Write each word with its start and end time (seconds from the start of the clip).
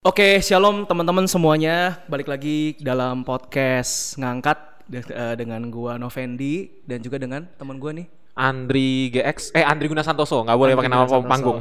Oke, 0.00 0.40
shalom 0.40 0.88
teman-teman 0.88 1.28
semuanya. 1.28 2.00
Balik 2.08 2.24
lagi 2.24 2.72
dalam 2.80 3.20
podcast 3.20 4.16
ngangkat 4.16 4.56
de- 4.88 5.04
eh, 5.04 5.36
dengan 5.36 5.60
gua 5.68 6.00
Novendi 6.00 6.72
dan 6.88 7.04
juga 7.04 7.20
dengan 7.20 7.44
teman 7.60 7.76
gua 7.76 7.92
nih. 7.92 8.08
Andri 8.32 9.12
GX 9.12 9.52
eh 9.52 9.60
Andri 9.60 9.92
Guna 9.92 10.00
Santoso 10.00 10.40
nggak 10.40 10.56
boleh 10.56 10.72
Andri 10.72 10.80
pakai 10.80 10.92
nama 10.96 11.04
Santoso. 11.04 11.28
panggung 11.28 11.58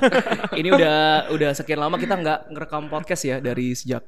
Ini 0.64 0.68
udah 0.72 0.98
udah 1.28 1.50
sekian 1.52 1.76
lama 1.76 2.00
kita 2.00 2.16
nggak 2.16 2.38
ngerekam 2.56 2.88
podcast 2.88 3.20
ya 3.20 3.36
dari 3.36 3.76
sejak 3.76 4.00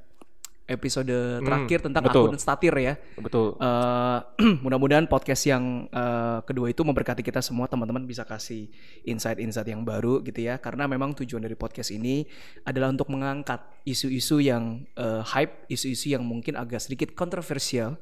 episode 0.66 1.40
terakhir 1.42 1.78
tentang 1.82 2.02
Hmm, 2.02 2.10
betul. 2.10 2.26
akun 2.30 2.38
statir 2.38 2.74
ya. 2.74 2.94
betul 3.18 3.54
Eh, 3.56 4.18
mudah-mudahan 4.66 5.06
podcast 5.06 5.46
yang 5.46 5.86
eh, 5.88 6.38
kedua 6.44 6.68
itu 6.68 6.82
memberkati 6.82 7.22
kita 7.22 7.40
semua 7.40 7.70
teman-teman 7.70 8.04
bisa 8.04 8.26
kasih 8.26 8.68
insight-insight 9.06 9.70
yang 9.70 9.86
baru 9.86 10.20
gitu 10.26 10.42
ya 10.44 10.58
karena 10.58 10.84
memang 10.90 11.14
tujuan 11.16 11.40
dari 11.46 11.54
podcast 11.54 11.94
ini 11.94 12.26
adalah 12.66 12.90
untuk 12.92 13.08
mengangkat 13.08 13.62
isu-isu 13.86 14.42
yang 14.42 14.82
eh, 14.98 15.22
hype 15.22 15.70
isu-isu 15.70 16.12
yang 16.12 16.26
mungkin 16.26 16.58
agak 16.58 16.82
sedikit 16.82 17.14
kontroversial 17.14 17.96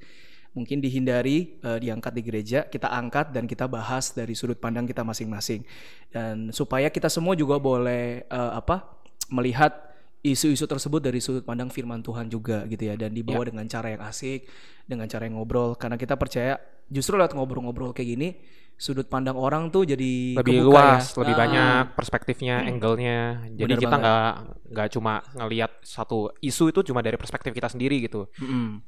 mungkin 0.54 0.78
dihindari 0.78 1.58
eh, 1.60 1.78
diangkat 1.82 2.12
di 2.14 2.22
gereja 2.22 2.58
kita 2.66 2.88
angkat 2.88 3.34
dan 3.34 3.44
kita 3.44 3.66
bahas 3.66 4.14
dari 4.14 4.32
sudut 4.38 4.56
pandang 4.56 4.86
kita 4.86 5.02
masing-masing 5.02 5.66
dan 6.14 6.50
supaya 6.54 6.88
kita 6.88 7.10
semua 7.10 7.34
juga 7.34 7.58
boleh 7.58 8.24
eh, 8.24 8.52
apa 8.54 8.86
melihat 9.30 9.93
isu-isu 10.24 10.64
tersebut 10.64 11.04
dari 11.04 11.20
sudut 11.20 11.44
pandang 11.44 11.68
firman 11.68 12.00
Tuhan 12.00 12.32
juga 12.32 12.64
gitu 12.64 12.88
ya 12.88 12.96
dan 12.96 13.12
dibawa 13.12 13.44
dengan 13.44 13.68
cara 13.68 13.92
yang 13.92 14.02
asik 14.08 14.48
dengan 14.88 15.04
cara 15.04 15.28
yang 15.28 15.36
ngobrol 15.36 15.76
karena 15.76 16.00
kita 16.00 16.16
percaya 16.16 16.56
justru 16.88 17.20
lewat 17.20 17.36
ngobrol-ngobrol 17.36 17.92
kayak 17.92 18.08
gini 18.16 18.28
sudut 18.74 19.06
pandang 19.06 19.38
orang 19.38 19.70
tuh 19.70 19.86
jadi 19.86 20.34
lebih 20.34 20.64
kebuka 20.64 20.66
luas 20.66 21.14
ya. 21.14 21.18
lebih 21.22 21.34
Ah, 21.34 21.40
banyak 21.46 21.84
perspektifnya 21.94 22.56
angle-nya 22.66 23.46
jadi 23.54 23.70
Bener 23.70 23.82
kita 23.86 23.96
nggak 24.00 24.32
nggak 24.74 24.88
cuma 24.98 25.12
ngelihat 25.38 25.72
satu 25.84 26.34
isu 26.42 26.74
itu 26.74 26.80
cuma 26.90 26.98
dari 26.98 27.14
perspektif 27.14 27.54
kita 27.54 27.70
sendiri 27.70 28.02
gitu. 28.02 28.26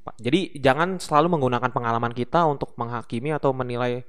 Pak. 0.02 0.18
jadi 0.18 0.58
jangan 0.58 0.98
selalu 0.98 1.38
menggunakan 1.38 1.70
pengalaman 1.70 2.10
kita 2.16 2.48
untuk 2.50 2.74
menghakimi 2.74 3.30
atau 3.30 3.54
menilai 3.54 4.02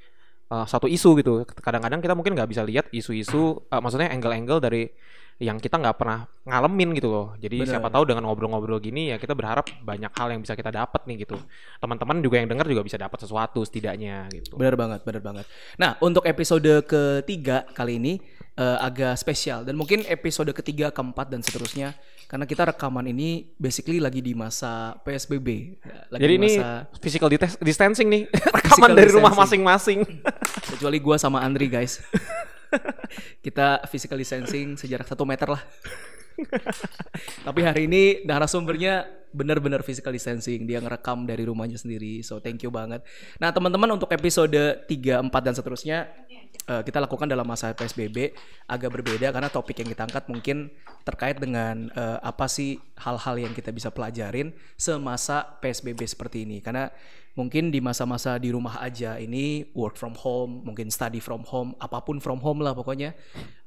uh, 0.49 0.65
satu 0.65 0.89
isu 0.89 1.21
gitu 1.21 1.45
kadang-kadang 1.61 2.01
kita 2.01 2.17
mungkin 2.17 2.33
nggak 2.33 2.49
bisa 2.49 2.65
lihat 2.65 2.89
isu-isu 2.89 3.61
uh, 3.69 3.81
maksudnya 3.83 4.09
angle-angle 4.09 4.57
dari 4.57 4.89
yang 5.37 5.61
kita 5.61 5.77
nggak 5.77 6.01
pernah 6.01 6.25
ngalamin 6.49 6.97
gitu 6.97 7.13
loh 7.13 7.27
jadi 7.37 7.61
Bener. 7.61 7.77
siapa 7.77 7.93
tahu 7.93 8.09
dengan 8.09 8.25
ngobrol-ngobrol 8.25 8.81
gini 8.81 9.13
ya 9.13 9.21
kita 9.21 9.37
berharap 9.37 9.69
banyak 9.85 10.09
hal 10.09 10.33
yang 10.33 10.41
bisa 10.41 10.57
kita 10.57 10.73
dapat 10.73 11.05
nih 11.05 11.29
gitu 11.29 11.37
teman-teman 11.77 12.17
juga 12.25 12.41
yang 12.41 12.49
dengar 12.49 12.65
juga 12.65 12.81
bisa 12.81 12.97
dapat 12.97 13.21
sesuatu 13.21 13.61
setidaknya 13.61 14.25
gitu 14.33 14.57
Bener 14.57 14.73
banget, 14.73 15.05
bener 15.05 15.21
banget. 15.21 15.45
Nah, 15.77 15.95
untuk 16.01 16.25
episode 16.25 16.81
ketiga 16.89 17.63
kali 17.77 18.01
ini 18.01 18.13
eh, 18.57 18.77
agak 18.81 19.13
spesial 19.21 19.61
dan 19.61 19.77
mungkin 19.77 20.01
episode 20.09 20.49
ketiga, 20.51 20.89
keempat 20.89 21.29
dan 21.29 21.45
seterusnya 21.45 21.93
karena 22.27 22.43
kita 22.43 22.67
rekaman 22.73 23.07
ini 23.07 23.47
basically 23.55 24.03
lagi 24.03 24.19
di 24.19 24.35
masa 24.35 24.99
PSBB. 25.05 25.79
Lagi 26.11 26.21
Jadi 26.25 26.33
di 26.35 26.39
ini 26.41 26.51
masa 26.57 26.89
physical 26.99 27.29
distancing 27.63 28.07
nih, 28.11 28.27
rekaman 28.57 28.91
dari 28.97 29.13
rumah 29.13 29.31
distancing. 29.31 29.63
masing-masing. 29.63 29.99
kecuali 30.75 30.97
gua 30.99 31.15
sama 31.15 31.39
Andri 31.45 31.71
guys. 31.71 32.01
kita 33.45 33.83
physical 33.87 34.19
distancing 34.19 34.75
sejarak 34.75 35.07
satu 35.07 35.23
meter 35.23 35.47
lah. 35.49 35.63
Tapi 37.47 37.59
hari 37.65 37.89
ini 37.89 38.21
narasumbernya 38.25 39.09
benar-benar 39.33 39.83
physical 39.83 40.13
distancing. 40.13 40.65
Dia 40.65 40.79
ngerekam 40.79 41.27
dari 41.27 41.43
rumahnya 41.45 41.77
sendiri. 41.77 42.21
So 42.23 42.39
thank 42.39 42.63
you 42.63 42.71
banget. 42.71 43.03
Nah 43.41 43.51
teman-teman 43.51 43.97
untuk 43.97 44.09
episode 44.13 44.85
3, 44.85 44.87
4 44.87 45.29
dan 45.29 45.53
seterusnya 45.53 45.97
eh, 46.67 46.81
kita 46.85 46.97
lakukan 47.03 47.27
dalam 47.27 47.45
masa 47.45 47.73
PSBB 47.73 48.33
agak 48.69 48.89
berbeda 48.93 49.33
karena 49.33 49.49
topik 49.51 49.83
yang 49.83 49.89
kita 49.91 50.03
angkat 50.07 50.23
mungkin 50.31 50.71
terkait 51.03 51.37
dengan 51.37 51.91
eh, 51.91 52.19
apa 52.21 52.45
sih 52.49 52.79
hal-hal 52.97 53.35
yang 53.41 53.53
kita 53.53 53.73
bisa 53.73 53.91
pelajarin 53.91 54.53
semasa 54.79 55.43
PSBB 55.59 56.05
seperti 56.07 56.47
ini. 56.47 56.63
Karena 56.63 56.89
mungkin 57.37 57.69
di 57.69 57.77
masa-masa 57.77 58.41
di 58.41 58.49
rumah 58.49 58.81
aja 58.81 59.21
ini 59.21 59.69
work 59.77 59.93
from 59.93 60.17
home, 60.17 60.65
mungkin 60.65 60.89
study 60.89 61.21
from 61.21 61.45
home, 61.45 61.77
apa 61.77 62.01
pun 62.01 62.17
from 62.17 62.41
home 62.41 62.65
lah 62.65 62.73
pokoknya. 62.73 63.13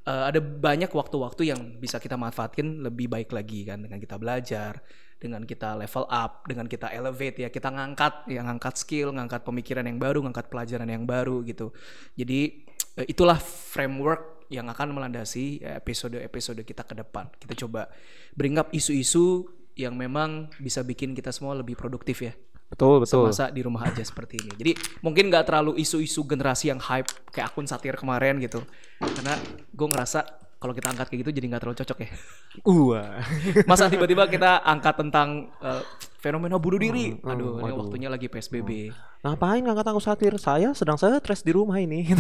Eh, 0.03 0.25
ada 0.35 0.43
banyak 0.43 0.91
waktu-waktu 0.91 1.55
yang 1.55 1.79
bisa 1.79 2.03
kita 2.03 2.19
manfaatkan 2.19 2.83
lebih 2.83 3.07
baik 3.07 3.31
lagi 3.31 3.63
kan 3.63 3.87
dengan 3.87 4.03
kita 4.03 4.19
belajar, 4.19 4.83
dengan 5.23 5.47
kita 5.47 5.79
level 5.79 6.05
up, 6.11 6.51
dengan 6.51 6.67
kita 6.67 6.91
elevate 6.91 7.47
ya, 7.47 7.49
kita 7.49 7.71
ngangkat, 7.71 8.27
ya 8.27 8.43
ngangkat 8.43 8.75
skill, 8.75 9.15
ngangkat 9.15 9.47
pemikiran 9.47 9.87
yang 9.87 10.03
baru, 10.03 10.19
ngangkat 10.27 10.51
pelajaran 10.51 10.91
yang 10.91 11.07
baru 11.07 11.47
gitu. 11.47 11.71
Jadi 12.19 12.67
eh, 12.99 13.07
itulah 13.07 13.39
framework 13.39 14.51
yang 14.51 14.67
akan 14.67 14.99
melandasi 14.99 15.63
eh, 15.63 15.79
episode-episode 15.79 16.67
kita 16.67 16.83
ke 16.83 16.99
depan. 16.99 17.31
Kita 17.39 17.55
coba 17.55 17.87
bring 18.35 18.59
up 18.59 18.75
isu-isu 18.75 19.47
yang 19.79 19.95
memang 19.95 20.51
bisa 20.59 20.83
bikin 20.83 21.15
kita 21.15 21.31
semua 21.31 21.55
lebih 21.55 21.79
produktif 21.79 22.27
ya 22.27 22.35
Betul, 22.71 23.03
betul. 23.03 23.27
semasa 23.27 23.51
di 23.51 23.61
rumah 23.67 23.83
aja 23.83 24.01
seperti 24.01 24.39
ini. 24.39 24.53
Jadi 24.55 24.73
mungkin 25.03 25.27
nggak 25.27 25.51
terlalu 25.51 25.83
isu-isu 25.83 26.23
generasi 26.23 26.71
yang 26.71 26.79
hype 26.79 27.11
kayak 27.35 27.51
akun 27.51 27.67
satir 27.67 27.99
kemarin 27.99 28.39
gitu. 28.39 28.63
Karena 29.03 29.35
gue 29.75 29.89
ngerasa 29.91 30.23
kalau 30.61 30.77
kita 30.77 30.93
angkat 30.93 31.09
kayak 31.09 31.25
gitu 31.25 31.33
jadi 31.41 31.47
nggak 31.49 31.63
terlalu 31.65 31.79
cocok 31.81 31.99
ya. 32.05 32.11
Wah. 32.69 33.17
Masa 33.71 33.89
tiba-tiba 33.89 34.29
kita 34.29 34.61
angkat 34.61 35.01
tentang 35.01 35.49
eh, 35.65 35.83
fenomena 36.21 36.61
bunuh 36.61 36.77
diri. 36.77 37.17
Aduh, 37.25 37.65
ini 37.65 37.73
waduh. 37.73 37.81
waktunya 37.81 38.13
lagi 38.13 38.29
PSBB. 38.29 38.93
Ngapain 39.25 39.65
ngangkat 39.65 39.87
aku 39.89 40.01
satir? 40.05 40.37
Saya 40.37 40.77
sedang 40.77 41.01
saya 41.01 41.17
stres 41.17 41.41
di 41.41 41.57
rumah 41.57 41.81
ini. 41.81 42.13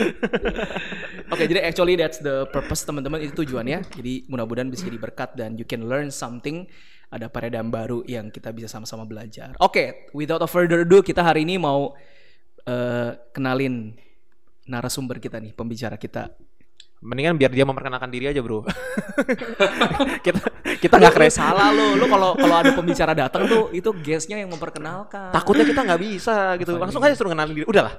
Oke, 1.32 1.44
jadi 1.50 1.60
actually 1.64 1.98
that's 1.98 2.22
the 2.22 2.46
purpose 2.54 2.86
teman-teman 2.86 3.18
itu 3.18 3.34
tujuannya. 3.44 3.82
Jadi 3.92 4.30
mudah-mudahan 4.30 4.70
bisa 4.70 4.86
jadi 4.86 4.98
berkat 5.02 5.34
dan 5.34 5.58
you 5.58 5.66
can 5.66 5.86
learn 5.90 6.08
something. 6.14 6.70
Ada 7.12 7.28
paradigm 7.28 7.68
baru 7.68 8.00
yang 8.08 8.32
kita 8.32 8.54
bisa 8.56 8.72
sama-sama 8.72 9.04
belajar. 9.04 9.52
Oke, 9.60 10.08
without 10.16 10.40
a 10.40 10.48
further 10.48 10.88
ado, 10.88 11.04
kita 11.04 11.20
hari 11.20 11.44
ini 11.44 11.60
mau 11.60 11.92
eh, 12.64 13.10
kenalin 13.36 13.92
narasumber 14.64 15.20
kita 15.20 15.36
nih, 15.36 15.52
pembicara 15.52 16.00
kita. 16.00 16.32
Mendingan 17.02 17.34
biar 17.34 17.50
dia 17.50 17.66
memperkenalkan 17.66 18.14
diri 18.14 18.30
aja, 18.30 18.38
Bro. 18.38 18.62
kita 20.26 20.38
kita 20.78 20.94
nggak 21.02 21.14
keren. 21.18 21.34
salah 21.34 21.74
lo. 21.74 21.98
Lu 21.98 22.06
kalau 22.06 22.38
kalau 22.38 22.54
ada 22.54 22.70
pembicara 22.70 23.10
datang 23.10 23.50
tuh 23.50 23.74
itu 23.74 23.90
guestnya 23.90 24.38
yang 24.38 24.46
memperkenalkan. 24.54 25.34
Takutnya 25.34 25.66
kita 25.66 25.82
nggak 25.82 25.98
bisa 25.98 26.54
gitu. 26.62 26.78
Langsung 26.78 27.02
aja 27.02 27.18
suruh 27.18 27.34
kenalin 27.34 27.58
diri. 27.58 27.66
Udahlah. 27.66 27.98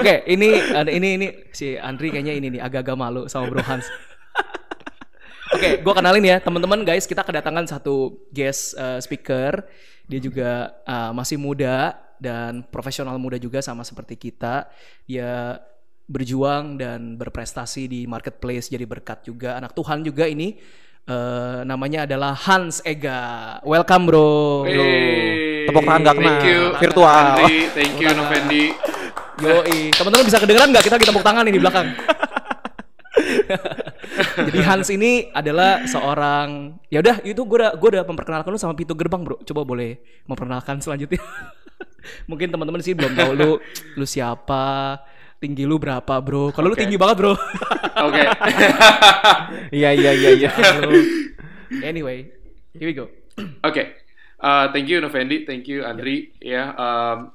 Oke, 0.00 0.24
ini 0.24 0.56
ada 0.56 0.88
ini 0.88 1.08
ini 1.20 1.26
si 1.52 1.76
Andri 1.76 2.08
kayaknya 2.08 2.32
ini 2.32 2.56
nih 2.56 2.60
agak-agak 2.64 2.96
malu 2.96 3.28
sama 3.28 3.44
Bro 3.52 3.60
Hans. 3.60 3.84
Oke, 5.52 5.84
gua 5.84 5.94
kenalin 6.00 6.24
ya 6.24 6.40
teman-teman 6.40 6.80
guys, 6.80 7.04
kita 7.04 7.20
kedatangan 7.20 7.68
satu 7.68 8.24
guest 8.32 8.72
uh, 8.80 8.96
speaker. 9.04 9.68
Dia 10.08 10.16
juga 10.16 10.72
uh, 10.88 11.12
masih 11.12 11.36
muda 11.36 11.92
dan 12.16 12.64
profesional 12.72 13.20
muda 13.20 13.36
juga 13.36 13.60
sama 13.60 13.84
seperti 13.84 14.16
kita. 14.16 14.64
Dia 15.04 15.60
berjuang 16.04 16.76
dan 16.76 17.16
berprestasi 17.16 17.88
di 17.88 18.00
marketplace 18.04 18.68
jadi 18.68 18.84
berkat 18.84 19.24
juga 19.24 19.56
anak 19.56 19.72
Tuhan 19.72 20.04
juga 20.04 20.28
ini. 20.28 20.56
Uh, 21.04 21.60
namanya 21.68 22.08
adalah 22.08 22.32
Hans 22.32 22.80
Ega. 22.80 23.60
Welcome 23.60 24.08
bro. 24.08 24.64
Hey, 24.64 25.68
Tepuk 25.68 25.84
tangan 25.84 26.00
nggak 26.00 26.16
kena. 26.16 26.24
Thank 26.24 26.48
you, 26.48 26.60
Virtual. 26.80 27.12
Andri. 27.12 27.56
Thank 27.76 27.94
you, 28.00 28.08
Novendi. 28.16 28.64
Yoi, 29.34 29.90
teman-teman 29.92 30.24
bisa 30.24 30.38
kedengeran 30.40 30.72
nggak 30.72 30.84
kita 30.86 30.94
lagi 30.96 31.06
tepuk 31.10 31.24
tangan 31.26 31.42
nih 31.44 31.54
di 31.58 31.60
belakang? 31.60 31.86
Jadi 34.46 34.60
Hans 34.62 34.88
ini 34.94 35.28
adalah 35.34 35.82
seorang 35.90 36.78
ya 36.86 37.02
udah 37.02 37.18
itu 37.26 37.42
gue 37.42 37.58
udah 37.58 37.74
gue 37.74 37.88
udah 37.98 38.04
memperkenalkan 38.06 38.50
lu 38.54 38.60
sama 38.60 38.78
pintu 38.78 38.94
gerbang 38.94 39.26
bro. 39.26 39.36
Coba 39.42 39.66
boleh 39.66 39.98
memperkenalkan 40.24 40.78
selanjutnya. 40.78 41.18
Mungkin 42.30 42.48
teman-teman 42.48 42.80
sih 42.84 42.94
belum 42.94 43.12
tahu 43.12 43.30
lu 43.34 43.50
lu 43.98 44.06
siapa, 44.06 45.02
tinggi 45.36 45.64
lu 45.64 45.76
berapa 45.76 46.14
bro. 46.18 46.50
Kalau 46.50 46.68
lu 46.68 46.74
Oke. 46.74 46.82
tinggi 46.82 46.96
banget 46.96 47.16
bro. 47.18 47.34
Oke. 48.06 48.22
Iya 49.70 49.90
iya 49.90 50.10
iya 50.12 50.30
iya. 50.36 50.50
Lu- 50.80 51.34
anyway, 51.88 52.30
here 52.72 52.86
we 52.86 52.94
go. 52.94 53.10
Oke. 53.66 54.02
Uh, 54.36 54.68
thank 54.70 54.86
you, 54.86 55.00
Novendi. 55.00 55.42
Thank 55.42 55.66
you, 55.66 55.82
Andri. 55.82 56.30
Ya, 56.38 56.70
um, 56.74 57.32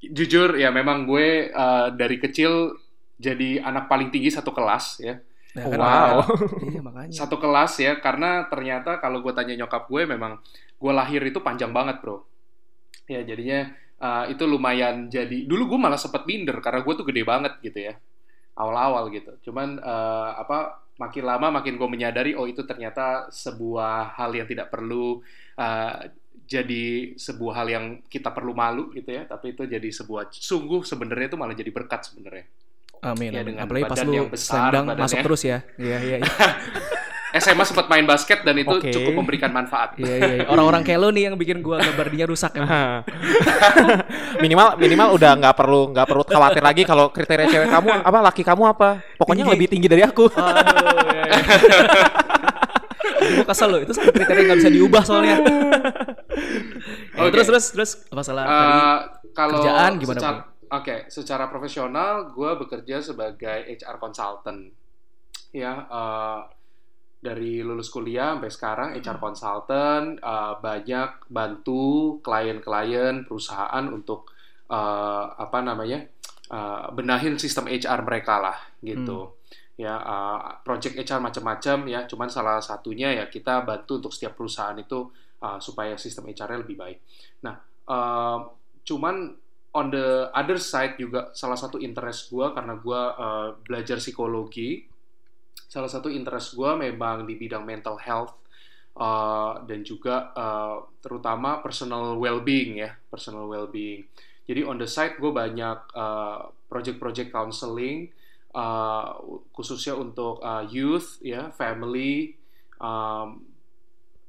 jujur 0.00 0.56
ya 0.56 0.68
memang 0.68 1.04
gue 1.04 1.48
uh, 1.48 1.88
dari 1.90 2.16
kecil 2.16 2.76
jadi 3.14 3.62
anak 3.62 3.86
paling 3.86 4.08
tinggi 4.08 4.28
satu 4.28 4.50
kelas 4.50 5.00
ya. 5.00 5.20
Nah, 5.54 5.64
kan 5.64 5.78
Wow. 5.78 5.86
makanya- 5.86 6.66
Iya 6.66 6.80
makanya. 6.82 7.14
Satu 7.14 7.36
kelas 7.38 7.72
ya, 7.78 7.92
karena 7.98 8.48
ternyata 8.48 8.98
kalau 8.98 9.22
gue 9.22 9.30
tanya 9.30 9.54
nyokap 9.54 9.86
gue 9.86 10.02
memang 10.04 10.42
gue 10.74 10.92
lahir 10.92 11.22
itu 11.22 11.38
panjang 11.38 11.70
banget, 11.70 12.02
bro. 12.02 12.26
Ya 13.06 13.22
jadinya 13.22 13.70
uh, 14.04 14.24
itu 14.28 14.44
lumayan 14.44 15.08
jadi. 15.08 15.48
Dulu 15.48 15.74
gue 15.74 15.78
malah 15.80 15.96
sempet 15.96 16.28
minder 16.28 16.60
karena 16.60 16.84
gue 16.84 16.94
tuh 16.94 17.06
gede 17.08 17.22
banget 17.24 17.56
gitu 17.64 17.80
ya. 17.80 17.96
Awal-awal 18.54 19.08
gitu. 19.10 19.32
Cuman 19.50 19.80
uh, 19.80 20.36
apa 20.36 20.84
makin 21.00 21.24
lama 21.26 21.58
makin 21.58 21.74
gue 21.80 21.88
menyadari 21.90 22.36
oh 22.36 22.46
itu 22.46 22.62
ternyata 22.62 23.26
sebuah 23.32 24.14
hal 24.14 24.30
yang 24.36 24.46
tidak 24.46 24.70
perlu 24.70 25.24
uh, 25.58 25.94
jadi 26.44 27.18
sebuah 27.18 27.64
hal 27.64 27.68
yang 27.72 27.84
kita 28.06 28.28
perlu 28.30 28.52
malu 28.52 28.92
gitu 28.92 29.08
ya. 29.08 29.24
Tapi 29.24 29.56
itu 29.56 29.64
jadi 29.64 29.88
sebuah 29.88 30.28
sungguh 30.28 30.84
sebenarnya 30.84 31.32
itu 31.32 31.38
malah 31.40 31.56
jadi 31.56 31.72
berkat 31.72 32.12
sebenarnya. 32.12 32.46
Amin. 33.04 33.36
Ya, 33.36 33.44
dengan 33.44 33.68
Apalagi 33.68 33.84
pas 33.84 34.00
lu 34.04 34.12
yang 34.16 34.30
besar 34.32 34.70
masuk 34.96 35.18
terus 35.24 35.42
ya. 35.44 35.58
Iya 35.80 35.98
iya 36.04 36.16
iya. 36.20 36.32
SMA 37.34 37.64
sempat 37.66 37.90
main 37.90 38.06
basket 38.06 38.46
dan 38.46 38.54
itu 38.54 38.70
Oke. 38.70 38.94
cukup 38.94 39.12
memberikan 39.18 39.50
manfaat. 39.50 39.98
Iya 39.98 40.14
iya. 40.14 40.32
iya. 40.38 40.46
Orang-orang 40.46 40.86
kayak 40.86 40.98
lo 41.02 41.08
nih 41.10 41.30
yang 41.30 41.34
bikin 41.34 41.58
gua 41.60 41.82
gambar 41.82 42.06
dia 42.14 42.24
rusak 42.30 42.54
ya. 42.58 43.02
minimal 44.38 44.78
minimal 44.78 45.08
udah 45.18 45.30
nggak 45.42 45.54
perlu 45.58 45.90
nggak 45.90 46.06
perlu 46.06 46.22
khawatir 46.22 46.62
lagi 46.62 46.82
kalau 46.86 47.10
kriteria 47.10 47.46
cewek 47.50 47.68
kamu 47.70 47.90
apa 48.06 48.18
laki 48.22 48.42
kamu 48.46 48.62
apa 48.70 49.02
pokoknya 49.18 49.42
Tinggi. 49.46 49.54
lebih 49.58 49.66
tinggi 49.66 49.88
dari 49.90 50.02
aku 50.06 50.24
Aduh, 50.30 51.06
iya, 51.10 51.24
iya. 51.26 51.40
Gue 53.24 53.46
kesel 53.46 53.68
loh, 53.70 53.80
itu 53.80 53.92
satu 53.94 54.10
kriteria 54.10 54.40
yang 54.44 54.48
gak 54.54 54.60
bisa 54.64 54.72
diubah 54.72 55.02
soalnya. 55.04 55.36
Ya, 57.14 57.30
Oke. 57.30 57.38
Terus 57.38 57.46
terus 57.46 57.66
terus 57.70 57.90
masalah 58.10 58.42
tadi. 58.42 58.74
Eh, 58.74 58.98
kalau 59.38 59.62
kerjaan 59.62 59.92
gimana, 60.02 60.18
secara, 60.18 60.38
Oke, 60.74 60.96
secara 61.06 61.44
profesional 61.46 62.34
gue 62.34 62.50
bekerja 62.58 62.98
sebagai 62.98 63.58
HR 63.70 64.02
consultant. 64.02 64.74
Ya, 65.54 65.86
eh, 65.86 66.38
dari 67.24 67.64
lulus 67.64 67.88
kuliah 67.88 68.36
sampai 68.36 68.52
sekarang 68.52 68.88
HR 69.00 69.16
consultant 69.16 70.20
eh, 70.20 70.54
banyak 70.60 71.32
bantu 71.32 72.20
klien-klien 72.20 73.24
perusahaan 73.24 73.84
untuk 73.88 74.28
eh, 74.68 75.24
apa 75.32 75.58
namanya 75.64 76.04
eh, 76.52 76.86
benahin 76.92 77.40
sistem 77.40 77.72
HR 77.72 78.04
mereka 78.04 78.44
lah 78.44 78.58
gitu. 78.84 79.40
Ya, 79.80 79.96
eh, 79.96 80.38
project 80.60 81.00
HR 81.00 81.24
macam-macam 81.24 81.88
ya. 81.88 82.04
Cuman 82.04 82.28
salah 82.28 82.60
satunya 82.60 83.16
ya 83.16 83.24
kita 83.32 83.64
bantu 83.64 84.04
untuk 84.04 84.12
setiap 84.12 84.36
perusahaan 84.36 84.76
itu 84.76 85.08
eh, 85.40 85.58
supaya 85.64 85.96
sistem 85.96 86.28
HR-nya 86.28 86.60
lebih 86.60 86.76
baik. 86.76 86.98
Nah, 87.40 87.56
eh, 87.88 88.38
cuman 88.84 89.16
on 89.74 89.90
the 89.90 90.30
other 90.30 90.56
side 90.56 90.94
juga 90.96 91.34
salah 91.34 91.58
satu 91.58 91.82
interest 91.82 92.30
gue 92.30 92.46
karena 92.54 92.78
gue 92.78 93.02
uh, 93.18 93.58
belajar 93.66 93.98
psikologi 93.98 94.86
salah 95.74 95.90
satu 95.90 96.06
interest 96.06 96.54
gue 96.54 96.70
memang 96.78 97.26
di 97.26 97.34
bidang 97.34 97.66
mental 97.66 97.98
health 97.98 98.38
uh, 98.94 99.58
dan 99.66 99.82
juga 99.82 100.30
uh, 100.38 100.86
terutama 101.02 101.58
personal 101.58 102.14
well-being 102.14 102.78
ya 102.78 102.94
personal 103.10 103.50
well-being. 103.50 104.06
Jadi 104.46 104.62
on 104.62 104.78
the 104.78 104.86
side 104.86 105.18
gue 105.18 105.34
banyak 105.34 105.78
uh, 105.98 106.46
project-project 106.70 107.34
counseling 107.34 108.06
uh, 108.54 109.18
khususnya 109.50 109.98
untuk 109.98 110.38
uh, 110.46 110.62
youth 110.70 111.18
ya 111.26 111.50
family 111.50 112.38
um, 112.78 113.42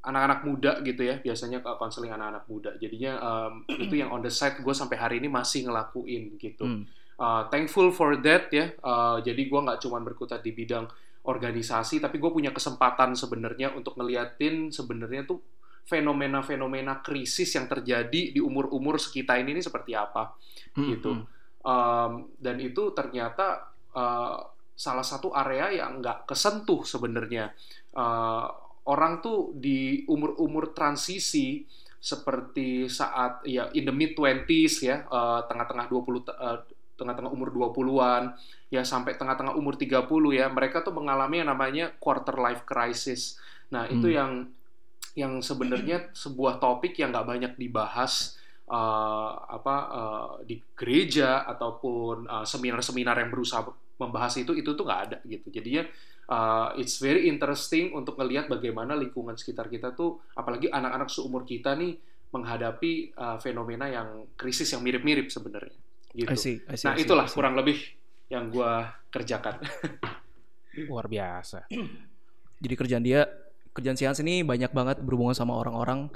anak-anak 0.01 0.39
muda 0.49 0.81
gitu 0.81 1.05
ya. 1.05 1.21
Biasanya 1.21 1.61
ke 1.61 1.69
konseling 1.77 2.09
anak-anak 2.09 2.49
muda. 2.49 2.73
Jadinya 2.81 3.21
um, 3.21 3.53
itu 3.85 4.01
yang 4.01 4.09
on 4.09 4.25
the 4.25 4.33
side 4.33 4.57
gue 4.57 4.73
sampai 4.73 4.97
hari 4.97 5.15
ini 5.21 5.29
masih 5.29 5.69
ngelakuin 5.69 6.41
gitu. 6.41 6.65
Hmm. 6.65 6.89
Uh, 7.15 7.45
thankful 7.53 7.93
for 7.93 8.17
that 8.17 8.49
ya. 8.49 8.73
Uh, 8.81 9.21
jadi 9.21 9.45
gue 9.45 9.59
nggak 9.61 9.85
cuma 9.85 10.01
berkutat 10.01 10.41
di 10.41 10.49
bidang 10.49 10.89
organisasi 11.25 11.99
tapi 11.99 12.21
gue 12.21 12.31
punya 12.31 12.53
kesempatan 12.53 13.17
sebenarnya 13.17 13.73
untuk 13.73 13.97
ngeliatin 13.97 14.69
sebenarnya 14.69 15.25
tuh 15.25 15.41
fenomena-fenomena 15.85 17.05
krisis 17.05 17.53
yang 17.53 17.69
terjadi 17.69 18.33
di 18.33 18.41
umur-umur 18.41 18.97
sekitar 18.97 19.37
ini, 19.37 19.57
ini 19.57 19.61
seperti 19.61 19.93
apa 19.93 20.33
Hmm, 20.75 20.91
gitu. 20.91 21.11
hmm. 21.15 21.25
Um, 21.65 22.29
dan 22.37 22.61
itu 22.61 22.93
ternyata 22.93 23.73
uh, 23.95 24.37
salah 24.75 25.07
satu 25.07 25.33
area 25.33 25.71
yang 25.81 26.03
nggak 26.03 26.29
kesentuh 26.29 26.83
sebenarnya. 26.85 27.49
Uh, 27.95 28.45
orang 28.85 29.23
tuh 29.23 29.55
di 29.55 30.05
umur-umur 30.05 30.75
transisi 30.77 31.65
seperti 31.97 32.85
saat 32.85 33.41
ya 33.49 33.73
in 33.73 33.87
the 33.89 33.95
mid 33.95 34.13
20s 34.13 34.75
ya, 34.85 35.07
uh, 35.09 35.41
tengah-tengah 35.49 35.89
20 35.89 36.27
te- 36.27 36.37
uh, 36.37 36.59
tengah-tengah 36.95 37.31
umur 37.31 37.51
20-an 37.51 38.35
ya 38.71 38.81
sampai 38.83 39.19
tengah-tengah 39.19 39.55
umur 39.55 39.75
30 39.75 40.07
ya, 40.35 40.47
mereka 40.51 40.81
tuh 40.81 40.95
mengalami 40.95 41.43
yang 41.43 41.49
namanya 41.51 41.91
quarter 41.99 42.35
life 42.39 42.63
crisis. 42.63 43.39
Nah, 43.71 43.87
itu 43.87 44.07
Hmm. 44.07 44.17
yang 44.17 44.31
yang 45.15 45.33
sebenarnya 45.39 46.11
sebuah 46.11 46.59
topik 46.59 46.99
yang 46.99 47.15
nggak 47.15 47.27
banyak 47.27 47.53
dibahas 47.55 48.35
uh, 48.67 49.31
apa 49.47 49.75
uh, 49.87 50.31
di 50.43 50.59
gereja 50.75 51.47
ataupun 51.47 52.27
uh, 52.27 52.43
seminar-seminar 52.43 53.23
yang 53.23 53.31
berusaha 53.31 53.63
membahas 53.95 54.35
itu 54.35 54.51
itu 54.51 54.75
tuh 54.75 54.83
nggak 54.83 55.01
ada 55.07 55.17
gitu 55.23 55.47
jadinya 55.55 55.87
uh, 56.27 56.75
it's 56.75 56.99
very 56.99 57.31
interesting 57.31 57.95
untuk 57.95 58.19
melihat 58.19 58.51
bagaimana 58.51 58.91
lingkungan 58.91 59.39
sekitar 59.39 59.71
kita 59.71 59.95
tuh 59.95 60.19
apalagi 60.35 60.67
anak-anak 60.67 61.07
seumur 61.07 61.47
kita 61.47 61.79
nih 61.79 61.95
menghadapi 62.35 63.15
uh, 63.15 63.37
fenomena 63.39 63.87
yang 63.87 64.27
krisis 64.35 64.67
yang 64.75 64.83
mirip-mirip 64.83 65.31
sebenarnya 65.31 65.84
gitu 66.15 66.31
I 66.31 66.37
see, 66.39 66.57
I 66.65 66.75
see, 66.79 66.87
nah 66.87 66.95
I 66.95 66.99
see, 66.99 67.05
itulah 67.05 67.25
I 67.25 67.29
see. 67.29 67.35
kurang 67.35 67.53
lebih 67.59 67.77
yang 68.31 68.49
gua 68.49 68.89
kerjakan 69.11 69.59
luar 70.89 71.05
biasa 71.07 71.67
Jadi 72.55 72.73
kerjaan 72.73 73.03
dia, 73.03 73.27
kerjaan 73.75 73.99
Sians 73.99 74.23
ini 74.23 74.39
banyak 74.41 74.71
banget 74.71 75.03
berhubungan 75.03 75.35
sama 75.35 75.59
orang-orang 75.59 76.07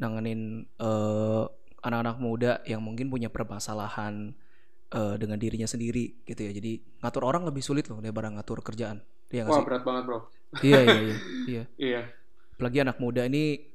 nanganin 0.00 0.64
eh, 0.80 1.44
anak-anak 1.84 2.16
muda 2.18 2.52
yang 2.64 2.80
mungkin 2.80 3.12
punya 3.12 3.28
permasalahan 3.28 4.32
eh, 4.90 5.14
dengan 5.20 5.36
dirinya 5.36 5.68
sendiri 5.68 6.24
gitu 6.24 6.40
ya. 6.40 6.52
Jadi 6.56 6.80
ngatur 7.04 7.22
orang 7.28 7.44
lebih 7.44 7.60
sulit 7.60 7.84
loh 7.92 8.00
daripada 8.00 8.32
ngatur 8.32 8.64
kerjaan. 8.64 9.04
Iya 9.28 9.44
wah 9.44 9.60
sih? 9.60 9.64
berat 9.66 9.82
banget 9.82 10.02
bro 10.06 10.18
Iya 10.62 10.80
iya 10.86 10.98
iya. 11.00 11.16
iya. 11.52 11.64
iya 11.76 12.02
Apalagi 12.54 12.78
anak 12.86 12.96
muda 13.02 13.26
ini 13.26 13.73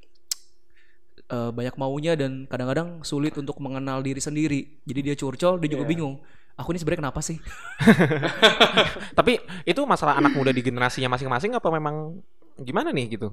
eh, 1.27 1.51
banyak 1.51 1.75
maunya 1.75 2.13
dan 2.15 2.47
kadang-kadang 2.47 3.03
sulit 3.03 3.35
untuk 3.35 3.59
mengenal 3.59 3.99
diri 3.99 4.19
sendiri. 4.19 4.61
Jadi 4.87 4.99
dia 5.03 5.15
curcol, 5.19 5.59
dia 5.59 5.69
juga 5.69 5.83
Iya. 5.85 5.91
bingung. 5.91 6.15
Aku 6.55 6.71
ini 6.71 6.79
sebenarnya 6.79 7.07
kenapa 7.07 7.19
sih? 7.23 7.39
tapi 9.17 9.39
itu 9.63 9.81
masalah 9.87 10.19
anak 10.19 10.35
muda 10.35 10.51
di 10.51 10.59
generasinya 10.59 11.15
masing-masing 11.15 11.55
apa 11.55 11.67
memang 11.71 12.19
gimana 12.59 12.91
nih 12.91 13.15
gitu 13.15 13.31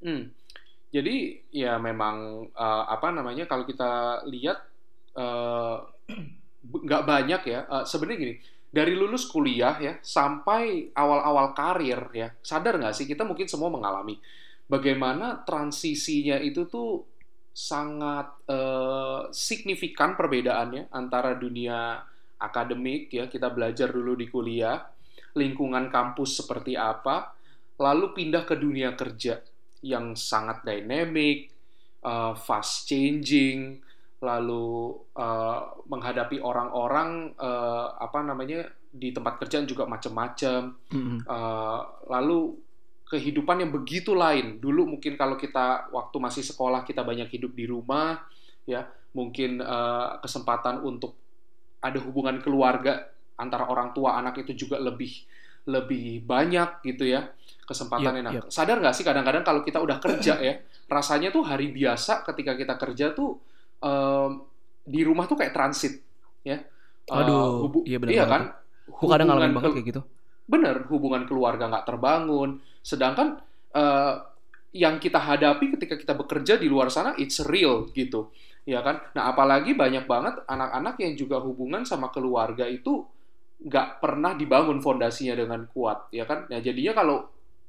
Hmm. 0.00 0.32
Jadi 0.90 1.46
ya 1.54 1.78
memang 1.78 2.48
eh, 2.50 2.84
apa 2.88 3.12
namanya 3.14 3.46
kalau 3.46 3.62
kita 3.62 4.24
lihat 4.26 4.58
eh, 5.14 5.76
nggak 6.86 7.02
banyak 7.06 7.42
ya. 7.46 7.60
Eh, 7.68 7.84
Sebenarnya 7.86 8.18
gini, 8.18 8.34
dari 8.72 8.96
lulus 8.96 9.28
kuliah 9.28 9.76
ya 9.78 10.00
sampai 10.00 10.90
awal-awal 10.96 11.52
karir 11.52 12.00
ya, 12.10 12.28
sadar 12.40 12.80
nggak 12.80 12.94
sih 12.96 13.06
kita 13.06 13.22
mungkin 13.22 13.46
semua 13.46 13.68
mengalami 13.70 14.18
bagaimana 14.70 15.42
transisinya 15.42 16.38
itu 16.38 16.70
tuh 16.70 17.02
sangat 17.50 18.46
eh, 18.46 19.20
signifikan 19.34 20.14
perbedaannya 20.14 20.94
antara 20.94 21.34
dunia 21.34 21.98
akademik 22.40 23.12
ya 23.12 23.26
kita 23.26 23.52
belajar 23.52 23.92
dulu 23.92 24.16
di 24.16 24.30
kuliah, 24.30 24.80
lingkungan 25.36 25.92
kampus 25.92 26.40
seperti 26.40 26.78
apa, 26.78 27.36
lalu 27.76 28.16
pindah 28.16 28.48
ke 28.48 28.56
dunia 28.56 28.96
kerja 28.96 29.44
yang 29.84 30.12
sangat 30.16 30.64
dynamic, 30.64 31.52
uh, 32.04 32.36
fast 32.36 32.88
changing, 32.88 33.80
lalu 34.20 34.92
uh, 35.16 35.80
menghadapi 35.88 36.40
orang-orang 36.40 37.32
uh, 37.40 37.96
apa 37.96 38.20
namanya 38.20 38.68
di 38.90 39.12
tempat 39.12 39.40
kerjaan 39.40 39.64
juga 39.64 39.88
macam-macam, 39.88 40.76
Mm-mm. 40.92 41.24
Uh, 41.24 41.80
lalu 42.12 42.56
kehidupan 43.10 43.66
yang 43.66 43.74
begitu 43.74 44.14
lain. 44.14 44.62
Dulu 44.62 44.96
mungkin 44.96 45.18
kalau 45.18 45.34
kita 45.34 45.90
waktu 45.90 46.16
masih 46.16 46.46
sekolah 46.46 46.86
kita 46.86 47.02
banyak 47.02 47.26
hidup 47.28 47.52
di 47.52 47.66
rumah, 47.66 48.22
ya 48.64 48.86
mungkin 49.12 49.58
uh, 49.58 50.22
kesempatan 50.22 50.86
untuk 50.86 51.18
ada 51.82 51.98
hubungan 51.98 52.38
keluarga 52.38 53.10
antara 53.34 53.66
orang 53.66 53.90
tua 53.90 54.14
anak 54.14 54.46
itu 54.46 54.54
juga 54.66 54.78
lebih 54.78 55.26
lebih 55.66 56.22
banyak 56.24 56.80
gitu 56.86 57.04
ya 57.04 57.28
kesempatannya. 57.66 58.22
Yep, 58.22 58.26
Nah, 58.26 58.32
yep. 58.38 58.44
sadar 58.48 58.78
nggak 58.78 58.94
sih 58.94 59.04
kadang-kadang 59.04 59.42
kalau 59.42 59.60
kita 59.66 59.78
udah 59.82 59.98
kerja 59.98 60.38
ya, 60.40 60.54
rasanya 60.86 61.30
tuh 61.34 61.42
hari 61.46 61.70
biasa 61.74 62.22
ketika 62.30 62.54
kita 62.54 62.74
kerja 62.78 63.12
tuh 63.12 63.38
em, 63.82 64.40
di 64.86 65.00
rumah 65.02 65.26
tuh 65.26 65.36
kayak 65.38 65.52
transit 65.52 66.00
ya. 66.46 66.62
Eh, 67.10 67.12
Aduh, 67.12 67.66
hubu- 67.66 67.84
iya 67.86 67.98
benar 67.98 68.12
iya 68.14 68.24
kan? 68.28 68.42
Gue 68.86 69.08
kadang 69.10 69.26
ngalamin 69.30 69.50
Hubungan 69.50 69.56
banget 69.56 69.70
kayak 69.74 69.86
gitu. 69.90 70.02
bener 70.50 70.76
hubungan 70.90 71.22
keluarga 71.30 71.70
nggak 71.70 71.86
terbangun 71.86 72.58
sedangkan 72.80 73.40
eh, 73.76 74.14
yang 74.70 75.02
kita 75.02 75.18
hadapi 75.18 75.74
ketika 75.78 75.98
kita 75.98 76.14
bekerja 76.14 76.54
di 76.58 76.70
luar 76.70 76.90
sana 76.90 77.14
it's 77.18 77.42
real 77.42 77.90
gitu. 77.90 78.30
Ya 78.68 78.84
kan? 78.86 79.02
Nah 79.16 79.32
apalagi 79.34 79.74
banyak 79.74 80.06
banget 80.06 80.46
anak-anak 80.46 80.94
yang 81.02 81.12
juga 81.18 81.42
hubungan 81.42 81.82
sama 81.82 82.12
keluarga 82.14 82.68
itu 82.70 83.02
nggak 83.60 84.00
pernah 84.00 84.32
dibangun 84.38 84.80
fondasinya 84.80 85.34
dengan 85.34 85.66
kuat 85.70 86.12
ya 86.14 86.22
kan? 86.28 86.46
Nah 86.46 86.62
jadinya 86.62 86.94
kalau 86.94 87.26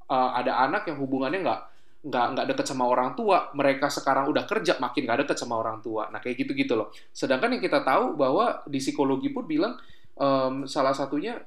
eh, 0.09 0.31
ada 0.37 0.61
anak 0.61 0.85
yang 0.91 1.01
hubungannya 1.01 1.41
nggak 1.41 1.61
nggak 2.01 2.25
nggak 2.33 2.45
deket 2.53 2.65
sama 2.65 2.89
orang 2.89 3.13
tua 3.13 3.53
mereka 3.53 3.85
sekarang 3.85 4.25
udah 4.25 4.49
kerja 4.49 4.81
makin 4.81 5.05
nggak 5.05 5.25
deket 5.25 5.37
sama 5.41 5.57
orang 5.57 5.81
tua. 5.81 6.09
Nah 6.13 6.21
kayak 6.21 6.45
gitu 6.45 6.53
gitu 6.53 6.73
loh. 6.77 6.93
Sedangkan 7.13 7.57
yang 7.57 7.63
kita 7.65 7.81
tahu 7.81 8.13
bahwa 8.17 8.61
di 8.69 8.77
psikologi 8.81 9.29
pun 9.29 9.45
bilang 9.45 9.77
em, 10.17 10.65
salah 10.65 10.93
satunya 10.93 11.37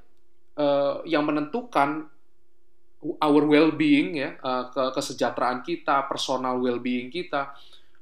eh, 0.55 0.95
yang 1.07 1.23
menentukan 1.27 2.07
our 3.21 3.43
well-being 3.45 4.17
ya 4.17 4.35
eh, 4.37 4.63
ke 4.73 4.83
kesejahteraan 4.95 5.61
kita, 5.61 6.09
personal 6.09 6.57
well-being 6.57 7.13
kita 7.13 7.53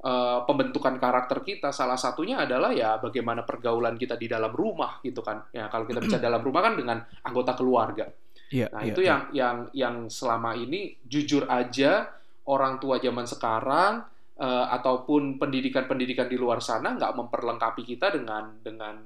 uh, 0.04 0.44
pembentukan 0.44 1.00
karakter 1.00 1.42
kita 1.42 1.72
salah 1.72 1.96
satunya 1.96 2.44
adalah 2.44 2.76
ya 2.76 3.00
bagaimana 3.00 3.48
pergaulan 3.48 3.96
kita 3.96 4.20
di 4.20 4.28
dalam 4.28 4.52
rumah 4.52 5.00
gitu 5.00 5.24
kan 5.24 5.48
ya 5.56 5.72
kalau 5.72 5.88
kita 5.88 6.04
bicara 6.04 6.28
dalam 6.28 6.44
rumah 6.44 6.62
kan 6.62 6.74
dengan 6.76 6.98
anggota 7.24 7.56
keluarga 7.56 8.06
Iya, 8.54 8.70
nah 8.70 8.86
iya, 8.86 8.92
itu 8.94 9.02
iya. 9.02 9.10
yang 9.10 9.22
yang 9.34 9.58
yang 9.74 9.96
selama 10.14 10.54
ini 10.54 10.94
jujur 11.02 11.50
aja 11.50 12.06
orang 12.46 12.78
tua 12.78 13.02
zaman 13.02 13.26
sekarang 13.26 14.06
eh, 14.38 14.66
ataupun 14.78 15.42
pendidikan-pendidikan 15.42 16.30
di 16.30 16.38
luar 16.38 16.62
sana 16.62 16.94
nggak 16.94 17.18
memperlengkapi 17.18 17.82
kita 17.82 18.14
dengan 18.14 18.54
dengan 18.62 19.02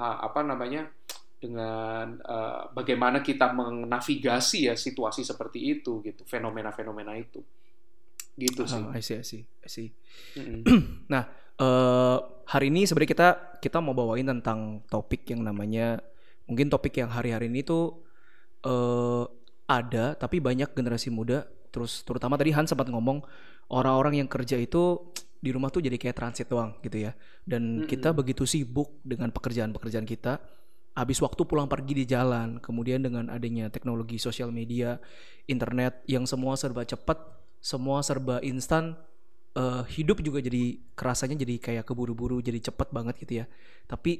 ha- 0.00 0.18
apa 0.22 0.40
namanya 0.46 0.86
dengan 1.40 2.20
eh, 2.20 2.62
bagaimana 2.76 3.24
kita 3.24 3.50
menavigasi 3.56 4.68
ya 4.68 4.76
situasi 4.76 5.24
seperti 5.24 5.80
itu 5.80 6.04
gitu 6.04 6.22
fenomena-fenomena 6.28 7.16
itu 7.16 7.40
gitu 8.36 8.68
sih 8.68 8.84
Ah, 8.84 8.92
I 8.94 9.02
see, 9.02 9.16
I 9.20 9.24
see, 9.24 9.42
I 9.64 9.68
see. 9.68 9.88
Mm-mm. 10.36 10.62
Nah, 11.12 11.24
eh, 11.56 12.18
hari 12.44 12.68
ini 12.68 12.84
sebenarnya 12.84 13.10
kita 13.16 13.28
kita 13.64 13.78
mau 13.80 13.96
bawain 13.96 14.28
tentang 14.28 14.84
topik 14.86 15.24
yang 15.32 15.40
namanya 15.40 15.98
mungkin 16.44 16.68
topik 16.68 17.00
yang 17.00 17.08
hari-hari 17.08 17.48
ini 17.48 17.64
tuh 17.64 18.04
eh, 18.64 19.24
ada 19.64 20.12
tapi 20.18 20.44
banyak 20.44 20.76
generasi 20.76 21.08
muda 21.08 21.46
terus 21.70 22.02
terutama 22.02 22.34
tadi 22.34 22.50
Han 22.50 22.66
sempat 22.66 22.90
ngomong 22.90 23.22
orang-orang 23.70 24.18
yang 24.20 24.28
kerja 24.28 24.58
itu 24.58 24.98
di 25.40 25.50
rumah 25.56 25.72
tuh 25.72 25.80
jadi 25.80 25.96
kayak 25.96 26.16
transit 26.20 26.46
doang 26.52 26.76
gitu 26.84 27.00
ya. 27.00 27.16
Dan 27.46 27.88
kita 27.88 28.12
begitu 28.12 28.44
sibuk 28.44 29.00
dengan 29.00 29.32
pekerjaan-pekerjaan 29.32 30.04
kita 30.04 30.36
habis 30.94 31.22
waktu 31.22 31.42
pulang 31.46 31.70
pergi 31.70 32.02
di 32.02 32.04
jalan, 32.06 32.58
kemudian 32.58 33.00
dengan 33.00 33.30
adanya 33.30 33.70
teknologi 33.70 34.18
sosial 34.18 34.50
media, 34.50 34.98
internet 35.46 36.02
yang 36.10 36.26
semua 36.26 36.58
serba 36.58 36.82
cepat, 36.82 37.18
semua 37.62 38.02
serba 38.02 38.42
instan, 38.42 38.98
eh, 39.54 39.82
hidup 39.94 40.18
juga 40.20 40.42
jadi 40.42 40.78
kerasanya 40.98 41.38
jadi 41.38 41.54
kayak 41.62 41.84
keburu-buru, 41.86 42.42
jadi 42.42 42.58
cepet 42.58 42.90
banget 42.90 43.14
gitu 43.22 43.42
ya. 43.42 43.46
Tapi 43.86 44.18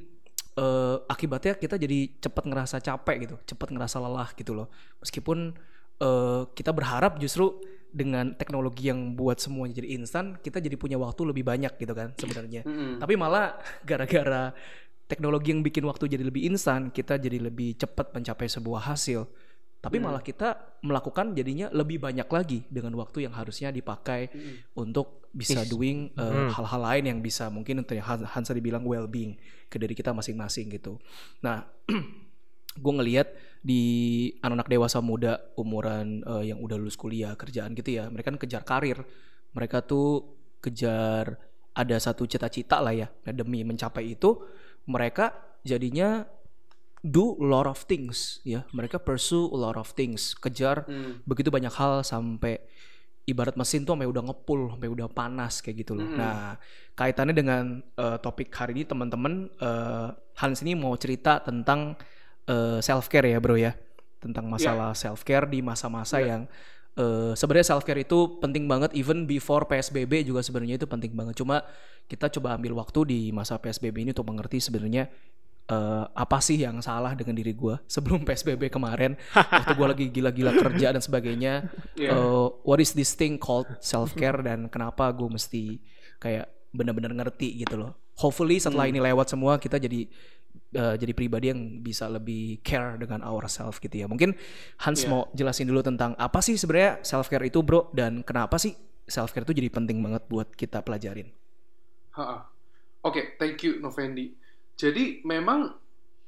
eh, 0.56 0.96
akibatnya 1.10 1.58
kita 1.58 1.74
jadi 1.74 2.16
cepat 2.22 2.44
ngerasa 2.46 2.76
capek 2.78 3.16
gitu, 3.26 3.36
cepat 3.54 3.68
ngerasa 3.74 3.96
lelah 3.98 4.30
gitu 4.38 4.54
loh. 4.54 4.70
Meskipun 5.02 5.58
eh, 5.98 6.42
kita 6.54 6.70
berharap 6.70 7.18
justru 7.18 7.58
dengan 7.90 8.38
teknologi 8.38 8.86
yang 8.86 9.18
buat 9.18 9.42
semuanya 9.42 9.82
jadi 9.82 9.98
instan, 9.98 10.38
kita 10.38 10.62
jadi 10.62 10.78
punya 10.78 10.94
waktu 10.94 11.26
lebih 11.26 11.42
banyak 11.42 11.74
gitu 11.74 11.90
kan 11.90 12.14
sebenarnya. 12.14 12.62
Mm-mm. 12.62 13.02
Tapi 13.02 13.14
malah 13.18 13.58
gara-gara 13.88 14.54
teknologi 15.10 15.50
yang 15.50 15.60
bikin 15.60 15.82
waktu 15.82 16.06
jadi 16.06 16.22
lebih 16.22 16.46
instan, 16.46 16.94
kita 16.94 17.18
jadi 17.18 17.42
lebih 17.42 17.74
cepat 17.74 18.14
mencapai 18.14 18.46
sebuah 18.46 18.94
hasil. 18.94 19.26
Tapi 19.80 19.96
Hmm. 19.96 20.12
malah 20.12 20.20
kita 20.20 20.78
melakukan 20.84 21.32
jadinya 21.32 21.72
lebih 21.72 21.98
banyak 21.98 22.28
lagi 22.28 22.68
dengan 22.68 22.92
waktu 22.94 23.24
yang 23.24 23.32
harusnya 23.32 23.72
dipakai 23.72 24.28
Mm-mm. 24.28 24.76
untuk 24.76 25.24
bisa 25.32 25.64
Is- 25.64 25.72
doing 25.72 26.12
uh, 26.14 26.28
Hmm. 26.46 26.50
hal-hal 26.52 26.80
lain 26.84 27.04
yang 27.08 27.18
bisa 27.20 27.48
mungkin 27.48 27.80
untuk 27.80 27.96
yang 27.96 28.04
Han- 28.04 28.28
Hansa 28.28 28.52
dibilang 28.52 28.84
well-being 28.84 29.40
ke 29.66 29.80
diri 29.80 29.96
kita 29.96 30.12
masing-masing 30.12 30.68
gitu. 30.70 31.00
Nah, 31.40 31.64
gue 32.76 32.92
ngelihat 32.92 33.32
di 33.64 33.82
anak-anak 34.40 34.68
dewasa 34.68 35.00
muda 35.00 35.40
umuran 35.56 36.22
uh, 36.28 36.44
yang 36.44 36.60
udah 36.60 36.76
lulus 36.76 37.00
kuliah 37.00 37.32
kerjaan 37.34 37.72
gitu 37.72 37.96
ya, 37.96 38.12
mereka 38.12 38.30
kan 38.30 38.38
kejar 38.38 38.62
karir, 38.62 39.00
mereka 39.56 39.80
tuh 39.80 40.36
kejar 40.60 41.40
ada 41.72 41.96
satu 41.96 42.28
cita-cita 42.28 42.84
lah 42.84 42.92
ya. 42.92 43.08
Nah, 43.24 43.32
demi 43.32 43.64
mencapai 43.64 44.12
itu 44.12 44.44
mereka 44.90 45.30
jadinya 45.62 46.26
do 47.00 47.38
a 47.38 47.46
lot 47.46 47.64
of 47.64 47.86
things 47.86 48.42
ya. 48.42 48.66
Mereka 48.74 49.00
pursue 49.00 49.48
a 49.48 49.58
lot 49.58 49.78
of 49.78 49.94
things, 49.94 50.34
kejar 50.36 50.84
Mm. 50.84 51.22
begitu 51.24 51.48
banyak 51.48 51.72
hal 51.72 52.02
sampai 52.02 52.60
ibarat 53.24 53.54
mesin 53.54 53.86
tuh 53.86 53.94
sampai 53.94 54.10
udah 54.10 54.26
ngepul, 54.26 54.74
sampai 54.74 54.90
udah 54.90 55.06
panas 55.06 55.62
kayak 55.62 55.86
gitu 55.86 55.94
loh. 55.94 56.02
Mm-mm. 56.02 56.18
Nah, 56.18 56.58
kaitannya 56.98 57.32
dengan 57.32 57.78
eh, 57.94 58.18
topik 58.18 58.50
hari 58.50 58.74
ini 58.74 58.84
teman-teman 58.84 59.46
eh, 59.48 60.08
Hans 60.36 60.60
ini 60.60 60.74
mau 60.74 60.92
cerita 60.98 61.38
tentang 61.40 61.94
self 62.82 63.06
care 63.06 63.30
ya, 63.30 63.38
Bro 63.38 63.54
ya. 63.54 63.78
Tentang 64.18 64.50
masalah 64.50 64.90
self 64.90 65.22
care 65.22 65.46
di 65.46 65.62
masa-masa 65.62 66.18
Iya. 66.18 66.26
yang 66.34 66.42
eh, 66.94 67.32
sebenarnya 67.32 67.66
self 67.70 67.82
care 67.82 68.00
itu 68.00 68.38
penting 68.38 68.64
banget 68.64 68.90
even 68.92 69.24
before 69.24 69.64
PSBB 69.64 70.24
juga 70.24 70.40
sebenarnya 70.40 70.76
itu 70.76 70.86
penting 70.86 71.12
banget. 71.12 71.36
Cuma 71.36 71.62
kita 72.06 72.26
coba 72.28 72.54
ambil 72.54 72.74
waktu 72.74 73.00
di 73.04 73.20
masa 73.30 73.54
PSBB 73.54 74.02
ini 74.02 74.10
untuk 74.10 74.26
mengerti 74.26 74.58
sebenarnya 74.58 75.06
eh, 75.66 76.04
apa 76.10 76.38
sih 76.40 76.58
yang 76.58 76.82
salah 76.82 77.14
dengan 77.14 77.38
diri 77.38 77.54
gue 77.54 77.78
sebelum 77.94 78.22
PSBB 78.22 78.66
kemarin 78.68 79.14
waktu 79.30 79.72
gue 79.72 79.86
lagi 79.86 80.06
gila-gila 80.10 80.50
kerja 80.52 80.90
dan 80.90 80.98
sebagainya 80.98 81.70
Iya. 81.94 82.10
eh, 82.10 82.46
what 82.62 82.78
is 82.78 82.90
this 82.92 83.14
thing 83.14 83.38
called 83.38 83.70
self 83.78 84.10
care 84.12 84.42
dan 84.42 84.66
kenapa 84.66 85.06
gue 85.10 85.30
mesti 85.30 85.78
kayak 86.18 86.50
benar-benar 86.70 87.14
ngerti 87.14 87.62
gitu 87.62 87.78
loh 87.78 87.94
hopefully 88.18 88.58
setelah 88.58 88.84
Hmm. 88.84 88.94
ini 88.94 89.00
lewat 89.00 89.30
semua 89.30 89.56
kita 89.56 89.78
jadi 89.78 90.10
eh, 90.74 90.94
jadi 90.98 91.12
pribadi 91.14 91.50
yang 91.50 91.82
bisa 91.82 92.06
lebih 92.06 92.62
care 92.62 92.96
dengan 92.98 93.22
ourselves 93.26 93.78
gitu 93.82 93.94
ya 93.94 94.06
mungkin 94.06 94.34
Hans 94.82 95.04
Iya. 95.04 95.10
mau 95.10 95.22
jelasin 95.34 95.66
dulu 95.66 95.82
tentang 95.82 96.14
apa 96.18 96.38
sih 96.40 96.54
sebenarnya 96.54 97.02
self 97.02 97.26
care 97.26 97.46
itu 97.46 97.60
bro 97.62 97.90
dan 97.90 98.22
kenapa 98.22 98.58
sih 98.58 98.74
self 99.06 99.34
care 99.34 99.42
itu 99.42 99.54
jadi 99.58 99.70
penting 99.70 99.98
banget 99.98 100.22
buat 100.30 100.54
kita 100.54 100.86
pelajarin. 100.86 101.26
Oke, 103.00 103.40
thank 103.40 103.64
you 103.64 103.80
Novendi. 103.80 104.36
Jadi 104.76 105.24
memang 105.24 105.72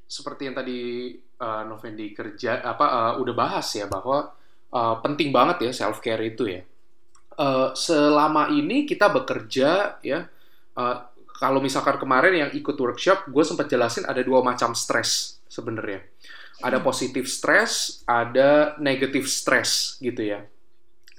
seperti 0.09 0.49
yang 0.49 0.57
tadi 0.57 1.13
uh, 1.41 1.63
Novendi 1.69 2.17
kerja 2.17 2.65
apa 2.65 2.87
uh, 2.89 3.15
udah 3.21 3.35
bahas 3.37 3.69
ya 3.77 3.85
bahwa 3.89 4.33
uh, 4.73 4.97
penting 5.05 5.29
banget 5.29 5.69
ya 5.69 5.73
self 5.85 6.01
care 6.01 6.25
itu 6.25 6.49
ya. 6.49 6.65
Uh, 7.37 7.73
selama 7.77 8.49
ini 8.53 8.89
kita 8.89 9.13
bekerja 9.13 10.01
ya. 10.01 10.29
uh, 10.77 11.12
kalau 11.43 11.59
misalkan 11.59 11.99
kemarin 11.99 12.47
yang 12.47 12.51
ikut 12.55 12.79
workshop, 12.79 13.27
gue 13.27 13.43
sempat 13.43 13.67
jelasin 13.67 14.07
ada 14.07 14.23
dua 14.23 14.47
macam 14.47 14.79
stres 14.79 15.43
sebenarnya. 15.51 16.07
Ada 16.63 16.79
positif 16.79 17.27
stres, 17.27 18.07
ada 18.07 18.79
negatif 18.79 19.27
stres 19.27 19.99
gitu 19.99 20.23
ya. 20.23 20.47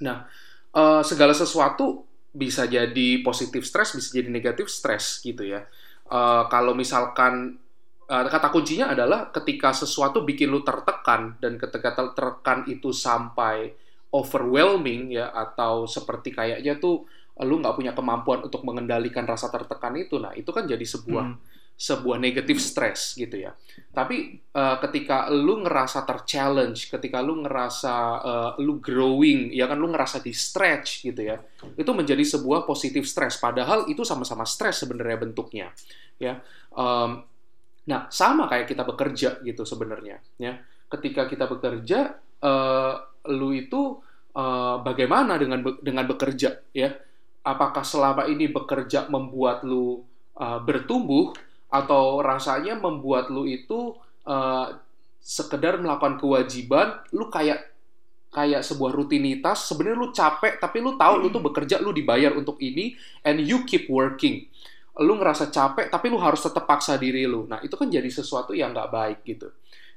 Nah, 0.00 0.24
eh, 0.72 1.02
segala 1.04 1.36
sesuatu 1.36 2.08
bisa 2.32 2.64
jadi 2.64 3.20
positif 3.20 3.68
stres, 3.68 3.92
bisa 3.92 4.16
jadi 4.16 4.32
negatif 4.32 4.72
stres 4.72 5.20
gitu 5.20 5.44
ya. 5.44 5.68
Eh, 6.08 6.42
kalau 6.48 6.72
misalkan 6.72 7.60
eh, 8.08 8.24
kata 8.32 8.48
kuncinya 8.48 8.96
adalah 8.96 9.28
ketika 9.28 9.76
sesuatu 9.76 10.24
bikin 10.24 10.48
lu 10.48 10.64
tertekan 10.64 11.36
dan 11.36 11.60
ketika 11.60 11.92
tertekan 12.00 12.64
itu 12.64 12.96
sampai 12.96 13.76
overwhelming 14.08 15.20
ya 15.20 15.28
atau 15.36 15.84
seperti 15.84 16.32
kayaknya 16.32 16.80
tuh 16.80 17.04
lu 17.42 17.58
nggak 17.58 17.74
punya 17.74 17.92
kemampuan 17.98 18.46
untuk 18.46 18.62
mengendalikan 18.62 19.26
rasa 19.26 19.50
tertekan 19.50 19.98
itu, 19.98 20.22
nah 20.22 20.30
itu 20.38 20.46
kan 20.54 20.70
jadi 20.70 20.86
sebuah 20.86 21.26
Hmm. 21.34 21.38
sebuah 21.74 22.22
negatif 22.22 22.62
stres 22.62 23.18
gitu 23.18 23.34
ya. 23.34 23.50
Tapi 23.90 24.38
eh, 24.38 24.76
ketika 24.86 25.26
lu 25.34 25.66
ngerasa 25.66 26.06
ter-challenge, 26.06 26.86
ketika 26.86 27.18
lu 27.18 27.42
ngerasa 27.42 27.94
eh, 28.22 28.50
lu 28.62 28.78
growing, 28.78 29.50
ya 29.50 29.66
kan 29.66 29.82
lu 29.82 29.90
ngerasa 29.90 30.22
di 30.22 30.30
stretch 30.30 31.02
gitu 31.02 31.18
ya. 31.18 31.42
Itu 31.74 31.90
menjadi 31.90 32.22
sebuah 32.22 32.62
positif 32.62 33.10
stres 33.10 33.42
padahal 33.42 33.90
itu 33.90 34.06
sama-sama 34.06 34.46
stres 34.46 34.86
sebenarnya 34.86 35.18
bentuknya, 35.26 35.74
ya. 36.22 36.38
Em, 36.78 37.10
nah, 37.90 38.06
sama 38.06 38.46
kayak 38.46 38.70
kita 38.70 38.86
bekerja 38.86 39.42
gitu 39.42 39.66
sebenarnya, 39.66 40.22
ya. 40.38 40.62
Ketika 40.86 41.26
kita 41.26 41.50
bekerja 41.50 42.14
eh, 42.38 42.94
lu 43.34 43.50
itu 43.50 43.98
eh, 44.30 44.76
bagaimana 44.78 45.34
dengan 45.42 45.58
be- 45.58 45.82
dengan 45.82 46.06
bekerja 46.06 46.62
ya? 46.70 46.94
Apakah 47.44 47.84
selama 47.84 48.24
ini 48.24 48.48
bekerja 48.48 49.06
membuat 49.12 49.62
lu 49.62 50.02
eh, 50.40 50.60
bertumbuh 50.64 51.36
atau 51.68 52.24
rasanya 52.24 52.80
membuat 52.80 53.28
lu 53.28 53.44
itu 53.44 53.94
eh, 54.24 54.68
sekedar 55.24 55.80
melakukan 55.80 56.20
kewajiban, 56.20 57.00
lu 57.16 57.32
kayak 57.32 57.72
kayak 58.34 58.66
sebuah 58.66 58.90
rutinitas, 58.90 59.64
sebenarnya 59.70 59.96
lu 59.96 60.10
capek 60.10 60.58
tapi 60.58 60.82
lu 60.82 60.98
tahu 60.98 61.14
lu 61.22 61.28
tuh 61.30 61.40
bekerja, 61.40 61.78
lu 61.78 61.94
dibayar 61.94 62.34
untuk 62.34 62.58
ini 62.58 62.92
and 63.22 63.40
you 63.40 63.62
keep 63.62 63.86
working. 63.86 64.44
Lu 64.98 65.14
ngerasa 65.14 65.54
capek 65.54 65.88
tapi 65.88 66.10
lu 66.10 66.18
harus 66.18 66.42
tetap 66.42 66.66
paksa 66.66 66.98
diri 66.98 67.24
lu. 67.24 67.46
Nah, 67.46 67.62
itu 67.62 67.78
kan 67.78 67.86
jadi 67.86 68.06
sesuatu 68.10 68.52
yang 68.52 68.74
nggak 68.74 68.90
baik 68.90 69.18
gitu. 69.22 69.48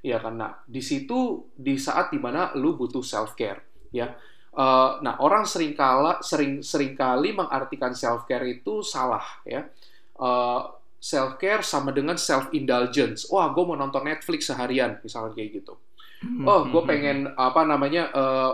Ya 0.06 0.22
karena 0.22 0.54
di 0.70 0.80
situ 0.80 1.50
di 1.58 1.76
saat 1.82 2.14
di 2.14 2.22
mana 2.22 2.54
lu 2.54 2.78
butuh 2.78 3.02
self 3.02 3.34
care 3.34 3.66
ya. 3.90 4.14
Eh, 4.58 4.92
nah, 5.06 5.16
orang 5.22 5.46
seringkala 5.46 6.26
sering 6.26 6.66
sering 6.66 6.98
kali 6.98 7.30
mengartikan 7.38 7.94
self 7.94 8.26
care 8.26 8.46
itu 8.50 8.82
salah 8.82 9.22
ya. 9.46 9.62
Eh, 10.18 10.62
self 10.98 11.38
care 11.38 11.62
sama 11.62 11.94
dengan 11.94 12.18
self 12.18 12.50
indulgence. 12.58 13.30
Wah, 13.30 13.54
gue 13.54 13.64
mau 13.70 13.78
nonton 13.78 14.02
Netflix 14.10 14.50
seharian, 14.50 14.98
misalnya 15.06 15.34
kayak 15.38 15.52
gitu. 15.62 15.74
Oh, 16.48 16.62
gue 16.74 16.82
Hmm, 16.82 16.90
pengen 16.90 17.18
apa 17.38 17.62
namanya 17.68 18.04
eh, 18.14 18.54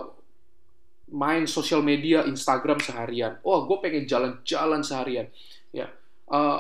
main 1.14 1.46
sosial 1.46 1.84
media 1.84 2.24
Instagram 2.26 2.80
seharian. 2.82 3.38
Oh, 3.46 3.68
gue 3.68 3.78
pengen 3.84 4.04
jalan-jalan 4.10 4.82
seharian. 4.84 5.28
Ya, 5.74 5.90
Eh, 6.34 6.60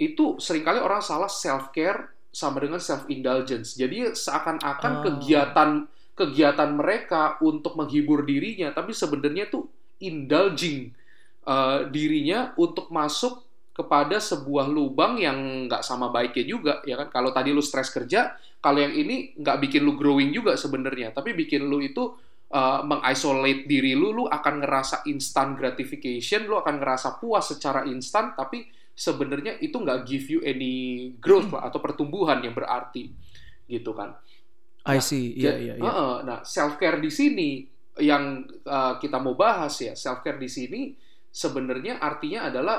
itu 0.00 0.38
sering 0.40 0.64
kali 0.64 0.78
orang 0.80 1.02
salah 1.04 1.28
self 1.28 1.70
care 1.74 2.14
sama 2.32 2.62
dengan 2.62 2.80
self 2.80 3.04
indulgence. 3.10 3.76
Jadi 3.76 4.14
seakan-akan 4.14 4.92
Oh. 4.92 5.02
kegiatan 5.02 5.70
kegiatan 6.14 6.70
mereka 6.74 7.36
untuk 7.42 7.74
menghibur 7.74 8.22
dirinya, 8.22 8.70
tapi 8.70 8.94
sebenarnya 8.94 9.50
tuh 9.50 9.66
indulging 9.98 10.94
eh, 11.46 11.80
dirinya 11.90 12.54
untuk 12.58 12.90
masuk 12.90 13.42
kepada 13.74 14.22
sebuah 14.22 14.70
lubang 14.70 15.18
yang 15.18 15.66
nggak 15.66 15.82
sama 15.82 16.06
baiknya 16.14 16.44
juga 16.46 16.74
ya 16.86 16.94
kan? 16.94 17.10
Kalau 17.10 17.34
tadi 17.34 17.50
lu 17.50 17.58
stres 17.58 17.90
kerja 17.90 18.38
kalau 18.64 18.80
yang 18.80 18.96
ini 18.96 19.36
nggak 19.36 19.60
bikin 19.60 19.84
lu 19.84 19.92
growing 19.92 20.32
juga 20.32 20.56
sebenarnya 20.56 21.12
tapi 21.12 21.36
bikin 21.36 21.68
lu 21.68 21.84
itu 21.84 22.16
uh, 22.48 22.80
mengisolate 22.80 23.68
diri 23.68 23.92
lu 23.92 24.16
lu 24.16 24.24
akan 24.24 24.64
ngerasa 24.64 25.04
instant 25.04 25.60
gratification 25.60 26.48
lu 26.48 26.56
akan 26.56 26.80
ngerasa 26.80 27.20
puas 27.20 27.44
secara 27.44 27.84
instan 27.84 28.32
tapi 28.32 28.64
sebenarnya 28.96 29.60
itu 29.60 29.76
nggak 29.76 30.08
give 30.08 30.26
you 30.32 30.40
any 30.40 31.12
growth 31.20 31.52
lah, 31.52 31.68
atau 31.68 31.76
pertumbuhan 31.76 32.40
yang 32.40 32.56
berarti 32.56 33.12
gitu 33.68 33.92
kan 33.92 34.16
I 34.84 35.00
Nah, 35.00 35.00
see. 35.00 35.32
Iya, 35.32 35.52
Ja- 35.56 35.58
iya, 35.60 35.74
iya. 35.80 35.82
Heeh, 35.88 36.14
Nah, 36.28 36.38
self 36.44 36.76
care 36.76 37.00
di 37.00 37.08
sini 37.08 37.64
yang 38.00 38.44
uh, 38.66 38.98
kita 39.00 39.16
mau 39.22 39.32
bahas 39.38 39.74
ya, 39.80 39.94
self 39.96 40.20
care 40.20 40.36
di 40.36 40.50
sini 40.50 40.92
sebenarnya 41.32 41.98
artinya 42.02 42.50
adalah 42.52 42.78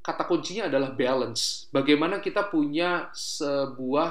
kata 0.00 0.24
kuncinya 0.24 0.70
adalah 0.70 0.94
balance. 0.94 1.68
Bagaimana 1.74 2.22
kita 2.22 2.48
punya 2.48 3.10
sebuah 3.12 4.08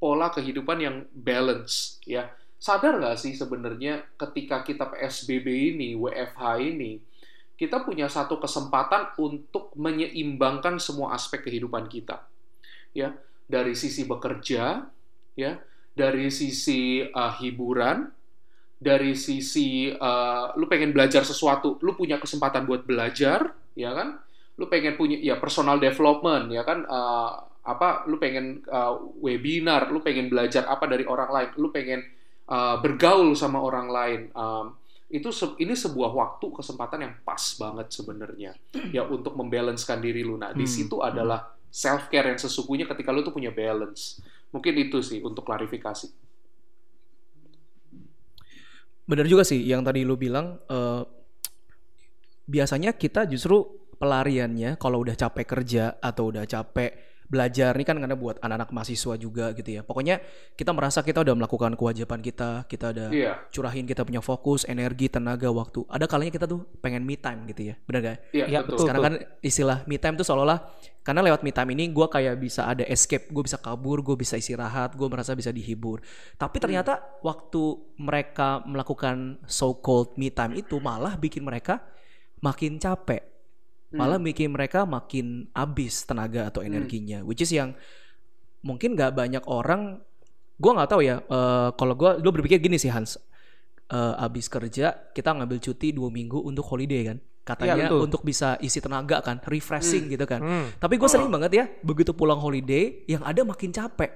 pola 0.00 0.28
kehidupan 0.32 0.78
yang 0.80 0.96
balance 1.14 2.00
ya. 2.04 2.28
Sadar 2.60 3.00
nggak 3.00 3.16
sih 3.16 3.32
sebenarnya 3.32 4.04
ketika 4.20 4.60
kita 4.60 4.84
PSBB 4.92 5.48
ini, 5.76 5.96
WFH 5.96 6.60
ini, 6.60 7.00
kita 7.56 7.80
punya 7.88 8.04
satu 8.08 8.36
kesempatan 8.36 9.16
untuk 9.16 9.72
menyeimbangkan 9.80 10.76
semua 10.76 11.16
aspek 11.16 11.48
kehidupan 11.48 11.88
kita. 11.88 12.20
Ya, 12.92 13.14
dari 13.48 13.72
sisi 13.78 14.04
bekerja, 14.04 14.84
ya, 15.38 15.52
dari 15.94 16.30
sisi 16.32 17.04
uh, 17.04 17.32
hiburan, 17.40 18.08
dari 18.80 19.12
sisi 19.12 19.92
uh, 19.92 20.56
lu 20.56 20.64
pengen 20.70 20.94
belajar 20.96 21.22
sesuatu, 21.26 21.76
lu 21.84 21.92
punya 21.98 22.16
kesempatan 22.16 22.64
buat 22.64 22.88
belajar, 22.88 23.52
ya 23.76 23.92
kan? 23.92 24.16
Lu 24.56 24.68
pengen 24.68 24.96
punya 24.96 25.20
ya 25.20 25.36
personal 25.36 25.76
development, 25.80 26.48
ya 26.52 26.64
kan? 26.64 26.88
Uh, 26.88 27.30
apa? 27.60 28.08
Lu 28.08 28.16
pengen 28.16 28.64
uh, 28.72 28.96
webinar, 29.20 29.92
lu 29.92 30.00
pengen 30.00 30.32
belajar 30.32 30.64
apa 30.64 30.88
dari 30.88 31.04
orang 31.04 31.28
lain, 31.28 31.50
lu 31.60 31.68
pengen 31.68 32.00
uh, 32.48 32.80
bergaul 32.80 33.36
sama 33.36 33.60
orang 33.60 33.88
lain. 33.92 34.20
Um, 34.32 34.76
itu 35.10 35.34
se- 35.34 35.58
ini 35.58 35.74
sebuah 35.74 36.14
waktu 36.14 36.46
kesempatan 36.54 37.02
yang 37.02 37.14
pas 37.26 37.42
banget 37.58 37.90
sebenarnya 37.90 38.54
ya 38.94 39.02
untuk 39.10 39.34
membalancekan 39.34 39.98
diri 39.98 40.22
lu. 40.22 40.38
Nah, 40.38 40.54
di 40.54 40.64
Hmm, 40.64 40.70
situ 40.70 41.02
hmm. 41.02 41.08
adalah 41.10 41.50
self 41.70 42.06
care 42.08 42.30
yang 42.30 42.38
sesungguhnya 42.38 42.86
ketika 42.86 43.10
lu 43.10 43.26
tuh 43.26 43.34
punya 43.34 43.50
balance. 43.50 44.22
Mungkin 44.50 44.74
itu 44.78 44.98
sih 45.02 45.22
untuk 45.22 45.46
klarifikasi. 45.46 46.10
Bener 49.06 49.26
juga 49.26 49.42
sih 49.42 49.62
yang 49.62 49.82
tadi 49.82 50.06
lu 50.06 50.14
bilang 50.14 50.58
eh, 50.70 51.02
biasanya 52.46 52.94
kita 52.94 53.26
justru 53.26 53.62
pelariannya 53.98 54.78
kalau 54.80 55.02
udah 55.02 55.14
capek 55.18 55.46
kerja 55.46 55.84
atau 55.98 56.30
udah 56.32 56.46
capek 56.46 57.09
belajar 57.30 57.70
ini 57.78 57.86
kan 57.86 57.94
karena 57.94 58.18
buat 58.18 58.42
anak-anak 58.42 58.74
mahasiswa 58.74 59.14
juga 59.14 59.54
gitu 59.54 59.70
ya. 59.78 59.86
Pokoknya 59.86 60.18
kita 60.58 60.74
merasa 60.74 61.06
kita 61.06 61.22
udah 61.22 61.38
melakukan 61.38 61.78
kewajiban 61.78 62.18
kita, 62.18 62.66
kita 62.66 62.90
udah 62.90 63.08
Iya, 63.14 63.32
curahin 63.54 63.86
kita 63.86 64.02
punya 64.02 64.18
fokus, 64.18 64.66
energi, 64.66 65.06
tenaga, 65.06 65.46
waktu. 65.54 65.86
Ada 65.86 66.10
kalanya 66.10 66.34
kita 66.34 66.50
tuh 66.50 66.66
pengen 66.82 67.06
me 67.06 67.14
time 67.14 67.46
gitu 67.46 67.70
ya. 67.70 67.74
Bener 67.86 68.00
gak? 68.02 68.18
iya 68.34 68.44
Iya, 68.50 68.58
betul. 68.66 68.74
betul. 68.74 68.82
Sekarang 68.82 69.02
kan 69.06 69.14
istilah 69.46 69.78
me 69.86 69.96
time 70.02 70.18
tuh 70.18 70.26
seolah-olah 70.26 70.58
karena 71.00 71.20
lewat 71.24 71.40
me 71.46 71.54
time 71.54 71.70
ini 71.72 71.88
gue 71.94 72.06
kayak 72.10 72.34
bisa 72.36 72.66
ada 72.66 72.84
escape, 72.84 73.30
gue 73.30 73.42
bisa 73.46 73.56
kabur, 73.56 74.02
gue 74.02 74.18
bisa 74.18 74.34
istirahat, 74.34 74.98
gue 74.98 75.06
merasa 75.06 75.32
bisa 75.32 75.54
dihibur. 75.54 76.02
Tapi 76.34 76.58
ternyata 76.58 76.98
waktu 77.22 77.78
mereka 77.96 78.60
melakukan 78.66 79.38
so 79.46 79.78
called 79.78 80.18
me 80.18 80.34
time 80.34 80.58
itu 80.58 80.76
malah 80.82 81.14
bikin 81.14 81.46
mereka 81.46 81.80
makin 82.44 82.76
capek, 82.76 83.20
malah 83.92 84.16
bikin 84.16 84.50
mereka 84.50 84.82
makin 84.82 85.50
habis 85.50 86.02
tenaga 86.04 86.46
atau 86.46 86.62
energinya, 86.62 87.22
which 87.22 87.40
is 87.40 87.50
yang 87.50 87.74
mungkin 88.60 88.94
nggak 88.94 89.12
banyak 89.12 89.44
orang, 89.44 89.98
gue 90.56 90.70
nggak 90.70 90.88
tahu 90.88 91.02
ya. 91.02 91.16
eh, 91.20 91.68
kalau 91.74 91.94
gue, 91.94 92.10
lu 92.18 92.30
berpikir 92.30 92.60
gini 92.60 92.76
sih 92.76 92.88
Hans, 92.88 93.18
eh, 93.88 94.14
abis 94.16 94.46
kerja 94.46 94.94
kita 95.10 95.32
ngambil 95.32 95.58
cuti 95.60 95.90
dua 95.90 96.06
minggu 96.08 96.38
untuk 96.38 96.62
holiday 96.64 97.02
kan 97.04 97.18
katanya 97.40 97.88
betul. 97.88 98.00
untuk 98.04 98.22
bisa 98.22 98.54
isi 98.60 98.78
tenaga 98.78 99.18
kan 99.20 99.42
refreshing 99.42 100.06
gitu 100.06 100.22
kan 100.22 100.38
Hmm. 100.38 100.66
tapi 100.76 100.94
gue 100.94 101.02
Oh. 101.02 101.10
sering 101.10 101.26
banget 101.26 101.50
ya 101.50 101.64
begitu 101.80 102.12
pulang 102.12 102.38
holiday 102.38 103.02
yang 103.04 103.24
ada 103.24 103.42
makin 103.42 103.72
capek 103.72 104.12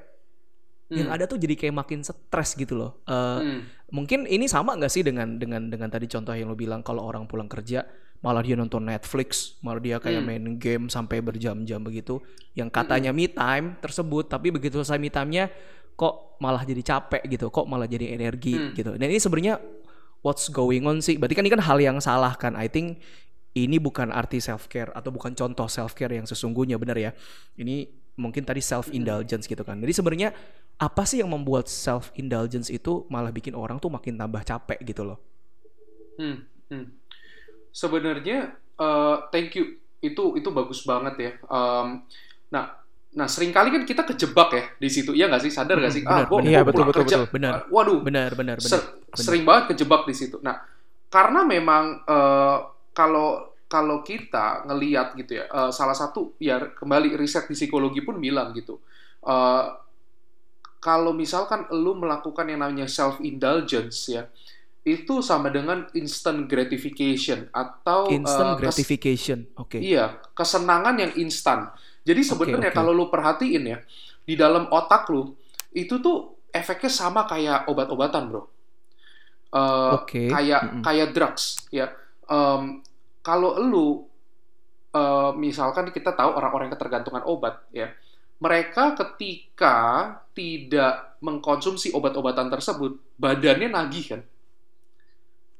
yang 0.87 1.09
Hmm. 1.09 1.17
ada 1.17 1.25
tuh 1.25 1.35
jadi 1.37 1.57
kayak 1.57 1.75
makin 1.75 2.05
stres 2.05 2.55
gitu 2.55 2.77
loh 2.77 3.01
Eh, 3.03 3.39
Hmm. 3.41 3.61
mungkin 3.91 4.29
ini 4.29 4.47
sama 4.47 4.77
nggak 4.77 4.93
sih 4.93 5.03
dengan 5.03 5.35
dengan 5.35 5.67
dengan 5.67 5.89
tadi 5.89 6.07
contoh 6.07 6.31
yang 6.31 6.47
lo 6.47 6.55
bilang 6.55 6.81
kalau 6.81 7.03
orang 7.03 7.25
pulang 7.25 7.49
kerja 7.49 7.83
malah 8.25 8.41
dia 8.41 8.57
nonton 8.57 8.81
Netflix 8.81 9.61
malah 9.61 9.85
dia 9.85 10.01
kayak 10.01 10.25
Hmm. 10.25 10.29
main 10.33 10.45
game 10.57 10.85
sampai 10.89 11.21
berjam-jam 11.21 11.77
begitu. 11.85 12.25
Yang 12.57 12.73
katanya 12.73 13.13
me 13.13 13.29
time 13.29 13.77
tersebut 13.85 14.33
tapi 14.33 14.49
begitu 14.49 14.81
selesai 14.81 14.97
me 14.97 15.13
time-nya 15.13 15.53
kok 15.95 16.41
malah 16.41 16.65
jadi 16.65 16.81
capek 16.81 17.23
gitu 17.29 17.53
kok 17.53 17.69
malah 17.69 17.85
jadi 17.85 18.17
energi 18.17 18.57
Hmm. 18.57 18.73
gitu. 18.73 18.97
Dan 18.97 19.13
ini 19.13 19.21
sebenarnya 19.21 19.61
what's 20.25 20.49
going 20.49 20.89
on 20.89 21.05
sih. 21.05 21.21
Berarti 21.21 21.37
kan 21.37 21.45
ini 21.45 21.53
kan 21.53 21.63
hal 21.63 21.77
yang 21.77 22.01
salah 22.01 22.33
kan. 22.33 22.57
I 22.57 22.73
think 22.73 23.05
ini 23.55 23.77
bukan 23.77 24.09
arti 24.11 24.41
self 24.41 24.67
care 24.67 24.89
atau 24.97 25.13
bukan 25.13 25.37
contoh 25.37 25.69
self 25.69 25.93
care 25.93 26.17
yang 26.17 26.25
sesungguhnya 26.25 26.81
benar 26.81 26.97
ya? 26.97 27.13
Ini 27.55 27.87
mungkin 28.17 28.43
tadi 28.43 28.65
self 28.65 28.89
indulgence 28.89 29.45
gitu 29.45 29.61
kan. 29.63 29.79
Jadi 29.79 29.93
sebenarnya 29.93 30.33
apa 30.75 31.07
sih 31.07 31.23
yang 31.23 31.31
membuat 31.31 31.71
self 31.71 32.11
indulgence 32.17 32.73
itu 32.73 33.07
malah 33.07 33.31
bikin 33.31 33.55
orang 33.55 33.79
tuh 33.79 33.93
makin 33.93 34.19
tambah 34.19 34.43
capek 34.43 34.81
gitu 34.83 35.07
loh? 35.07 35.19
Hmm, 36.19 36.43
hmm. 36.73 37.04
Sebenarnya, 37.75 38.55
eh, 38.79 39.17
thank 39.35 39.59
you. 39.59 39.65
Itu 40.05 40.37
itu 40.39 40.49
bagus 40.55 40.85
banget 40.87 41.15
ya. 41.19 41.31
Em, 41.49 41.89
nah, 42.53 42.65
nah 43.17 43.27
sering 43.31 43.51
kali 43.57 43.73
kan 43.75 43.83
kita 43.89 44.03
kejebak 44.07 44.49
ya 44.55 44.65
di 44.79 44.89
situ. 44.93 45.11
Iya 45.17 45.27
nggak 45.33 45.43
sih? 45.49 45.53
Sadar 45.53 45.81
nggak 45.83 45.91
Hmm, 45.91 45.97
sih? 45.97 46.05
benar, 46.09 46.27
ah, 46.29 46.29
gua 46.31 46.45
Iya, 46.49 46.59
betul, 46.69 46.85
betul, 46.89 47.05
kerja. 47.05 47.09
betul. 47.09 47.25
Benar. 47.35 47.55
Ah, 47.55 47.65
Waduh, 47.73 48.07
benar 48.07 48.31
benar 48.41 48.59
benar 48.65 48.83
ser- 48.83 49.01
sering 49.17 49.43
banget 49.49 49.75
kejebak 49.75 50.07
di 50.07 50.15
situ. 50.17 50.39
Nah, 50.45 50.61
karena 51.11 51.43
memang 51.47 51.85
eh, 52.07 52.59
kalau 52.95 53.51
kalau 53.67 54.05
kita 54.07 54.69
ngeliat 54.71 55.19
gitu 55.19 55.33
ya, 55.43 55.45
eh, 55.51 55.71
salah 55.75 55.97
satu 55.97 56.37
ya 56.39 56.61
kembali 56.79 57.17
riset 57.19 57.49
di 57.51 57.57
psikologi 57.59 58.01
pun 58.07 58.21
bilang 58.23 58.53
gitu. 58.55 58.79
eh, 59.25 59.65
kalau 60.85 61.13
misalkan 61.17 61.65
lu 61.73 61.97
melakukan 61.97 62.45
yang 62.51 62.61
namanya 62.63 62.85
self 62.99 63.17
indulgence 63.25 63.99
ya, 64.17 64.29
itu 64.85 65.25
sama 65.25 65.49
dengan 65.49 65.89
instant 65.97 66.45
gratification 66.45 67.49
atau 67.51 68.05
instant 68.13 68.61
kes- 68.61 68.61
gratification 68.61 69.49
oke 69.57 69.81
Iya, 69.81 70.21
kesenangan 70.37 70.95
yang 71.01 71.13
instan. 71.17 71.73
Jadi 72.05 72.21
sebenarnya 72.21 72.69
oke. 72.69 72.77
kalau 72.77 72.93
lu 72.93 73.09
perhatiin 73.09 73.65
ya, 73.65 73.79
di 74.23 74.37
dalam 74.37 74.69
otak 74.69 75.09
lu 75.09 75.33
itu 75.73 75.97
tuh 75.99 76.37
efeknya 76.53 76.93
sama 76.93 77.25
kayak 77.25 77.65
obat-obatan, 77.67 78.29
bro. 78.29 78.43
Eh, 79.55 79.93
Oke. 79.95 80.23
Kayak 80.29 80.61
Mm-mm. 80.67 80.83
kayak 80.83 81.09
drugs, 81.15 81.45
ya. 81.71 81.87
Em, 82.27 82.83
kalau 83.23 83.57
lu 83.63 83.87
eh, 84.95 85.31
misalkan 85.37 85.91
kita 85.91 86.15
tahu 86.15 86.31
orang-orang 86.39 86.71
yang 86.71 86.77
ketergantungan 86.79 87.25
obat, 87.27 87.65
ya, 87.75 87.91
mereka 88.39 88.95
ketika 88.95 89.77
tidak 90.37 91.17
mengkonsumsi 91.19 91.91
obat-obatan 91.95 92.51
tersebut, 92.53 92.99
badannya 93.17 93.71
nagih 93.73 94.05
kan. 94.19 94.21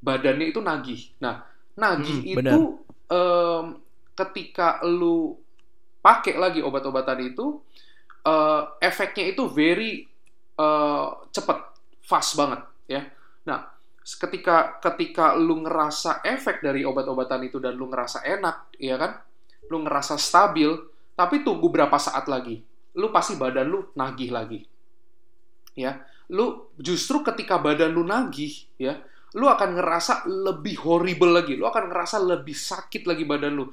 Badannya 0.01 0.45
itu 0.51 0.59
nagih. 0.61 1.01
Nah, 1.21 1.43
nagih 1.75 2.23
Mm, 2.23 2.41
itu 2.41 2.59
em, 3.09 3.65
ketika 4.15 4.79
lu 4.85 5.35
pakai 5.99 6.37
lagi 6.37 6.61
obat-obatan 6.61 7.19
itu 7.25 7.59
eh, 8.25 8.61
efeknya 8.81 9.25
itu 9.33 9.43
very 9.49 10.05
eh, 10.59 11.07
cepet, 11.31 11.59
fast 12.05 12.37
banget 12.37 12.61
ya. 12.89 13.01
Nah, 13.49 13.59
ketika 14.05 14.77
ketika 14.81 15.33
lu 15.37 15.65
ngerasa 15.65 16.21
efek 16.25 16.61
dari 16.61 16.85
obat-obatan 16.85 17.41
itu 17.49 17.57
dan 17.57 17.73
lu 17.77 17.89
ngerasa 17.89 18.21
enak, 18.25 18.77
ya 18.77 18.95
kan? 19.01 19.11
Lu 19.71 19.81
ngerasa 19.81 20.17
stabil, 20.21 20.69
tapi 21.17 21.41
tunggu 21.41 21.67
berapa 21.73 21.97
saat 21.97 22.29
lagi, 22.29 22.61
lu 22.97 23.09
pasti 23.09 23.33
badan 23.37 23.65
lu 23.65 23.79
nagih 23.97 24.29
lagi. 24.29 24.61
Ya, 25.75 25.99
lu 26.31 26.71
justru 26.79 27.19
ketika 27.25 27.59
badan 27.59 27.91
lu 27.91 28.07
nagih, 28.07 28.53
ya, 28.79 29.01
lu 29.35 29.45
akan 29.51 29.75
ngerasa 29.75 30.13
lebih 30.31 30.79
horrible 30.87 31.35
lagi, 31.35 31.59
lu 31.59 31.67
akan 31.67 31.91
ngerasa 31.91 32.23
lebih 32.23 32.55
sakit 32.55 33.03
lagi 33.03 33.27
badan 33.27 33.51
lu. 33.59 33.67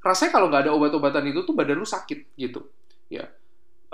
Rasanya 0.00 0.32
kalau 0.32 0.48
nggak 0.48 0.68
ada 0.68 0.72
obat-obatan 0.72 1.28
itu 1.28 1.44
tuh 1.44 1.52
badan 1.52 1.76
lu 1.76 1.84
sakit 1.88 2.36
gitu, 2.40 2.64
ya. 3.12 3.28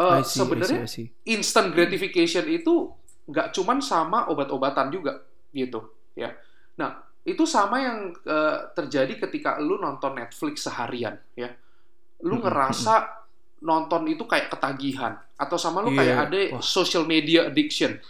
I 0.00 0.24
sebenarnya 0.24 0.88
instant 1.28 1.76
gratification 1.76 2.48
itu 2.48 2.88
nggak 3.28 3.52
cuman 3.52 3.84
sama 3.84 4.32
obat-obatan 4.32 4.88
juga 4.88 5.20
gitu 5.52 5.92
ya. 6.16 6.32
Nah 6.80 7.04
itu 7.20 7.44
sama 7.44 7.84
yang 7.84 7.98
eh, 8.24 8.56
terjadi 8.72 9.28
ketika 9.28 9.60
lu 9.60 9.76
nonton 9.76 10.16
Netflix 10.16 10.64
seharian 10.64 11.20
ya. 11.36 11.52
Lu 12.24 12.40
ngerasa 12.40 13.20
nonton 13.60 14.08
itu 14.08 14.24
kayak 14.24 14.48
ketagihan 14.48 15.20
atau 15.36 15.60
sama 15.60 15.84
lu 15.84 15.92
Iya, 15.92 16.00
kayak 16.00 16.16
ada 16.16 16.38
wah. 16.56 16.64
social 16.64 17.04
media 17.04 17.52
addiction. 17.52 18.00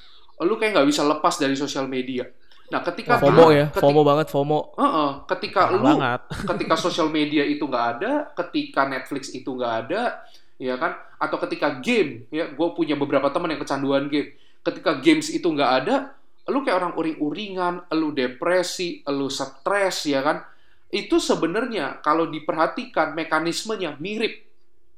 Lu 0.41 0.55
kayak 0.63 0.79
nggak 0.79 0.89
bisa 0.89 1.03
lepas 1.03 1.43
dari 1.43 1.59
social 1.59 1.91
media. 1.91 2.23
Nah, 2.71 2.81
ketika 2.87 3.19
FOMO 3.19 3.51
dia- 3.51 3.57
ya, 3.57 3.65
ketika- 3.69 3.83
FOMO 3.83 4.01
banget, 4.01 4.27
FOMO. 4.31 4.61
Heeh, 4.75 5.11
ketika 5.27 5.61
Parah 5.67 5.75
lu 5.75 5.85
banget. 5.85 6.21
ketika 6.55 6.75
sosial 6.79 7.09
media 7.11 7.43
itu 7.43 7.67
nggak 7.67 7.87
ada, 7.99 8.13
ketika 8.33 8.87
Netflix 8.87 9.35
itu 9.35 9.51
nggak 9.51 9.75
ada, 9.87 10.23
ya 10.55 10.79
kan? 10.79 10.95
Atau 11.19 11.43
ketika 11.43 11.83
game, 11.83 12.31
ya, 12.31 12.47
gue 12.47 12.69
punya 12.73 12.95
beberapa 12.95 13.27
teman 13.29 13.51
yang 13.51 13.61
kecanduan 13.61 14.07
game. 14.07 14.33
Ketika 14.63 14.97
games 14.97 15.29
itu 15.29 15.45
nggak 15.45 15.73
ada, 15.83 16.15
lu 16.47 16.63
kayak 16.63 16.79
orang 16.79 16.95
uring-uringan, 16.95 17.91
lu 17.93 18.15
depresi, 18.15 19.03
lu 19.05 19.27
stres, 19.27 20.07
ya 20.07 20.23
kan? 20.23 20.47
Itu 20.89 21.19
sebenarnya 21.19 21.99
kalau 22.01 22.27
diperhatikan 22.27 23.15
mekanismenya 23.15 23.99
mirip, 23.99 24.47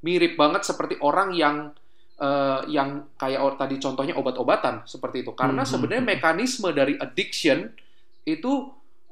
mirip 0.01 0.37
banget 0.37 0.65
seperti 0.65 0.97
orang 1.01 1.33
yang 1.33 1.73
eh, 2.23 2.61
yang 2.71 3.11
kayak 3.19 3.41
tadi 3.59 3.77
contohnya 3.83 4.15
obat-obatan 4.15 4.87
seperti 4.87 5.27
itu. 5.27 5.33
Karena 5.35 5.63
Hmm, 5.63 5.67
sebenarnya 5.67 6.05
hmm, 6.05 6.13
mekanisme 6.15 6.69
dari 6.71 6.95
addiction 6.99 7.67
itu 8.25 8.53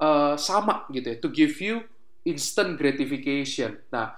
eh, 0.00 0.34
sama 0.38 0.86
gitu 0.94 1.06
ya, 1.10 1.16
to 1.18 1.28
give 1.34 1.56
you 1.58 1.82
instant 2.24 2.78
gratification. 2.78 3.80
Nah, 3.90 4.14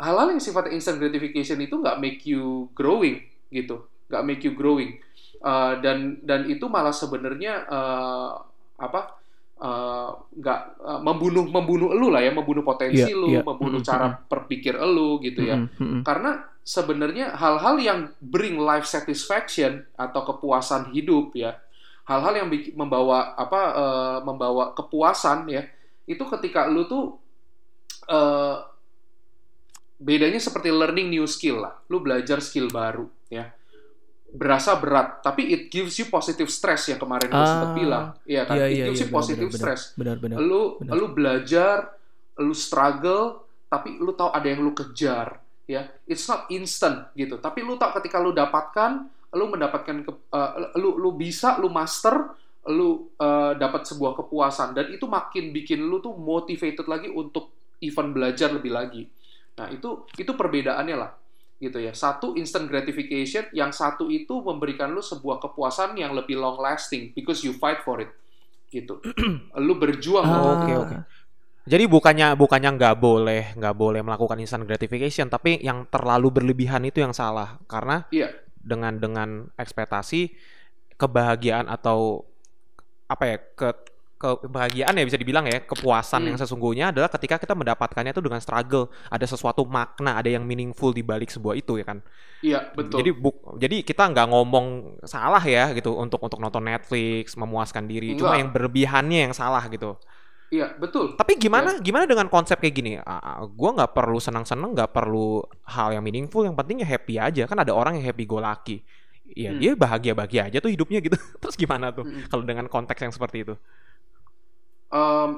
hal-hal 0.00 0.36
yang 0.36 0.42
sifatnya 0.42 0.76
instant 0.76 0.98
gratification 1.02 1.58
itu 1.60 1.74
nggak 1.76 1.98
make 2.00 2.22
you 2.24 2.70
growing 2.78 3.20
gitu, 3.52 3.84
nggak 4.08 4.24
make 4.26 4.42
you 4.46 4.54
growing. 4.56 4.96
Eh, 5.40 5.72
dan 5.84 6.20
dan 6.24 6.46
itu 6.48 6.66
malah 6.70 6.94
sebenarnya 6.94 7.52
eh, 7.68 8.30
apa? 8.80 9.20
nggak 10.40 10.60
eh, 10.80 11.00
membunuh 11.04 11.44
membunuh 11.48 11.88
elu 11.92 12.08
lah 12.12 12.22
ya, 12.24 12.32
membunuh 12.32 12.64
potensi 12.64 13.12
Iya, 13.12 13.16
lu, 13.16 13.28
iya. 13.30 13.40
membunuh 13.44 13.80
Mm, 13.80 13.84
cara 13.84 14.06
mm, 14.08 14.14
berpikir 14.30 14.74
elu 14.76 15.20
gitu 15.24 15.40
ya. 15.44 15.56
Mm, 15.56 15.68
mm, 15.78 15.86
mm. 16.00 16.02
Karena 16.06 16.30
sebenarnya 16.70 17.34
hal-hal 17.34 17.76
yang 17.82 17.98
bring 18.22 18.54
life 18.54 18.86
satisfaction 18.86 19.82
atau 19.98 20.22
kepuasan 20.22 20.94
hidup 20.94 21.34
ya, 21.34 21.58
hal-hal 22.06 22.34
yang 22.38 22.48
membawa 22.78 23.34
apa 23.34 23.60
eh, 23.74 24.18
membawa 24.22 24.70
kepuasan 24.78 25.50
ya, 25.50 25.66
itu 26.06 26.22
ketika 26.38 26.70
lu 26.70 26.86
tuh 26.86 27.18
eh, 28.06 28.56
bedanya 30.00 30.38
seperti 30.40 30.70
learning 30.70 31.10
new 31.10 31.26
skill 31.26 31.66
lah. 31.66 31.74
Lu 31.90 31.98
belajar 31.98 32.38
skill 32.38 32.70
baru 32.70 33.10
ya. 33.28 33.50
Berasa 34.30 34.78
berat, 34.78 35.26
tapi 35.26 35.50
it 35.50 35.74
gives 35.74 35.98
you 35.98 36.06
positive 36.06 36.46
stress 36.46 36.86
yang 36.86 37.02
kemarin 37.02 37.26
gue 37.26 37.46
sempat 37.50 37.66
Ah, 37.66 37.74
bilang, 37.74 38.04
iya 38.22 38.46
kan? 38.46 38.54
Iya, 38.62 38.66
it 38.70 38.74
iya, 38.78 38.84
gives 38.86 38.94
iya, 38.94 39.02
you 39.02 39.08
benar, 39.10 39.18
positive 39.18 39.50
benar, 39.50 39.58
stress 39.58 39.82
Benar, 39.98 40.16
benar. 40.22 40.36
lu 40.38 40.62
benar. 40.78 40.92
lu 40.94 41.06
belajar 41.10 41.76
lu 42.38 42.54
struggle 42.54 43.42
tapi 43.66 43.98
lu 43.98 44.14
tahu 44.14 44.30
ada 44.30 44.46
yang 44.46 44.62
lu 44.62 44.70
kejar 44.70 45.42
ya 45.70 45.86
it's 46.10 46.26
not 46.26 46.50
instant 46.50 47.06
gitu. 47.14 47.38
Tapi 47.38 47.62
lu 47.62 47.78
tahu 47.78 48.02
ketika 48.02 48.18
lu 48.18 48.34
dapatkan 48.34 49.06
lu 49.30 49.46
mendapatkan 49.46 50.02
ke, 50.02 50.10
eh, 50.10 50.50
lu 50.82 50.98
lu 50.98 51.14
bisa 51.14 51.54
lu 51.62 51.70
master 51.70 52.34
lu 52.66 53.14
eh, 53.14 53.52
dapat 53.54 53.86
sebuah 53.86 54.18
kepuasan. 54.18 54.74
Dan 54.74 54.90
itu 54.90 55.06
makin 55.06 55.54
bikin 55.54 55.86
lu 55.86 56.02
tuh 56.02 56.18
motivated 56.18 56.90
lagi 56.90 57.06
untuk 57.06 57.54
even 57.78 58.10
belajar 58.10 58.50
lebih 58.50 58.74
lagi. 58.74 59.06
Nah 59.54 59.70
itu 59.70 60.10
itu 60.18 60.34
perbedaannya 60.34 60.96
lah 60.98 61.14
gitu 61.62 61.78
ya. 61.78 61.94
Satu 61.94 62.34
instant 62.34 62.66
gratification. 62.66 63.46
Yang 63.54 63.78
satu 63.78 64.10
itu 64.10 64.42
memberikan 64.42 64.90
lu 64.90 65.00
sebuah 65.00 65.38
kepuasan 65.38 65.94
yang 65.94 66.10
lebih 66.12 66.34
long 66.34 66.58
lasting 66.58 67.14
because 67.14 67.46
you 67.46 67.54
fight 67.54 67.86
for 67.86 68.02
it 68.02 68.10
gitu. 68.70 69.02
Lu 69.66 69.74
berjuang 69.76 70.22
Ah, 70.24 70.54
Oke 70.54 70.70
itu. 70.70 70.78
oke. 70.78 70.96
Jadi 71.70 71.86
bukannya 71.86 72.34
bukannya 72.34 72.70
nggak 72.74 72.96
boleh 72.98 73.42
nggak 73.54 73.74
boleh 73.78 74.02
melakukan 74.02 74.42
instant 74.42 74.66
gratification, 74.66 75.30
tapi 75.30 75.62
yang 75.62 75.86
terlalu 75.86 76.34
berlebihan 76.34 76.82
itu 76.82 76.98
yang 76.98 77.14
salah 77.14 77.62
karena 77.70 78.10
Iya. 78.10 78.34
dengan 78.58 78.98
dengan 78.98 79.28
ekspektasi 79.54 80.34
kebahagiaan 80.98 81.70
atau 81.70 82.26
apa 83.06 83.24
ya 83.24 83.36
ke 83.54 83.68
kebahagiaan 84.20 84.92
ya 85.00 85.04
bisa 85.08 85.16
dibilang 85.16 85.48
ya 85.48 85.64
kepuasan 85.64 86.20
Hmm. 86.20 86.28
yang 86.28 86.36
sesungguhnya 86.36 86.92
adalah 86.92 87.08
ketika 87.08 87.40
kita 87.40 87.56
mendapatkannya 87.56 88.12
itu 88.12 88.20
dengan 88.20 88.36
struggle 88.36 88.92
ada 89.08 89.24
sesuatu 89.24 89.64
makna 89.64 90.20
ada 90.20 90.28
yang 90.28 90.44
meaningful 90.44 90.92
di 90.92 91.00
balik 91.00 91.32
sebuah 91.32 91.56
itu 91.56 91.80
ya 91.80 91.88
kan 91.88 92.04
Iya, 92.44 92.68
betul. 92.76 93.00
jadi 93.00 93.10
bu 93.16 93.32
jadi 93.56 93.80
kita 93.80 94.12
nggak 94.12 94.28
ngomong 94.28 94.66
salah 95.08 95.40
ya 95.40 95.72
gitu 95.72 95.96
untuk 95.96 96.20
untuk 96.20 96.36
nonton 96.36 96.68
Netflix 96.68 97.32
memuaskan 97.32 97.88
diri 97.88 98.12
cuma 98.12 98.36
Enggak. 98.36 98.40
yang 98.44 98.50
berlebihannya 98.52 99.18
yang 99.24 99.32
salah 99.32 99.64
gitu 99.72 99.96
Iya, 100.50 100.74
betul. 100.82 101.14
tapi 101.14 101.38
gimana 101.38 101.78
gimana 101.78 102.10
dengan 102.10 102.26
konsep 102.26 102.58
kayak 102.58 102.74
gini? 102.74 102.92
Ah, 103.06 103.46
gua 103.46 103.70
nggak 103.70 103.94
perlu 103.94 104.18
senang-senang, 104.18 104.74
nggak 104.74 104.90
perlu 104.90 105.46
hal 105.62 105.94
yang 105.94 106.02
meaningful, 106.02 106.42
yang 106.42 106.58
penting 106.58 106.82
ya 106.82 106.88
happy 106.90 107.22
aja. 107.22 107.46
Kan 107.46 107.62
ada 107.62 107.70
orang 107.70 107.94
yang 108.02 108.10
happy 108.10 108.26
go 108.26 108.42
lucky. 108.42 108.82
Ya 109.30 109.54
Hmm. 109.54 109.62
dia 109.62 109.78
bahagia-bahagia 109.78 110.50
aja 110.50 110.58
tuh 110.58 110.74
hidupnya 110.74 110.98
gitu. 110.98 111.14
Terus 111.42 111.54
gimana 111.54 111.94
tuh 111.94 112.02
Mm-mm. 112.02 112.26
kalau 112.26 112.42
dengan 112.42 112.66
konteks 112.66 112.98
yang 112.98 113.14
seperti 113.14 113.46
itu? 113.46 113.54
Em, 114.90 115.30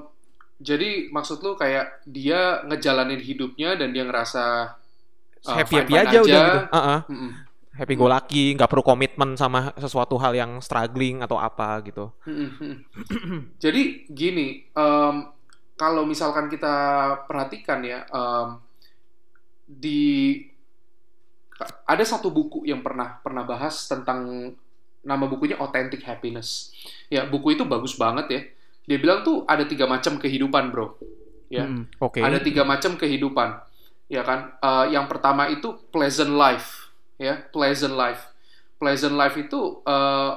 jadi 0.63 1.13
maksud 1.13 1.45
lu 1.45 1.53
kayak 1.61 2.01
dia 2.09 2.65
ngejalanin 2.65 3.21
hidupnya 3.21 3.77
dan 3.77 3.93
dia 3.93 4.05
ngerasa 4.09 4.45
uh, 5.45 5.57
happy 5.61 5.77
happy 5.77 5.93
fine-fine 5.93 6.09
aja, 6.09 6.19
udah 6.25 6.45
gitu. 6.49 6.59
Ah, 6.73 6.79
ah. 6.79 7.01
Mm-mm. 7.13 7.31
Happy 7.73 7.97
go 7.97 8.05
lucky, 8.05 8.53
nggak 8.53 8.69
perlu 8.69 8.85
komitmen 8.85 9.33
sama 9.41 9.73
sesuatu 9.81 10.21
hal 10.21 10.37
yang 10.37 10.61
struggling 10.61 11.25
atau 11.25 11.41
apa 11.41 11.81
gitu. 11.89 12.13
Mm-mm. 12.29 12.85
Jadi 13.65 14.05
gini, 14.13 14.69
em, 14.77 15.15
kalau 15.81 16.05
misalkan 16.05 16.53
kita 16.53 16.75
perhatikan 17.25 17.81
ya, 17.81 18.05
em, 18.13 18.61
di 19.65 20.03
ada 21.87 22.05
satu 22.05 22.29
buku 22.29 22.67
yang 22.69 22.83
pernah 22.85 23.23
pernah 23.23 23.47
bahas 23.47 23.87
tentang 23.89 24.53
nama 25.03 25.25
bukunya 25.27 25.59
Authentic 25.59 26.03
Happiness. 26.07 26.71
Ya 27.11 27.27
buku 27.27 27.59
itu 27.59 27.67
bagus 27.67 27.99
banget 27.99 28.27
ya. 28.31 28.41
Dia 28.87 28.99
bilang 28.99 29.23
tuh 29.23 29.47
ada 29.47 29.63
tiga 29.67 29.87
macam 29.87 30.19
kehidupan 30.19 30.75
bro. 30.75 30.99
Ya. 31.53 31.69
Mm, 31.69 31.85
Oke. 32.01 32.19
Ada 32.25 32.41
tiga 32.41 32.65
macam 32.65 32.97
kehidupan, 32.97 33.61
ya 34.09 34.25
kan? 34.25 34.57
Eh, 34.57 34.97
yang 34.97 35.05
pertama 35.05 35.53
itu 35.53 35.77
pleasant 35.93 36.33
life, 36.33 36.82
ya, 37.23 37.39
pleasant 37.55 37.95
life. 37.95 38.27
Pleasant 38.83 39.15
life 39.15 39.39
itu 39.39 39.79
eh, 39.87 40.33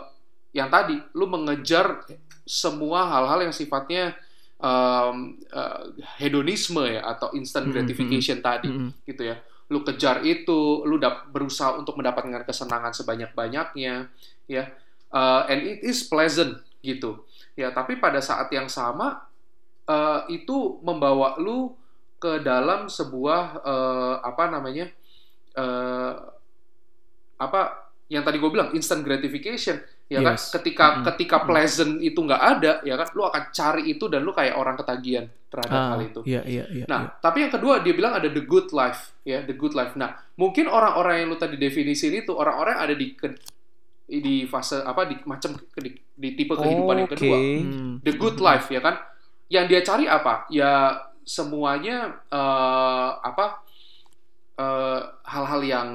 yang 0.53 0.69
tadi, 0.69 1.01
lu 1.17 1.25
mengejar 1.25 2.05
semua 2.45 3.09
hal-hal 3.09 3.49
yang 3.49 3.55
sifatnya 3.57 4.13
em, 4.61 5.35
eh, 5.49 5.81
hedonisme 6.21 6.85
ya 6.85 7.01
atau 7.09 7.33
instant 7.33 7.65
Mm, 7.65 7.73
mm, 7.73 7.75
gratification 7.75 8.37
tadi, 8.39 8.69
mm, 8.69 8.77
mm. 8.77 8.91
gitu 9.09 9.23
ya. 9.25 9.41
Lu 9.73 9.81
kejar 9.81 10.21
itu, 10.21 10.85
lu 10.85 11.01
berusaha 11.33 11.73
untuk 11.73 11.97
mendapatkan 11.97 12.45
kesenangan 12.45 12.93
sebanyak-banyaknya, 12.93 14.07
ya. 14.45 14.63
Eh, 15.09 15.41
and 15.49 15.61
it 15.65 15.81
is 15.81 16.05
pleasant 16.05 16.61
gitu, 16.85 17.25
ya. 17.57 17.73
Tapi 17.73 17.97
pada 17.97 18.21
saat 18.21 18.47
yang 18.53 18.69
sama 18.69 19.25
eh, 19.89 20.21
itu 20.37 20.79
membawa 20.85 21.35
lu 21.41 21.73
ke 22.21 22.39
dalam 22.45 22.87
sebuah 22.87 23.59
eh, 23.65 24.15
apa 24.23 24.53
namanya 24.53 24.87
apa 27.35 27.61
yang 28.05 28.21
tadi 28.21 28.37
gue 28.37 28.47
bilang 28.47 28.69
instant 28.71 29.01
gratification 29.01 29.81
ya 30.05 30.21
kan 30.21 30.37
Yes. 30.37 30.53
ketika 30.53 30.85
Mm-mm. 30.93 31.05
ketika 31.09 31.41
pleasant 31.41 31.97
itu 31.97 32.21
nggak 32.21 32.37
ada 32.37 32.71
ya 32.81 32.93
kan 32.93 33.09
lu 33.11 33.25
akan 33.25 33.43
cari 33.49 33.83
itu 33.89 34.05
dan 34.05 34.21
lu 34.21 34.29
kayak 34.29 34.53
orang 34.53 34.77
ketagihan 34.77 35.25
terhadap 35.49 35.73
Ah, 35.73 35.89
hal 35.91 36.01
itu 36.03 36.21
Iya, 36.21 36.41
iya, 36.45 36.63
iya. 36.69 36.85
Nah, 36.85 37.01
iya. 37.01 37.17
tapi 37.17 37.37
yang 37.41 37.49
kedua 37.49 37.81
dia 37.81 37.91
bilang 37.91 38.13
ada 38.13 38.27
the 38.27 38.43
good 38.43 38.69
life, 38.71 39.17
ya, 39.23 39.41
the 39.41 39.51
good 39.51 39.73
life. 39.73 39.95
Nah, 39.95 40.13
mungkin 40.35 40.67
orang-orang 40.67 41.25
yang 41.25 41.27
lu 41.27 41.39
tadi 41.39 41.57
definisi 41.57 42.13
itu 42.13 42.29
orang-orang 42.29 42.77
yang 42.77 42.83
ada 42.83 42.93
di 42.93 43.07
ke- 43.11 43.39
di 44.05 44.45
fase 44.45 44.77
apa 44.77 45.09
di 45.09 45.17
macam 45.25 45.57
ke- 45.57 45.81
di, 45.81 45.89
di 46.13 46.29
tipe 46.35 46.53
kehidupan 46.53 46.95
yang 46.99 47.09
kedua, 47.09 47.35
Hmm. 47.35 47.93
the 48.05 48.13
good 48.13 48.37
life 48.37 48.69
ya 48.69 48.79
kan. 48.79 49.01
Yang 49.47 49.65
dia 49.65 49.81
cari 49.81 50.05
apa? 50.05 50.45
Ya 50.47 50.71
semuanya 51.25 51.97
eh, 52.29 53.09
apa 53.17 53.65
eh, 54.55 55.01
hal-hal 55.25 55.61
yang 55.63 55.89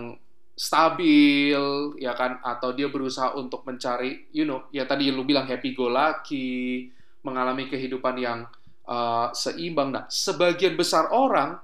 stabil 0.61 1.57
ya 1.97 2.13
kan? 2.13 2.37
Atau 2.45 2.77
dia 2.77 2.93
berusaha 2.93 3.33
untuk 3.33 3.65
mencari 3.65 4.29
you 4.37 4.45
know 4.45 4.69
ya 4.69 4.85
tadi 4.85 5.09
lu 5.09 5.25
bilang 5.25 5.49
happy 5.49 5.73
go 5.73 5.89
lucky 5.89 6.93
mengalami 7.25 7.73
kehidupan 7.73 8.21
yang 8.21 8.45
uh, 8.85 9.33
seimbang. 9.33 9.89
Nah 9.89 10.05
sebagian 10.13 10.77
besar 10.77 11.09
orang 11.17 11.57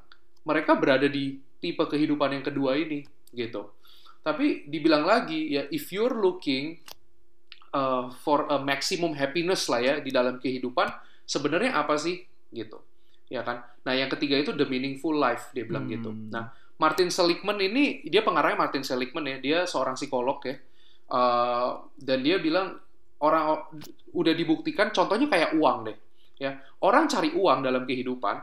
mereka 0.48 0.72
berada 0.72 1.04
di 1.04 1.36
tipe 1.60 1.84
kehidupan 1.84 2.40
yang 2.40 2.44
kedua 2.44 2.80
ini 2.80 3.04
gitu. 3.36 3.68
Tapi 4.24 4.64
dibilang 4.64 5.04
lagi 5.04 5.52
ya 5.52 5.68
if 5.68 5.92
you're 5.92 6.16
looking 6.16 6.80
uh, 7.76 8.08
for 8.24 8.48
a 8.48 8.56
maximum 8.56 9.12
happiness 9.12 9.68
lah 9.68 9.84
ya 9.84 9.94
di 10.00 10.08
dalam 10.08 10.40
kehidupan 10.40 10.88
sebenarnya 11.28 11.76
apa 11.76 12.00
sih? 12.00 12.24
Gitu. 12.48 12.80
Ya 13.28 13.44
kan? 13.44 13.60
Nah 13.84 13.92
yang 13.92 14.08
ketiga 14.08 14.40
itu 14.40 14.56
the 14.56 14.64
meaningful 14.64 15.12
life 15.12 15.52
dia 15.52 15.68
bilang 15.68 15.84
gitu. 15.84 16.08
Hmm. 16.08 16.32
nah 16.32 16.48
Martin 16.76 17.08
Seligman 17.08 17.56
ini 17.56 18.04
dia 18.04 18.20
pengarangnya 18.20 18.68
Martin 18.68 18.84
Seligman 18.84 19.24
ya 19.24 19.36
dia 19.40 19.58
seorang 19.64 19.96
psikolog 19.96 20.40
ya. 20.44 20.56
Uh, 21.06 21.86
dan 21.96 22.20
dia 22.26 22.42
bilang 22.42 22.76
orang 23.22 23.62
udah 24.10 24.34
dibuktikan 24.34 24.90
contohnya 24.90 25.30
kayak 25.30 25.56
uang 25.56 25.88
deh 25.88 25.96
ya. 26.36 26.60
Orang 26.84 27.08
cari 27.08 27.32
uang 27.32 27.64
dalam 27.64 27.88
kehidupan 27.88 28.36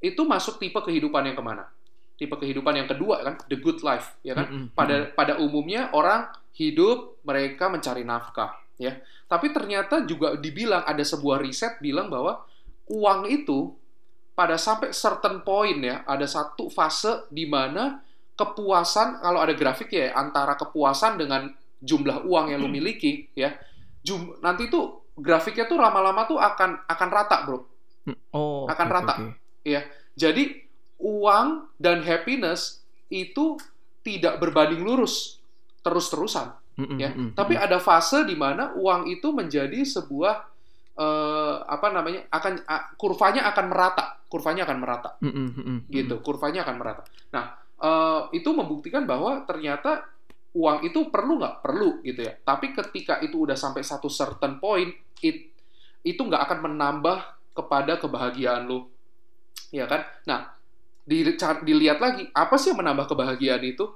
itu 0.00 0.22
masuk 0.22 0.62
tipe 0.62 0.78
kehidupan 0.78 1.26
yang 1.26 1.36
ke 1.36 1.44
mana? 1.44 1.66
Tipe 2.14 2.36
kehidupan 2.36 2.76
yang 2.76 2.88
kedua 2.88 3.24
kan 3.24 3.34
the 3.50 3.58
good 3.58 3.82
life 3.82 4.14
ya 4.22 4.38
kan? 4.38 4.70
Pada 4.76 5.10
pada 5.10 5.32
umumnya 5.42 5.90
orang 5.90 6.30
hidup 6.54 7.18
mereka 7.26 7.66
mencari 7.66 8.06
nafkah 8.06 8.54
ya. 8.78 9.00
Tapi 9.26 9.50
ternyata 9.50 10.06
juga 10.06 10.38
dibilang 10.38 10.86
ada 10.86 11.02
sebuah 11.02 11.42
riset 11.42 11.82
bilang 11.82 12.06
bahwa 12.06 12.46
uang 12.90 13.30
itu 13.30 13.74
pada 14.34 14.56
sampai 14.56 14.94
certain 14.96 15.44
point 15.44 15.78
ya, 15.80 16.02
ada 16.08 16.24
satu 16.24 16.72
fase 16.72 17.28
di 17.28 17.44
mana 17.44 18.00
kepuasan 18.34 19.20
kalau 19.20 19.44
ada 19.44 19.52
grafik 19.52 19.92
ya 19.92 20.16
antara 20.16 20.56
kepuasan 20.56 21.20
dengan 21.20 21.52
jumlah 21.80 22.24
uang 22.24 22.52
yang 22.56 22.60
lu 22.60 22.68
miliki 22.72 23.28
ya. 23.36 23.52
Jum, 24.00 24.40
nanti 24.40 24.72
tuh 24.72 25.12
grafiknya 25.12 25.68
tuh 25.68 25.76
lama-lama 25.76 26.24
tuh 26.24 26.40
akan 26.40 26.88
akan 26.88 27.08
rata, 27.12 27.36
Bro. 27.44 27.58
Oh, 28.32 28.64
Akan 28.64 28.88
oke, 28.88 28.94
rata. 28.96 29.14
oke. 29.20 29.26
Ya. 29.62 29.84
Jadi 30.16 30.56
uang 31.00 31.68
dan 31.76 32.00
happiness 32.04 32.80
itu 33.12 33.60
tidak 34.00 34.40
berbanding 34.40 34.80
lurus 34.80 35.40
terus-terusan 35.84 36.56
Mm-mm, 36.80 36.96
ya. 36.96 37.12
mm-mm, 37.12 37.36
Tapi 37.36 37.56
mm-mm. 37.56 37.66
ada 37.68 37.78
fase 37.80 38.24
di 38.24 38.36
mana 38.36 38.72
uang 38.76 39.08
itu 39.08 39.28
menjadi 39.32 39.84
sebuah 39.84 40.48
eh, 41.00 41.54
apa 41.64 41.86
namanya? 41.88 42.28
akan 42.28 42.54
a- 42.68 42.92
kurvanya 43.00 43.48
akan 43.48 43.66
merata, 43.72 44.04
kurvanya 44.28 44.68
akan 44.68 44.78
merata 44.78 45.10
Mm-mm, 45.24 45.48
mm-mm, 45.56 45.78
gitu, 45.88 46.20
kurvanya 46.20 46.62
akan 46.68 46.76
merata. 46.76 47.02
Nah, 47.32 47.44
eh, 47.80 48.20
itu 48.36 48.52
membuktikan 48.52 49.08
bahwa 49.08 49.42
ternyata 49.48 50.04
uang 50.50 50.82
itu 50.82 51.08
perlu 51.08 51.40
nggak 51.40 51.56
perlu 51.62 52.02
gitu 52.04 52.26
ya. 52.26 52.34
Tapi 52.36 52.74
ketika 52.74 53.22
itu 53.22 53.46
udah 53.48 53.56
sampai 53.56 53.80
satu 53.86 54.10
certain 54.10 54.58
point, 54.58 54.90
it, 55.22 55.50
itu 56.04 56.20
nggak 56.20 56.42
akan 56.50 56.58
menambah 56.70 57.18
kepada 57.54 57.98
kebahagiaan 57.98 58.66
lu, 58.66 58.86
ya 59.74 59.86
kan? 59.86 60.06
Nah, 60.26 60.52
di- 61.06 61.36
dilihat 61.64 61.98
lagi 61.98 62.28
apa 62.34 62.54
sih 62.58 62.70
yang 62.74 62.82
menambah 62.82 63.10
kebahagiaan 63.10 63.62
itu? 63.64 63.86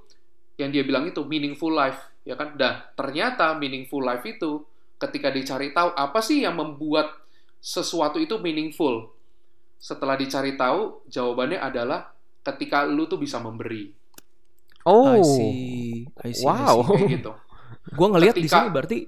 Yang 0.54 0.70
dia 0.70 0.84
bilang 0.86 1.04
itu 1.10 1.22
meaningful 1.26 1.74
life, 1.74 1.98
ya 2.22 2.38
kan? 2.38 2.54
Dan 2.54 2.78
ternyata 2.94 3.58
meaningful 3.58 4.02
life 4.02 4.22
itu 4.22 4.62
ketika 5.04 5.28
dicari 5.28 5.70
tahu 5.70 5.92
apa 5.92 6.20
sih 6.24 6.42
yang 6.42 6.56
membuat 6.56 7.12
sesuatu 7.60 8.16
itu 8.16 8.40
meaningful. 8.40 9.12
Setelah 9.76 10.16
dicari 10.16 10.56
tahu, 10.56 11.04
jawabannya 11.12 11.60
adalah 11.60 12.08
ketika 12.40 12.88
lu 12.88 13.04
tuh 13.04 13.20
bisa 13.20 13.36
memberi. 13.40 13.92
Oh. 14.84 15.16
I 15.16 15.20
see, 15.24 16.08
I 16.20 16.30
see, 16.32 16.44
I 16.44 16.48
Wow. 16.48 16.76
see. 16.84 16.88
Kayak 16.88 17.10
gitu. 17.20 17.32
Gua 17.96 18.08
ngelihat 18.16 18.36
di 18.36 18.48
sini 18.48 18.68
berarti 18.72 18.98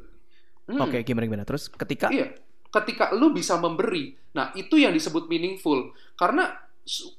Hmm, 0.66 0.82
oke 0.82 0.98
gimana 1.06 1.30
gimana 1.30 1.44
terus 1.46 1.70
ketika 1.70 2.10
Iya. 2.10 2.34
Ketika 2.66 3.14
lu 3.14 3.30
bisa 3.30 3.54
memberi, 3.56 4.18
nah 4.34 4.50
itu 4.58 4.76
yang 4.76 4.90
disebut 4.90 5.30
meaningful. 5.30 5.94
Karena 6.18 6.50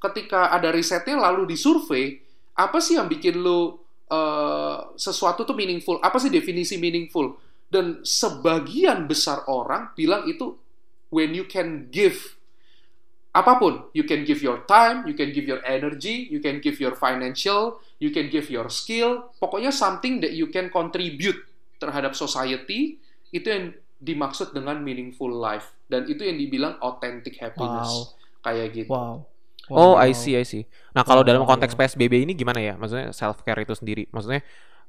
ketika 0.04 0.52
ada 0.52 0.70
risetnya 0.70 1.16
lalu 1.16 1.48
disurvei, 1.56 2.20
apa 2.54 2.78
sih 2.84 3.00
yang 3.00 3.08
bikin 3.08 3.40
lu 3.40 3.80
eh, 4.12 4.78
sesuatu 5.00 5.48
tuh 5.48 5.56
meaningful? 5.56 5.98
Apa 6.04 6.20
sih 6.20 6.28
definisi 6.28 6.76
meaningful? 6.76 7.40
Dan 7.68 8.02
sebagian 8.04 9.06
besar 9.12 9.44
orang 9.52 9.92
bilang 9.94 10.24
itu 10.28 10.56
when 11.12 11.36
you 11.36 11.44
can 11.48 11.92
give 11.92 12.40
apa 13.38 13.62
pun, 13.62 13.86
you 13.94 14.02
can 14.02 14.26
give 14.26 14.42
your 14.42 14.66
time, 14.66 15.06
you 15.06 15.14
can 15.14 15.30
give 15.30 15.46
your 15.46 15.62
energy, 15.62 16.26
you 16.34 16.42
can 16.42 16.58
give 16.58 16.82
your 16.82 16.98
financial, 16.98 17.78
you 18.02 18.10
can 18.10 18.34
give 18.34 18.50
your 18.50 18.66
skill, 18.74 19.30
pokoknya 19.38 19.70
something 19.70 20.18
that 20.26 20.34
you 20.34 20.50
can 20.50 20.74
contribute 20.74 21.38
terhadap 21.78 22.18
society 22.18 22.98
itu 23.30 23.46
yang 23.46 23.66
dimaksud 24.02 24.58
dengan 24.58 24.82
meaningful 24.82 25.30
life 25.30 25.78
dan 25.86 26.10
itu 26.10 26.26
yang 26.26 26.38
dibilang 26.42 26.82
authentic 26.82 27.38
happiness 27.38 28.18
kayak 28.42 28.74
gitu. 28.74 28.98
wow. 28.98 29.26
Oh, 29.78 29.94
Wow. 29.94 30.00
I 30.00 30.10
see, 30.18 30.34
I 30.34 30.42
see. 30.48 30.66
Nah, 30.98 31.06
kalau 31.06 31.22
dalam 31.22 31.46
Wow. 31.46 31.46
konteks 31.46 31.78
PSBB 31.78 32.26
ini 32.26 32.34
gimana 32.34 32.58
ya? 32.58 32.74
Maksudnya 32.82 33.14
self 33.14 33.46
care 33.46 33.62
itu 33.62 33.78
sendiri. 33.78 34.10
Maksudnya 34.10 34.42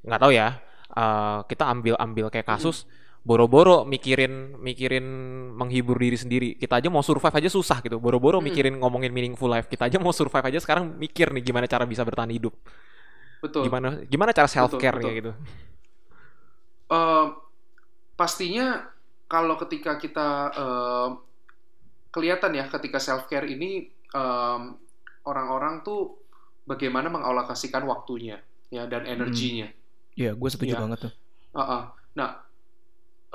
nggak 0.06 0.20
tahu 0.22 0.32
ya. 0.32 0.56
Eh, 0.98 1.38
kita 1.46 1.64
ambil-ambil 1.70 2.26
kayak 2.34 2.48
kasus 2.50 2.82
boro-boro 3.22 3.84
mikirin 3.84 4.56
mikirin 4.58 5.04
menghibur 5.52 5.98
diri 6.00 6.16
sendiri. 6.16 6.48
Kita 6.56 6.80
aja 6.80 6.88
mau 6.88 7.04
survive 7.04 7.34
aja 7.34 7.50
susah 7.52 7.78
gitu. 7.84 8.00
Boro-boro 8.00 8.38
Hmm. 8.40 8.46
mikirin 8.48 8.74
ngomongin 8.80 9.12
meaningful 9.12 9.50
life. 9.52 9.68
Kita 9.68 9.86
aja 9.86 9.98
mau 10.00 10.14
survive 10.16 10.44
aja 10.48 10.58
sekarang 10.64 10.96
mikir 10.96 11.30
nih 11.34 11.42
gimana 11.44 11.66
cara 11.68 11.84
bisa 11.84 12.02
bertahan 12.08 12.32
hidup. 12.32 12.54
Betul. 13.38 13.70
Gimana 13.70 13.88
gimana 14.08 14.30
cara 14.34 14.48
self 14.50 14.74
care 14.74 14.98
betul. 14.98 15.04
kayak 15.06 15.16
gitu. 15.20 15.32
Eh, 16.88 17.26
pastinya 18.16 18.88
kalau 19.28 19.60
ketika 19.60 20.00
kita 20.00 20.28
eh, 20.56 21.08
kelihatan 22.08 22.56
ya 22.56 22.64
ketika 22.72 22.96
self 22.98 23.28
care 23.28 23.44
ini 23.44 23.84
em, 24.16 24.62
orang-orang 25.28 25.84
tuh 25.84 26.16
bagaimana 26.64 27.12
mengalokasikan 27.12 27.84
waktunya 27.84 28.40
ya 28.72 28.88
dan 28.88 29.04
energinya. 29.04 29.68
Iya, 30.18 30.34
gue 30.34 30.50
setuju 30.50 30.74
Iya. 30.74 30.80
banget 30.82 30.98
tuh. 31.06 31.12
Heeh. 31.54 31.82
Nah, 32.18 32.30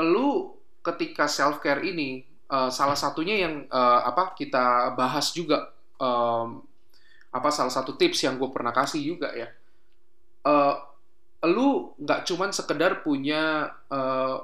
lu 0.04 0.52
ketika 0.84 1.32
self 1.32 1.64
care 1.64 1.80
ini 1.82 2.28
eh, 2.28 2.70
salah 2.70 3.00
satunya 3.00 3.48
yang 3.48 3.64
eh, 3.66 4.00
apa 4.04 4.36
kita 4.36 4.92
bahas 4.94 5.32
juga 5.32 5.72
em, 5.96 6.60
apa 7.34 7.50
salah 7.50 7.72
satu 7.72 7.96
tips 7.96 8.28
yang 8.28 8.36
gue 8.36 8.52
pernah 8.52 8.76
kasih 8.76 9.00
juga 9.00 9.32
ya. 9.32 9.48
Eh, 10.44 10.76
lu 11.48 11.96
nggak 12.00 12.28
cuman 12.28 12.52
sekedar 12.52 13.00
punya 13.00 13.72
eh, 13.88 14.38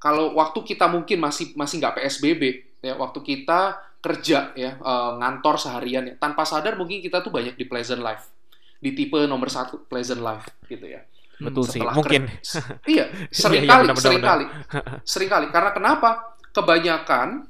kalau 0.00 0.32
waktu 0.32 0.64
kita 0.64 0.88
mungkin 0.88 1.20
masih 1.20 1.52
masih 1.54 1.76
nggak 1.76 2.00
PSBB 2.00 2.42
ya 2.80 2.96
waktu 2.96 3.20
kita 3.20 3.76
kerja 4.00 4.56
ya 4.56 4.80
eh, 4.80 5.10
ngantor 5.20 5.60
seharian 5.60 6.08
ya 6.08 6.14
tanpa 6.16 6.48
sadar 6.48 6.80
mungkin 6.80 7.04
kita 7.04 7.20
tuh 7.20 7.28
banyak 7.28 7.52
di 7.60 7.68
pleasant 7.68 8.00
life 8.00 8.32
di 8.80 8.96
tipe 8.96 9.20
nomor 9.28 9.52
satu 9.52 9.84
pleasant 9.84 10.24
life 10.24 10.48
gitu 10.64 10.88
ya 10.88 11.04
Betul 11.40 11.64
sih. 11.66 11.80
Mungkin. 11.80 12.28
iya, 12.94 13.08
sering 13.32 13.64
iya, 13.64 13.70
kali, 13.70 13.84
benar, 13.88 13.96
benar, 13.96 14.04
sering 14.04 14.22
kali, 14.22 14.44
sering 15.02 15.30
kali. 15.30 15.46
Karena 15.48 15.70
kenapa? 15.72 16.10
Kebanyakan 16.50 17.46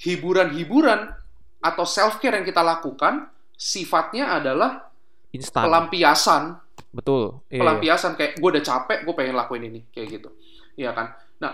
hiburan-hiburan 0.00 1.12
atau 1.60 1.84
self 1.84 2.18
care 2.18 2.40
yang 2.40 2.46
kita 2.48 2.64
lakukan 2.64 3.28
sifatnya 3.52 4.40
adalah 4.40 4.88
Instan. 5.36 5.68
pelampiasan, 5.68 6.42
Betul. 6.90 7.44
Iya, 7.46 7.52
iya. 7.52 7.60
pelampiasan 7.60 8.12
kayak 8.16 8.32
gue 8.40 8.50
udah 8.56 8.64
capek, 8.64 8.98
gue 9.04 9.14
pengen 9.14 9.36
lakuin 9.36 9.68
ini, 9.68 9.80
kayak 9.92 10.08
gitu, 10.18 10.32
Iya 10.80 10.96
kan? 10.96 11.12
Nah, 11.44 11.52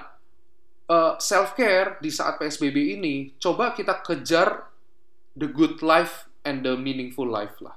self 1.18 1.58
care 1.58 1.98
di 1.98 2.14
saat 2.14 2.38
PSBB 2.38 2.94
ini, 2.94 3.34
coba 3.42 3.74
kita 3.74 3.98
kejar 4.06 4.70
the 5.34 5.50
good 5.50 5.82
life 5.82 6.30
and 6.46 6.62
the 6.62 6.78
meaningful 6.78 7.26
life 7.26 7.58
lah. 7.58 7.74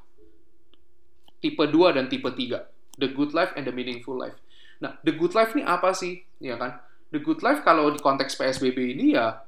Tipe 1.41 1.65
2 1.65 1.97
dan 1.97 2.05
tipe 2.05 2.29
3. 2.29 2.78
The 2.99 3.15
good 3.15 3.31
life 3.31 3.55
and 3.55 3.63
the 3.63 3.71
meaningful 3.71 4.19
life. 4.19 4.35
Nah, 4.83 4.99
the 5.01 5.15
good 5.15 5.31
life 5.31 5.55
ini 5.55 5.63
apa 5.63 5.95
sih? 5.95 6.19
Ya 6.43 6.59
kan? 6.59 6.77
The 7.09 7.23
good 7.23 7.41
life 7.41 7.63
kalau 7.63 7.89
di 7.89 7.99
konteks 8.03 8.35
PSBB 8.35 8.99
ini 8.99 9.15
ya 9.15 9.39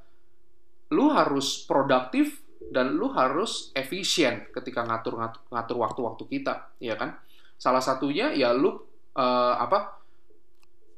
lu 0.91 1.11
harus 1.11 1.63
produktif 1.67 2.43
dan 2.71 2.95
lu 2.95 3.11
harus 3.11 3.71
efisien 3.75 4.47
ketika 4.51 4.83
ngatur 4.83 5.19
ngatur, 5.19 5.41
ngatur 5.51 5.77
waktu-waktu 5.83 6.23
kita, 6.27 6.71
ya 6.79 6.95
kan? 6.95 7.15
Salah 7.59 7.83
satunya 7.83 8.31
ya 8.31 8.55
lu 8.55 8.75
eh, 9.15 9.55
apa? 9.59 10.01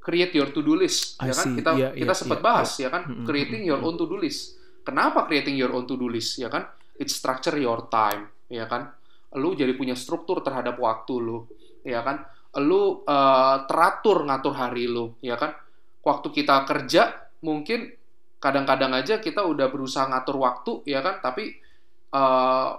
create 0.04 0.36
your 0.36 0.52
to-do 0.52 0.76
list, 0.76 1.16
I 1.24 1.32
ya 1.32 1.34
kan? 1.34 1.46
see. 1.48 1.56
Kita 1.64 1.72
Iya, 1.80 1.90
kita 1.96 2.14
iya, 2.14 2.20
sempat 2.20 2.40
iya, 2.44 2.46
bahas, 2.46 2.70
ya 2.76 2.90
kan? 2.92 3.02
Creating 3.24 3.64
your 3.64 3.80
own 3.80 3.96
to-do 3.96 4.20
list. 4.20 4.60
Kenapa 4.84 5.24
creating 5.24 5.56
your 5.56 5.72
own 5.72 5.88
to-do 5.88 6.12
list, 6.12 6.36
ya 6.36 6.52
kan? 6.52 6.68
It 7.00 7.08
structure 7.08 7.56
your 7.56 7.88
time, 7.88 8.28
ya 8.52 8.68
kan? 8.68 8.92
Lu 9.40 9.56
jadi 9.56 9.72
punya 9.80 9.96
struktur 9.96 10.44
terhadap 10.44 10.76
waktu 10.76 11.16
lu, 11.24 11.48
ya 11.88 12.04
kan? 12.04 12.28
Lu 12.62 13.02
eh, 13.08 13.58
teratur 13.66 14.30
ngatur 14.30 14.54
hari 14.54 14.86
lu, 14.86 15.18
ya 15.24 15.40
kan? 15.40 15.58
Waktu 16.04 16.28
kita 16.30 16.68
kerja 16.70 17.16
mungkin 17.42 17.90
kadang-kadang 18.38 18.92
aja 18.92 19.18
kita 19.24 19.42
udah 19.48 19.72
berusaha 19.72 20.06
ngatur 20.06 20.38
waktu, 20.38 20.72
ya 20.86 21.02
kan? 21.02 21.18
Tapi 21.24 21.44
eh, 22.14 22.70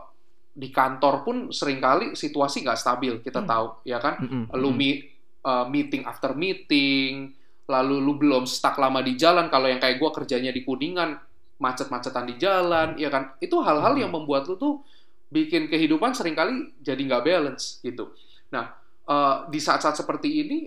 di 0.55 0.71
kantor 0.71 1.27
pun 1.27 1.37
sering 1.51 1.83
kali 1.83 2.15
situasi 2.15 2.63
nggak 2.63 2.79
stabil, 2.79 3.19
kita 3.19 3.43
Hmm. 3.43 3.51
tahu, 3.51 3.67
ya 3.83 3.99
kan? 3.99 4.23
Mm-mm, 4.23 4.55
lu 4.55 4.71
mm-mm. 4.71 4.79
mi- 4.79 5.03
uh, 5.43 5.67
meeting 5.67 6.07
after 6.07 6.31
meeting, 6.39 7.35
lalu 7.67 7.99
lu 7.99 8.15
belum 8.15 8.47
stuck 8.47 8.79
lama 8.79 9.03
di 9.03 9.19
jalan. 9.19 9.51
Kalau 9.51 9.67
yang 9.67 9.83
kayak 9.83 9.99
gue 9.99 10.11
kerjanya 10.15 10.55
di 10.55 10.63
Kuningan, 10.63 11.19
macet-macetan 11.59 12.31
di 12.31 12.39
jalan, 12.39 12.95
ya 12.95 13.11
kan? 13.11 13.35
Itu 13.43 13.67
hal-hal 13.67 13.99
yang 13.99 14.15
membuat 14.15 14.47
lu 14.47 14.55
tuh 14.55 14.87
bikin 15.27 15.67
kehidupan 15.67 16.15
sering 16.15 16.39
kali 16.39 16.71
jadi 16.79 17.03
nggak 17.03 17.25
balance 17.27 17.83
gitu. 17.83 18.15
Nah, 18.55 18.71
uh, 19.09 19.49
di 19.49 19.61
saat-saat 19.61 19.97
seperti 20.01 20.29
ini, 20.45 20.59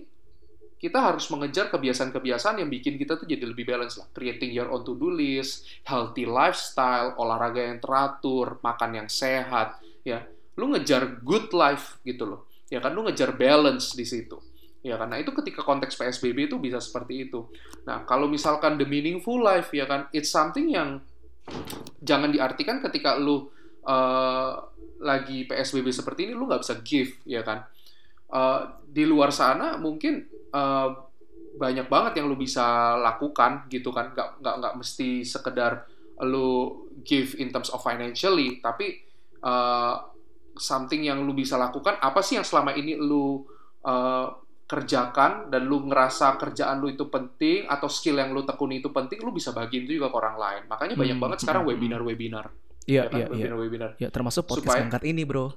kita 0.78 1.02
harus 1.02 1.26
mengejar 1.34 1.74
kebiasaan-kebiasaan 1.74 2.62
yang 2.62 2.70
bikin 2.70 2.94
kita 2.94 3.18
tuh 3.18 3.26
jadi 3.26 3.42
lebih 3.42 3.66
balance 3.66 3.98
lah. 3.98 4.06
Creating 4.14 4.54
your 4.54 4.70
own 4.70 4.86
to-do 4.86 5.10
list, 5.10 5.66
healthy 5.82 6.22
lifestyle, 6.22 7.18
olahraga 7.18 7.66
yang 7.66 7.82
teratur, 7.82 8.62
makan 8.62 9.04
yang 9.04 9.08
sehat, 9.10 9.82
ya. 10.06 10.22
Lu 10.54 10.70
ngejar 10.70 11.22
good 11.22 11.50
life 11.50 11.98
gitu 12.06 12.26
loh. 12.26 12.40
Ya 12.70 12.78
kan, 12.78 12.94
lu 12.94 13.02
ngejar 13.06 13.34
balance 13.34 13.98
di 13.98 14.06
situ. 14.06 14.38
Ya 14.78 14.94
karena 14.94 15.18
itu 15.18 15.34
ketika 15.34 15.66
konteks 15.66 15.98
PSBB 15.98 16.46
itu 16.46 16.56
bisa 16.62 16.78
seperti 16.78 17.26
itu. 17.26 17.50
Nah, 17.82 18.06
kalau 18.06 18.30
misalkan 18.30 18.78
the 18.78 18.86
meaningful 18.86 19.42
life 19.42 19.74
ya 19.74 19.90
kan, 19.90 20.06
it's 20.14 20.30
something 20.30 20.70
yang 20.70 21.02
jangan 21.98 22.30
diartikan 22.30 22.78
ketika 22.78 23.18
lu 23.18 23.50
eh, 23.82 24.52
lagi 25.02 25.46
PSBB 25.50 25.90
seperti 25.90 26.30
ini 26.30 26.32
lu 26.34 26.46
nggak 26.46 26.62
bisa 26.62 26.74
give 26.86 27.10
ya 27.26 27.42
kan. 27.42 27.66
Eh, 28.28 28.60
di 28.88 29.04
luar 29.08 29.32
sana 29.32 29.80
mungkin 29.80 30.20
eh, 30.52 30.88
banyak 31.58 31.86
banget 31.90 32.12
yang 32.22 32.26
lu 32.30 32.36
bisa 32.38 32.96
lakukan 33.00 33.66
gitu 33.72 33.90
kan. 33.90 34.12
Nggak 34.14 34.28
nggak 34.42 34.54
nggak 34.62 34.74
mesti 34.78 35.24
sekedar 35.26 35.84
lu 36.22 36.74
give 37.06 37.38
in 37.38 37.48
terms 37.54 37.70
of 37.70 37.78
financially 37.78 38.58
tapi 38.58 38.98
uh, 39.46 40.02
something 40.58 41.02
yang 41.06 41.22
lu 41.22 41.32
bisa 41.34 41.54
lakukan. 41.58 41.98
Apa 42.02 42.20
sih 42.26 42.38
yang 42.38 42.46
selama 42.46 42.74
ini 42.74 42.98
lu 42.98 43.46
uh, 43.86 44.26
kerjakan 44.68 45.48
dan 45.48 45.64
lu 45.64 45.86
ngerasa 45.88 46.36
kerjaan 46.36 46.78
lu 46.82 46.92
itu 46.92 47.08
penting 47.08 47.64
atau 47.70 47.88
skill 47.88 48.18
yang 48.20 48.30
lu 48.36 48.42
tekuni 48.44 48.82
itu 48.84 48.90
penting 48.92 49.22
lu 49.24 49.30
bisa 49.32 49.50
bagiin 49.56 49.86
itu 49.88 49.98
juga 50.02 50.10
ke 50.12 50.16
orang 50.18 50.36
lain. 50.38 50.62
Makanya 50.68 50.94
banyak 50.98 51.16
Hmm, 51.16 51.22
banget 51.22 51.38
sekarang 51.42 51.64
hmm, 51.64 51.70
hmm. 51.70 51.94
Iya, 52.88 53.04
ya 53.04 53.04
kan? 53.04 53.14
iya, 53.14 53.26
iya. 53.28 53.32
webinar-webinar 53.52 53.90
Ya, 54.00 54.08
termasuk 54.08 54.48
podcast 54.48 54.64
Supaya- 54.72 54.84
angkat 54.88 55.02
ini, 55.04 55.22
Bro. 55.22 55.52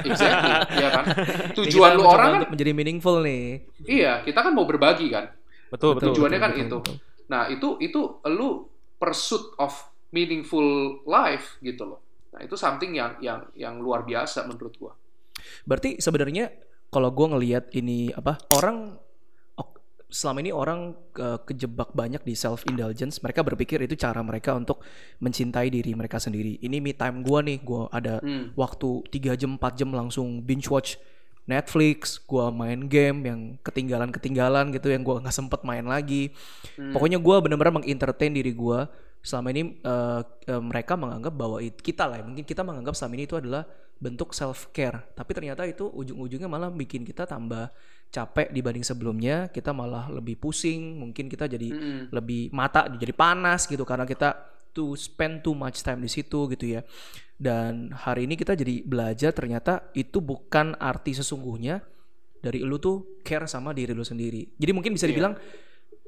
exactly 0.00 0.48
ya 0.78 0.88
kan 0.88 1.04
tujuan 1.60 1.90
lu 1.92 2.06
orang 2.06 2.30
kan 2.32 2.42
menjadi 2.48 2.72
meaningful 2.72 3.20
nih. 3.20 3.68
iya 3.84 4.22
kita 4.22 4.40
kan 4.40 4.54
mau 4.54 4.64
berbagi 4.64 5.10
kan 5.10 5.28
Betul, 5.68 6.00
betul. 6.00 6.16
Tujuannya 6.16 6.40
kan 6.40 6.52
betul, 6.54 6.64
itu. 6.64 6.76
betul. 6.80 6.96
Nah, 7.28 7.42
itu 7.52 7.68
itu 7.78 8.00
lu 8.32 8.64
pursuit 8.96 9.52
of 9.60 9.76
meaningful 10.08 10.64
life 11.04 11.60
gitu 11.60 11.84
loh. 11.84 12.00
Nah, 12.32 12.40
itu 12.40 12.56
something 12.56 12.96
yang 12.96 13.20
yang 13.20 13.44
yang 13.52 13.76
luar 13.76 14.00
biasa 14.00 14.48
menurut 14.48 14.72
gua. 14.80 14.96
Berarti 15.68 16.00
sebenarnya 16.00 16.48
kalau 16.88 17.12
gue 17.12 17.26
ngelihat 17.28 17.68
ini 17.76 18.08
apa 18.10 18.40
orang 18.48 18.96
selama 20.08 20.40
ini 20.40 20.50
orang 20.50 20.96
eh, 21.14 21.38
kejebak 21.44 21.92
banyak 21.92 22.24
di 22.24 22.32
self 22.32 22.64
indulgence. 22.64 23.20
Mereka 23.20 23.44
berpikir 23.44 23.78
itu 23.80 23.92
cara 23.94 24.18
mereka 24.20 24.52
untuk 24.52 24.80
mencintai 25.18 25.68
diri 25.68 25.92
mereka 25.92 26.16
sendiri. 26.16 26.56
Ini 26.58 26.80
me 26.80 26.92
time 26.92 27.20
gue 27.20 27.38
nih. 27.44 27.58
Gue 27.60 27.84
ada 27.88 28.18
Hmm. 28.18 28.50
waktu 28.54 28.88
3 29.10 29.36
jam 29.36 29.54
4 29.54 29.76
jam 29.76 29.92
langsung 29.92 30.40
binge 30.40 30.66
watch 30.66 30.96
Netflix, 31.44 32.20
gua 32.20 32.52
main 32.52 32.76
game 32.86 33.24
yang 33.24 33.40
ketinggalan-ketinggalan 33.64 34.68
gitu 34.68 34.92
yang 34.92 35.00
gua 35.00 35.16
nggak 35.18 35.32
sempet 35.32 35.64
main 35.64 35.80
lagi. 35.80 36.28
Hmm. 36.76 36.92
Pokoknya 36.92 37.16
gua 37.16 37.40
benar-benar 37.40 37.72
mengentertain 37.72 38.36
diri 38.36 38.52
gua. 38.52 38.84
Selama 39.18 39.50
ini 39.50 39.80
eh, 39.80 40.20
eh, 40.44 40.60
mereka 40.60 40.94
menganggap 40.94 41.32
bahwa 41.32 41.58
it- 41.58 41.80
kita 41.80 42.04
lah, 42.04 42.20
mungkin 42.20 42.44
kita 42.44 42.60
menganggap 42.60 42.92
selama 42.92 43.16
ini 43.16 43.24
itu 43.24 43.40
adalah 43.40 43.64
bentuk 43.96 44.30
self 44.30 44.68
care. 44.70 45.08
Tapi 45.16 45.30
ternyata 45.32 45.64
itu 45.64 45.88
ujung-ujungnya 45.88 46.46
malah 46.46 46.68
bikin 46.68 47.02
kita 47.02 47.24
tambah 47.24 47.72
capek 48.08 48.48
dibanding 48.50 48.84
sebelumnya. 48.84 49.48
Kita 49.48 49.72
malah 49.72 50.08
lebih 50.08 50.36
pusing, 50.36 50.98
mungkin 50.98 51.28
kita 51.28 51.44
jadi 51.46 51.68
Mm-mm. 51.68 52.00
lebih 52.10 52.48
mata 52.50 52.88
jadi 52.88 53.12
panas 53.12 53.68
gitu 53.68 53.84
karena 53.84 54.04
kita 54.04 54.34
to 54.72 54.92
spend 54.94 55.40
too 55.40 55.56
much 55.56 55.80
time 55.80 56.00
di 56.00 56.08
situ 56.08 56.48
gitu 56.48 56.78
ya. 56.78 56.80
Dan 57.38 57.94
hari 57.94 58.26
ini 58.26 58.34
kita 58.34 58.52
jadi 58.52 58.82
belajar 58.82 59.30
ternyata 59.30 59.92
itu 59.94 60.18
bukan 60.18 60.74
arti 60.76 61.14
sesungguhnya 61.14 61.78
dari 62.38 62.62
lu 62.62 62.78
tuh 62.78 63.20
care 63.22 63.46
sama 63.46 63.70
diri 63.70 63.94
lu 63.94 64.02
sendiri. 64.02 64.54
Jadi 64.54 64.70
mungkin 64.74 64.94
bisa 64.94 65.06
Iya. 65.06 65.12
dibilang 65.12 65.34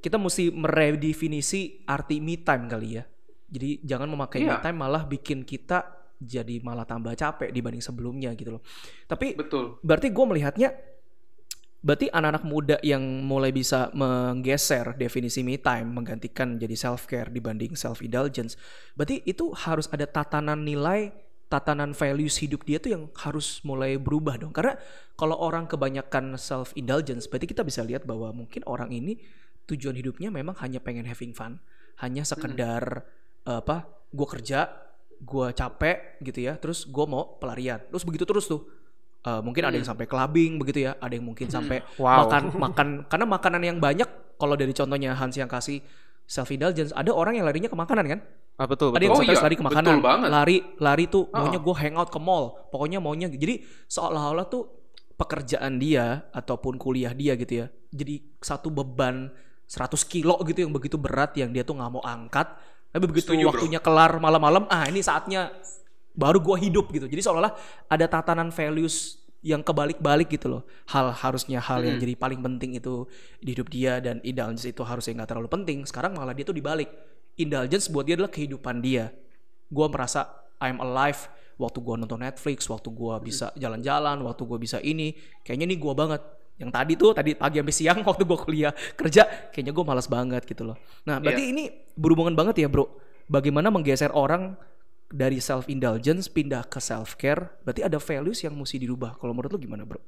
kita 0.01 0.17
mesti 0.17 0.49
meredefinisi 0.51 1.85
arti 1.85 2.19
me 2.19 2.41
time 2.41 2.65
kali 2.67 2.89
ya. 2.99 3.05
Jadi 3.51 3.83
jangan 3.83 4.09
memakai 4.09 4.43
me 4.43 4.55
Iya. 4.55 4.63
time 4.63 4.79
malah 4.79 5.03
bikin 5.05 5.43
kita 5.43 5.85
jadi 6.21 6.61
malah 6.61 6.85
tambah 6.85 7.15
capek 7.15 7.49
dibanding 7.51 7.81
sebelumnya 7.81 8.35
gitu 8.35 8.59
loh. 8.59 8.63
Tapi 9.07 9.35
Betul. 9.35 9.81
berarti 9.81 10.13
gue 10.13 10.25
melihatnya 10.27 10.69
berarti 11.81 12.13
anak-anak 12.13 12.45
muda 12.45 12.77
yang 12.85 13.01
mulai 13.25 13.57
bisa 13.57 13.89
menggeser 13.97 15.01
definisi 15.01 15.41
me 15.41 15.57
time 15.57 15.89
menggantikan 15.97 16.61
jadi 16.61 16.77
self 16.77 17.09
care 17.09 17.33
dibanding 17.33 17.73
self 17.73 18.05
indulgence 18.05 18.61
berarti 18.93 19.25
itu 19.25 19.53
harus 19.57 19.89
ada 19.89 20.05
tatanan 20.05 20.61
nilai 20.61 21.09
tatanan 21.51 21.91
values 21.99 22.39
hidup 22.39 22.63
dia 22.63 22.79
tuh 22.79 22.95
yang 22.95 23.05
harus 23.27 23.59
mulai 23.67 23.99
berubah 23.99 24.39
dong. 24.39 24.55
Karena 24.55 24.79
kalau 25.19 25.35
orang 25.35 25.67
kebanyakan 25.67 26.39
self 26.39 26.71
indulgence 26.79 27.27
berarti 27.27 27.51
kita 27.51 27.67
bisa 27.67 27.83
lihat 27.83 28.07
bahwa 28.07 28.31
mungkin 28.31 28.63
orang 28.71 28.95
ini 28.95 29.19
tujuan 29.67 29.99
hidupnya 29.99 30.31
memang 30.31 30.55
hanya 30.63 30.79
pengen 30.79 31.05
having 31.05 31.35
fun 31.35 31.59
hanya 32.01 32.25
sekedar 32.25 33.05
eh, 33.45 33.59
apa 33.61 33.87
gue 34.11 34.27
kerja 34.27 34.71
gue 35.21 35.47
capek 35.53 36.23
gitu 36.25 36.49
ya 36.49 36.57
terus 36.57 36.89
gue 36.89 37.05
mau 37.05 37.37
pelarian 37.37 37.79
terus 37.93 38.03
begitu 38.09 38.25
terus 38.25 38.49
tuh 38.49 38.65
Eh, 39.21 39.41
mungkin 39.45 39.61
ada 39.61 39.77
yang 39.77 39.85
sampai 39.85 40.09
clubbing 40.09 40.57
begitu 40.57 40.89
ya 40.89 40.97
ada 40.97 41.13
yang 41.13 41.21
mungkin 41.23 41.45
sampai 41.47 41.85
Wow. 42.01 42.25
makan 42.25 42.43
makan 42.57 42.87
karena 43.05 43.27
makanan 43.29 43.61
yang 43.61 43.77
banyak 43.77 44.09
kalau 44.35 44.57
dari 44.57 44.73
contohnya 44.73 45.13
Hans 45.13 45.37
yang 45.37 45.45
kasih 45.45 45.85
self 46.25 46.49
indulgence 46.49 46.89
ada 46.91 47.13
orang 47.13 47.37
yang 47.37 47.45
larinya 47.45 47.69
ke 47.69 47.77
makanan 47.77 48.09
kan 48.09 48.21
Ah, 48.57 48.65
betul, 48.65 48.93
ada 48.93 49.01
yang 49.01 49.13
Oh 49.13 49.21
betul. 49.21 49.29
iya, 49.29 49.41
lari 49.41 49.57
ke 49.57 49.65
makanan 49.65 49.85
betul 49.91 50.01
banget. 50.01 50.29
lari 50.31 50.57
lari 50.79 51.05
tuh 51.07 51.29
Oh. 51.29 51.37
maunya 51.37 51.57
gue 51.57 51.75
hangout 51.75 52.09
ke 52.09 52.17
mall 52.17 52.45
pokoknya 52.69 52.97
maunya 52.97 53.29
jadi 53.29 53.61
seolah-olah 53.87 54.47
tuh 54.47 54.73
pekerjaan 55.15 55.77
dia 55.77 56.25
ataupun 56.31 56.77
kuliah 56.77 57.13
dia 57.13 57.37
gitu 57.37 57.53
ya 57.59 57.67
jadi 57.91 58.25
satu 58.39 58.73
beban 58.73 59.29
100 59.67 60.01
kilo 60.03 60.41
gitu 60.43 60.65
yang 60.65 60.73
begitu 60.73 60.97
berat 60.97 61.37
yang 61.37 61.53
dia 61.53 61.61
tuh 61.61 61.77
nggak 61.77 61.91
mau 61.91 62.01
angkat 62.01 62.57
tapi 62.89 63.05
begitu 63.05 63.33
Setuju, 63.33 63.45
bro. 63.45 63.51
waktunya 63.53 63.79
kelar 63.79 64.17
malam-malam 64.17 64.65
ah 64.67 64.85
ini 64.85 64.99
saatnya 64.99 65.53
baru 66.15 66.39
gua 66.43 66.57
hidup 66.59 66.91
gitu. 66.91 67.07
Jadi 67.07 67.21
seolah-olah 67.23 67.55
ada 67.87 68.07
tatanan 68.07 68.51
values 68.51 69.19
yang 69.41 69.65
kebalik-balik 69.65 70.29
gitu 70.29 70.53
loh. 70.53 70.63
Hal 70.93 71.17
harusnya 71.17 71.65
hal 71.65 71.81
yang 71.81 71.97
Hmm. 71.97 72.05
jadi 72.05 72.15
paling 72.15 72.41
penting 72.45 72.77
itu 72.77 73.09
di 73.41 73.57
hidup 73.57 73.73
dia 73.73 73.97
dan 73.97 74.21
indulgence 74.21 74.69
itu 74.69 74.85
harusnya 74.85 75.23
nggak 75.23 75.31
terlalu 75.33 75.49
penting. 75.49 75.79
Sekarang 75.89 76.13
malah 76.13 76.37
dia 76.37 76.45
tuh 76.45 76.53
dibalik. 76.53 76.93
Indulgence 77.41 77.89
buat 77.89 78.05
dia 78.05 78.21
adalah 78.21 78.29
kehidupan 78.29 78.85
dia. 78.85 79.09
Gua 79.73 79.89
merasa 79.89 80.29
I'm 80.61 80.77
alive. 80.77 81.31
Waktu 81.57 81.79
gua 81.81 81.97
nonton 81.97 82.21
Netflix 82.21 82.69
waktu 82.69 82.89
gua 82.93 83.21
bisa 83.21 83.53
jalan-jalan 83.57 84.21
waktu 84.25 84.43
gua 84.45 84.57
bisa 84.57 84.77
ini 84.81 85.13
kayaknya 85.41 85.73
nih 85.73 85.79
gua 85.81 85.93
banget. 85.97 86.21
Yang 86.61 86.71
tadi 86.77 86.93
tuh 87.01 87.11
tadi 87.17 87.31
pagi 87.33 87.57
sampai 87.65 87.73
siang 87.77 87.99
waktu 88.09 88.23
gua 88.29 88.39
kuliah 88.41 88.73
kerja 88.93 89.25
kayaknya 89.53 89.73
gua 89.73 89.85
malas 89.89 90.05
banget 90.05 90.45
gitu 90.45 90.69
loh. 90.69 90.77
Nah 91.09 91.17
berarti 91.17 91.49
ini 91.49 91.65
berhubungan 91.97 92.37
banget 92.37 92.61
ya 92.65 92.69
bro. 92.69 92.85
Bagaimana 93.25 93.73
menggeser 93.73 94.13
orang 94.13 94.57
dari 95.11 95.43
self 95.43 95.67
indulgence 95.67 96.31
pindah 96.31 96.65
ke 96.65 96.79
self 96.79 97.19
care 97.19 97.59
berarti 97.61 97.83
ada 97.83 97.99
values 97.99 98.41
yang 98.41 98.55
mesti 98.55 98.79
dirubah 98.79 99.19
kalau 99.19 99.35
menurut 99.35 99.53
lu 99.53 99.61
gimana 99.61 99.83
bro 99.83 99.99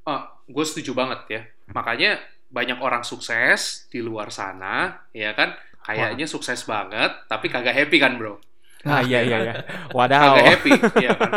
Ah, 0.00 0.32
gue 0.48 0.64
setuju 0.64 0.96
banget 0.96 1.20
ya. 1.28 1.42
Makanya 1.76 2.16
banyak 2.48 2.80
orang 2.80 3.04
sukses 3.04 3.84
di 3.92 4.00
luar 4.00 4.32
sana, 4.32 4.96
ya 5.12 5.36
kan? 5.36 5.52
Kayaknya 5.84 6.24
sukses 6.24 6.64
banget, 6.64 7.28
tapi 7.28 7.52
kagak 7.52 7.76
happy 7.76 8.00
kan, 8.00 8.16
bro? 8.16 8.40
Ah, 8.80 9.04
iya, 9.04 9.20
iya, 9.20 9.36
iya. 9.44 9.54
Wadaw. 9.94 10.40
Kagak 10.40 10.46
happy, 10.56 10.72
ya 11.04 11.12
kan? 11.14 11.30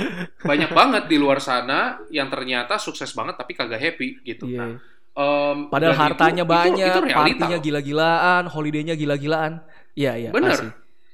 Banyak 0.50 0.70
banget 0.72 1.04
di 1.04 1.20
luar 1.20 1.36
sana 1.38 2.00
yang 2.08 2.32
ternyata 2.32 2.80
sukses 2.80 3.12
banget 3.12 3.36
tapi 3.36 3.52
kagak 3.52 3.76
happy 3.76 4.24
gitu. 4.24 4.48
Iya. 4.48 4.56
Nah, 4.56 4.70
em, 5.12 5.56
padahal 5.68 5.92
itu- 5.92 6.00
hartanya 6.00 6.44
itu- 6.48 6.50
banyak 6.56 6.88
itu 6.88 7.00
realita 7.04 7.18
partinya 7.44 7.58
gila-gilaan 7.60 8.42
holidaynya 8.48 8.94
gila-gilaan 8.96 9.52
iya 9.92 10.16
iya 10.16 10.30
Bener, 10.32 10.56
asli. 10.56 10.70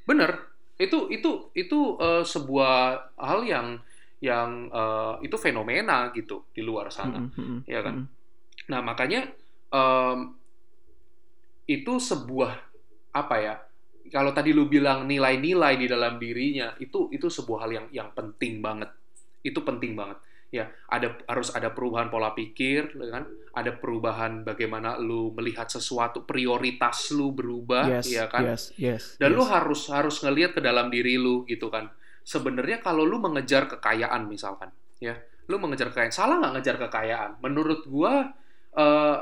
bener. 0.07 0.31
Itu 0.75 1.07
itu 1.11 1.55
itu 1.55 1.79
eh, 2.03 2.25
sebuah 2.27 2.75
hal 3.19 3.41
yang 3.47 3.67
yang 4.19 4.51
eh, 4.73 5.15
itu 5.27 5.37
fenomena 5.39 6.11
gitu 6.17 6.49
di 6.51 6.63
luar 6.65 6.91
sana. 6.91 7.21
Mm-mm, 7.21 7.31
mm-mm, 7.39 7.61
Iya 7.71 7.81
kan? 7.85 7.95
mm-mm. 8.03 8.07
Nah, 8.71 8.81
makanya 8.81 9.21
em, 9.73 10.19
itu 11.65 11.93
sebuah 11.97 12.53
apa 13.15 13.37
ya? 13.41 13.55
Kalau 14.13 14.37
tadi 14.37 14.53
lu 14.53 14.69
bilang 14.69 15.09
nilai-nilai 15.09 15.81
di 15.81 15.87
dalam 15.89 16.21
dirinya, 16.21 16.77
itu 16.77 17.09
itu 17.09 17.27
sebuah 17.33 17.59
hal 17.67 17.71
yang 17.73 17.87
yang 17.93 18.09
penting 18.13 18.61
banget. 18.61 18.93
Itu 19.41 19.65
penting 19.65 19.97
banget. 19.97 20.21
Ya, 20.55 20.71
ada 20.87 21.19
harus 21.27 21.51
ada 21.51 21.75
perubahan 21.75 22.15
pola 22.15 22.31
pikir, 22.31 22.95
ya 22.95 23.11
kan? 23.11 23.27
Ada 23.51 23.75
perubahan 23.75 24.47
bagaimana 24.47 24.95
lu 25.03 25.35
melihat 25.35 25.67
sesuatu, 25.67 26.23
prioritas 26.23 27.11
lu 27.11 27.35
berubah, 27.35 27.91
yes 27.91 28.07
ya 28.07 28.31
kan? 28.31 28.47
yes 28.47 28.71
yes 28.79 29.03
Dan 29.19 29.35
lu 29.35 29.43
yes. 29.43 29.51
harus 29.51 29.81
harus 29.91 30.17
ngelihat 30.23 30.55
ke 30.55 30.63
dalam 30.63 30.95
diri 30.95 31.19
lu 31.19 31.43
gitu 31.51 31.67
kan. 31.75 31.91
Sebenarnya 32.23 32.79
kalau 32.79 33.03
lu 33.03 33.19
mengejar 33.19 33.67
kekayaan 33.67 34.31
misalkan, 34.31 34.71
ya, 35.03 35.19
lu 35.51 35.59
mengejar 35.59 35.91
kekayaan, 35.91 36.15
salah 36.15 36.39
nggak 36.39 36.63
ngejar 36.63 36.77
kekayaan? 36.87 37.31
Menurut 37.43 37.83
gua 37.91 38.31
eh, 38.79 39.19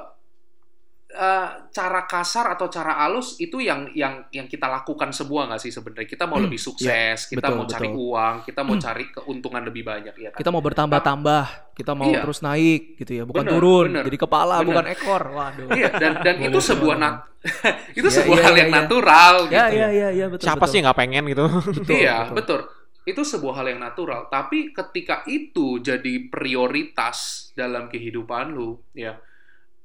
eh, 1.13 1.49
cara 1.69 2.03
kasar 2.05 2.57
atau 2.57 2.67
cara 2.67 3.05
halus 3.05 3.37
itu 3.37 3.61
yang 3.61 3.85
yang 3.93 4.25
yang 4.29 4.49
kita 4.49 4.65
lakukan 4.65 5.13
semua 5.13 5.45
nggak 5.45 5.61
sih 5.61 5.69
sebenarnya? 5.69 6.09
Kita 6.09 6.25
mau 6.25 6.37
Hmm, 6.37 6.49
lebih 6.49 6.57
sukses, 6.57 7.29
kita 7.29 7.45
betul, 7.45 7.55
mau 7.55 7.65
cari 7.69 7.89
betul. 7.89 8.01
uang, 8.01 8.35
kita 8.43 8.61
mau 8.61 8.75
Hmm. 8.75 8.83
cari 8.83 9.05
keuntungan 9.09 9.63
lebih 9.63 9.83
banyak 9.83 10.15
ya 10.17 10.29
kan. 10.33 10.39
kita 10.39 10.49
mau 10.49 10.61
bertambah-tambah 10.61 11.43
kita 11.73 11.93
mau 11.93 12.09
Iya. 12.09 12.21
terus 12.21 12.41
naik 12.41 12.83
gitu 12.97 13.13
ya 13.13 13.25
bukan 13.25 13.45
Bener, 13.45 13.53
turun 13.53 13.87
bener. 13.93 14.05
jadi 14.05 14.19
kepala 14.19 14.55
Bener. 14.59 14.69
bukan 14.69 14.85
ekor 14.89 15.23
waduh 15.31 15.69
Iya, 15.73 15.89
dan 15.97 16.13
dan 16.21 16.37
itu 16.39 16.59
sebuah 16.61 16.97
nat 16.97 17.17
itu 17.99 18.09
Iya, 18.09 18.17
sebuah 18.19 18.39
iya, 18.39 18.45
hal 18.45 18.55
iya, 18.55 18.61
yang 18.61 18.71
iya. 18.71 18.79
natural 18.81 19.35
ya 19.49 19.65
gitu. 19.69 19.77
ya 19.77 19.89
ya 19.91 20.09
ya 20.11 20.27
betul 20.29 20.45
Siapa 20.45 20.61
betul. 20.61 20.71
sih 20.71 20.79
nggak 20.81 20.97
pengen 20.97 21.25
gitu? 21.27 21.45
Betul, 21.77 21.93
iya, 21.95 22.17
betul. 22.27 22.37
betul. 22.37 22.61
Itu 23.03 23.23
sebuah 23.25 23.55
hal 23.59 23.67
yang 23.69 23.81
natural. 23.83 24.31
Tapi 24.31 24.71
ketika 24.71 25.27
itu 25.27 25.83
jadi 25.83 26.15
prioritas 26.31 27.17
dalam 27.53 27.87
kehidupan 27.87 28.55
lu, 28.55 28.79
ya, 28.95 29.19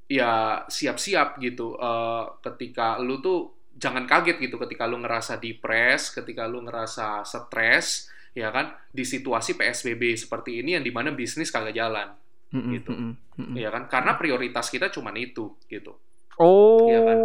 ya 0.08 0.64
siap-siap 0.68 1.38
gitu. 1.43 1.76
Eh, 1.80 2.24
ketika 2.45 2.97
lu 2.99 3.20
tuh 3.20 3.39
jangan 3.78 4.03
kaget 4.10 4.38
gitu 4.41 4.55
ketika 4.58 4.84
lu 4.89 4.97
ngerasa 5.03 5.38
depres, 5.38 6.10
ketika 6.16 6.43
lu 6.49 6.64
ngerasa 6.66 7.22
stres, 7.28 8.10
ya 8.34 8.49
kan, 8.55 8.74
di 8.89 9.03
situasi 9.05 9.53
PSBB 9.60 10.18
seperti 10.18 10.64
ini 10.64 10.80
yang 10.80 10.84
di 10.88 10.91
mana 10.93 11.14
bisnis 11.14 11.53
kagak 11.53 11.76
jalan, 11.78 12.10
Mm-mm, 12.53 12.72
gitu. 12.74 12.93
mm-mm. 13.38 13.55
ya 13.55 13.70
kan? 13.74 13.86
Karena 13.91 14.18
prioritas 14.18 14.68
kita 14.74 14.89
cuman 14.89 15.16
itu, 15.20 15.55
gitu. 15.70 15.93
Oh, 16.38 16.86
Iya 16.88 16.99
kan? 17.08 17.18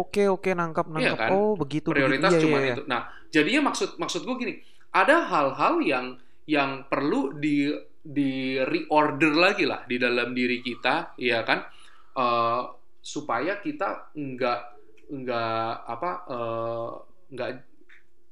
oke 0.00 0.22
oke 0.34 0.50
nangkap 0.52 0.86
Iya 0.96 1.10
nangkap. 1.10 1.18
kan? 1.20 1.32
Oh, 1.32 1.56
begitu 1.56 1.88
prioritas 1.88 2.32
begitu. 2.32 2.36
Iya, 2.36 2.42
cuma 2.44 2.58
iya, 2.60 2.66
iya. 2.68 2.74
itu. 2.74 2.82
Nah, 2.90 3.00
jadinya 3.32 3.60
maksud 3.72 3.96
maksud 4.02 4.20
gue 4.26 4.36
gini, 4.42 4.54
ada 4.92 5.24
hal-hal 5.30 5.74
yang 5.84 6.06
yang 6.48 6.70
perlu 6.88 7.36
di 7.36 7.72
di 8.00 8.56
reorder 8.60 9.34
lagi 9.36 9.64
lah 9.68 9.84
di 9.84 9.96
dalam 10.00 10.32
diri 10.32 10.60
kita, 10.64 11.16
ya 11.20 11.44
kan, 11.44 11.64
Eh, 12.18 12.62
supaya 12.98 13.62
kita 13.62 14.10
nggak 14.18 14.60
nggak 15.08 15.72
apa 15.86 16.10
nggak 17.32 17.48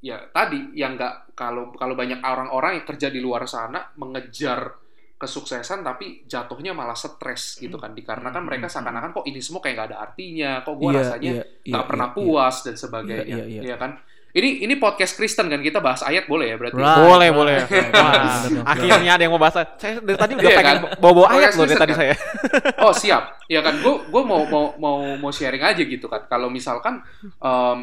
ya 0.05 0.17
tadi 0.31 0.73
yang 0.77 0.95
nggak 0.97 1.35
kalau 1.37 1.73
kalau 1.75 1.95
banyak 1.97 2.21
orang-orang 2.23 2.81
yang 2.83 2.87
kerja 2.87 3.09
di 3.13 3.21
luar 3.21 3.45
sana 3.49 3.93
mengejar 3.99 4.77
kesuksesan 5.17 5.81
tapi 5.81 6.29
jatuhnya 6.29 6.77
malah 6.77 6.97
stres 6.97 7.57
gitu 7.57 7.77
kan. 7.81 7.97
Dikarenakan 7.97 8.45
Hmm, 8.49 8.49
mereka 8.49 8.69
hmm, 8.69 8.69
seakan-akan 8.69 9.17
kok 9.17 9.27
ini 9.31 9.41
semua 9.41 9.65
kayak 9.65 9.75
nggak 9.81 9.89
ada 9.95 9.99
artinya? 10.05 10.51
Kok 10.61 10.77
gua 10.77 10.91
Iya, 10.91 10.99
rasanya 11.01 11.33
iya, 11.33 11.43
nggak 11.69 11.85
iya, 11.89 11.89
pernah 11.89 12.09
iya, 12.17 12.17
puas? 12.17 12.57
dan 12.67 12.77
sebagainya. 12.77 13.49
Iya 13.57 13.77
kan 13.81 13.97
ini 14.37 14.61
ini 14.61 14.77
podcast 14.77 15.17
Kristen 15.17 15.49
kan 15.49 15.59
kita 15.59 15.81
bahas 15.81 16.05
ayat 16.05 16.29
boleh 16.29 16.53
ya 16.53 16.57
berarti 16.57 16.77
Right. 16.77 17.01
Boleh, 17.01 17.29
boleh. 17.33 17.57
Wah, 17.97 18.45
akhirnya 18.77 19.13
ada 19.17 19.23
yang 19.25 19.33
mau 19.33 19.41
bahas. 19.41 19.57
Saya 19.75 19.97
dari 19.99 20.13
tadi 20.15 20.33
udah 20.35 20.45
Iya, 20.45 20.59
pengen 20.61 20.77
kan? 20.77 21.01
bawa-bawa 21.01 21.27
ayat 21.33 21.33
Podcast 21.33 21.57
loh 21.57 21.65
dari 21.65 21.67
Kristen 21.67 21.81
tadi 21.81 21.93
kan? 21.93 21.99
saya. 21.99 22.15
Oh 22.85 22.93
siap, 22.93 23.23
ya 23.47 23.61
kan. 23.61 23.75
Gue 23.81 23.95
gue 24.05 24.23
mau 24.23 24.45
mau 24.45 24.65
mau 24.77 24.99
mau 25.17 25.31
sharing 25.31 25.65
aja 25.65 25.81
gitu 25.81 26.05
kan. 26.07 26.23
Kalau 26.27 26.47
misalkan 26.49 27.01
em, 27.23 27.79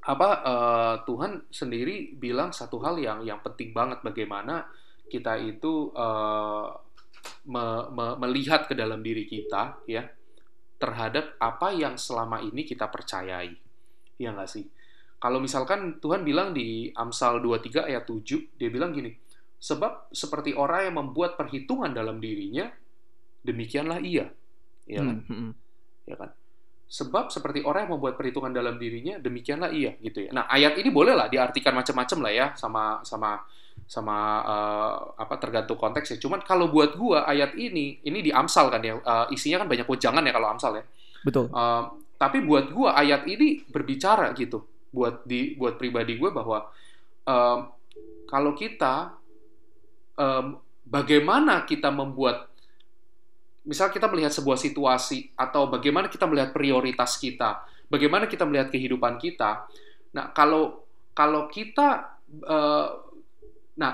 apa 0.00 0.28
eh, 0.40 0.94
Tuhan 1.02 1.32
sendiri 1.48 1.94
bilang 2.14 2.50
satu 2.50 2.78
hal 2.78 2.94
yang 2.96 3.18
yang 3.20 3.40
penting 3.40 3.72
banget 3.72 3.98
bagaimana 4.00 4.70
kita 5.04 5.34
itu 5.36 5.90
eh, 5.90 6.66
me- 7.46 7.86
me- 7.90 8.16
melihat 8.20 8.64
ke 8.64 8.72
dalam 8.72 9.00
diri 9.00 9.24
kita 9.24 9.82
ya 9.84 10.06
terhadap 10.74 11.34
apa 11.36 11.72
yang 11.72 11.96
selama 11.96 12.38
ini 12.38 12.62
kita 12.62 12.86
percayai. 12.86 13.50
Ya 14.14 14.30
nggak 14.30 14.46
sih? 14.46 14.64
Kalau 15.24 15.40
misalkan 15.40 16.04
Tuhan 16.04 16.20
bilang 16.20 16.52
di 16.52 16.92
Amsal 16.92 17.40
23 17.40 17.88
ayat 17.88 18.04
7, 18.04 18.60
dia 18.60 18.68
bilang 18.68 18.92
gini, 18.92 19.08
sebab 19.56 20.12
seperti 20.12 20.52
orang 20.52 20.92
yang 20.92 21.00
membuat 21.00 21.40
perhitungan 21.40 21.96
dalam 21.96 22.20
dirinya, 22.20 22.68
demikianlah 23.40 24.04
ia. 24.04 24.28
Ya 24.84 25.00
kan? 25.00 25.24
Hmm. 25.24 25.56
Ya 26.04 26.20
kan? 26.20 26.28
Sebab 26.84 27.32
seperti 27.32 27.64
orang 27.64 27.88
yang 27.88 27.96
membuat 27.96 28.20
perhitungan 28.20 28.52
dalam 28.52 28.76
dirinya, 28.76 29.16
demikianlah 29.16 29.72
ia 29.72 29.96
gitu 30.04 30.28
ya. 30.28 30.30
Nah, 30.36 30.44
ayat 30.44 30.76
ini 30.76 30.92
bolehlah 30.92 31.32
diartikan 31.32 31.72
macam-macam 31.72 32.18
lah 32.20 32.32
ya 32.36 32.46
sama 32.60 33.00
sama 33.00 33.40
sama 33.88 34.16
eh, 34.44 34.96
apa 35.24 35.40
tergantung 35.40 35.80
konteks 35.80 36.12
ya. 36.12 36.16
Cuman 36.20 36.44
kalau 36.44 36.68
buat 36.68 37.00
gua 37.00 37.24
ayat 37.24 37.56
ini 37.56 38.04
ini 38.04 38.20
di 38.20 38.28
Amsal 38.28 38.68
kan 38.68 38.84
ya, 38.84 39.00
eh, 39.00 39.26
isinya 39.32 39.64
kan 39.64 39.72
banyak 39.72 39.88
wejangan 39.88 40.20
ya 40.20 40.32
kalau 40.36 40.52
Amsal 40.52 40.72
ya. 40.76 40.84
Betul. 41.24 41.48
Eh, 41.48 41.82
tapi 42.20 42.44
buat 42.44 42.68
gua 42.68 42.92
ayat 43.00 43.24
ini 43.24 43.64
berbicara 43.72 44.36
gitu 44.36 44.73
buat 44.94 45.26
di 45.26 45.58
buat 45.58 45.74
pribadi 45.74 46.14
gue 46.14 46.30
bahwa 46.30 46.70
em, 47.26 47.58
kalau 48.30 48.54
kita 48.54 49.18
em, 50.14 50.54
bagaimana 50.86 51.66
kita 51.66 51.90
membuat 51.90 52.54
misal 53.64 53.88
kita 53.90 54.06
melihat 54.06 54.30
sebuah 54.30 54.60
situasi 54.60 55.32
atau 55.34 55.66
bagaimana 55.66 56.06
kita 56.06 56.28
melihat 56.28 56.52
prioritas 56.52 57.16
kita 57.16 57.64
bagaimana 57.88 58.28
kita 58.28 58.44
melihat 58.44 58.68
kehidupan 58.68 59.16
kita 59.16 59.64
nah 60.12 60.30
kalau 60.36 60.84
kalau 61.16 61.48
kita 61.48 62.20
eh, 62.28 62.88
nah 63.80 63.92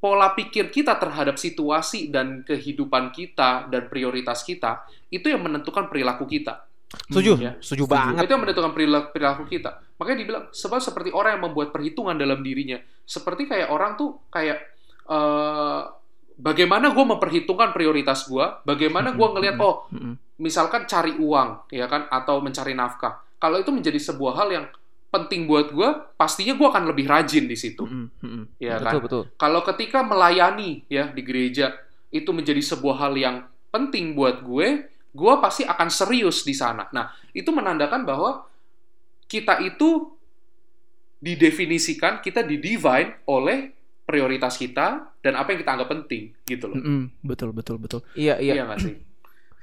pola 0.00 0.32
pikir 0.32 0.72
kita 0.72 0.96
terhadap 0.96 1.36
situasi 1.36 2.08
dan 2.08 2.48
kehidupan 2.48 3.12
kita 3.12 3.68
dan 3.68 3.92
prioritas 3.92 4.40
kita 4.40 4.88
itu 5.12 5.28
yang 5.28 5.44
menentukan 5.44 5.86
perilaku 5.92 6.24
kita 6.24 6.64
Setuju, 7.10 7.32
ya. 7.42 7.52
setuju 7.58 7.84
Setuju. 7.84 7.84
banget. 7.90 8.22
itu 8.22 8.32
yang 8.32 8.42
menentukan 8.46 8.72
perilaku, 8.72 9.08
perilaku 9.10 9.42
kita. 9.50 9.70
Makanya 10.04 10.18
dibilang 10.20 10.44
sebab 10.52 10.84
seperti 10.84 11.08
orang 11.16 11.40
yang 11.40 11.48
membuat 11.48 11.72
perhitungan 11.72 12.12
dalam 12.20 12.44
dirinya. 12.44 12.76
Seperti 13.08 13.48
kayak 13.48 13.72
orang 13.72 13.96
tuh 13.96 14.20
kayak 14.28 14.60
eh 15.08 15.82
bagaimana 16.36 16.92
gue 16.92 17.04
memperhitungkan 17.08 17.72
prioritas 17.72 18.28
gue, 18.28 18.44
bagaimana 18.68 19.16
gue 19.16 19.28
ngelihat 19.32 19.56
oh 19.64 19.88
misalkan 20.36 20.84
cari 20.84 21.16
uang 21.16 21.72
ya 21.72 21.88
kan 21.88 22.04
atau 22.12 22.44
mencari 22.44 22.76
nafkah. 22.76 23.24
Kalau 23.40 23.56
itu 23.56 23.72
menjadi 23.72 23.96
sebuah 23.96 24.44
hal 24.44 24.48
yang 24.52 24.66
penting 25.14 25.46
buat 25.46 25.70
gue, 25.70 25.88
pastinya 26.18 26.58
gue 26.58 26.66
akan 26.68 26.90
lebih 26.90 27.06
rajin 27.06 27.46
di 27.46 27.54
situ, 27.54 27.86
ya 28.58 28.82
betul 28.82 28.84
kan. 28.84 28.92
betul. 29.06 29.22
Kalau 29.38 29.60
ketika 29.62 30.02
melayani 30.02 30.82
ya 30.90 31.06
di 31.06 31.22
gereja 31.22 31.70
itu 32.10 32.30
menjadi 32.34 32.58
sebuah 32.58 32.98
hal 32.98 33.14
yang 33.14 33.36
penting 33.70 34.18
buat 34.18 34.42
gue, 34.42 34.90
gue 35.14 35.34
pasti 35.38 35.62
akan 35.62 35.86
serius 35.86 36.42
di 36.42 36.50
sana. 36.50 36.90
Nah, 36.90 37.14
itu 37.30 37.46
menandakan 37.54 38.02
bahwa 38.02 38.42
kita 39.26 39.60
itu 39.60 40.14
didefinisikan, 41.18 42.20
kita 42.20 42.44
didivine 42.44 43.24
oleh 43.26 43.72
prioritas 44.04 44.60
kita 44.60 45.16
dan 45.24 45.32
apa 45.34 45.56
yang 45.56 45.64
kita 45.64 45.72
anggap 45.72 45.88
penting 45.88 46.36
gitu 46.44 46.68
loh. 46.68 46.76
Hmm, 46.76 46.84
hmm. 46.84 47.04
Betul, 47.24 47.56
betul, 47.56 47.80
betul. 47.80 48.00
Iya 48.12 48.36
iya. 48.36 48.60
Iya 48.60 48.62
nggak 48.68 48.80
sih? 48.84 48.94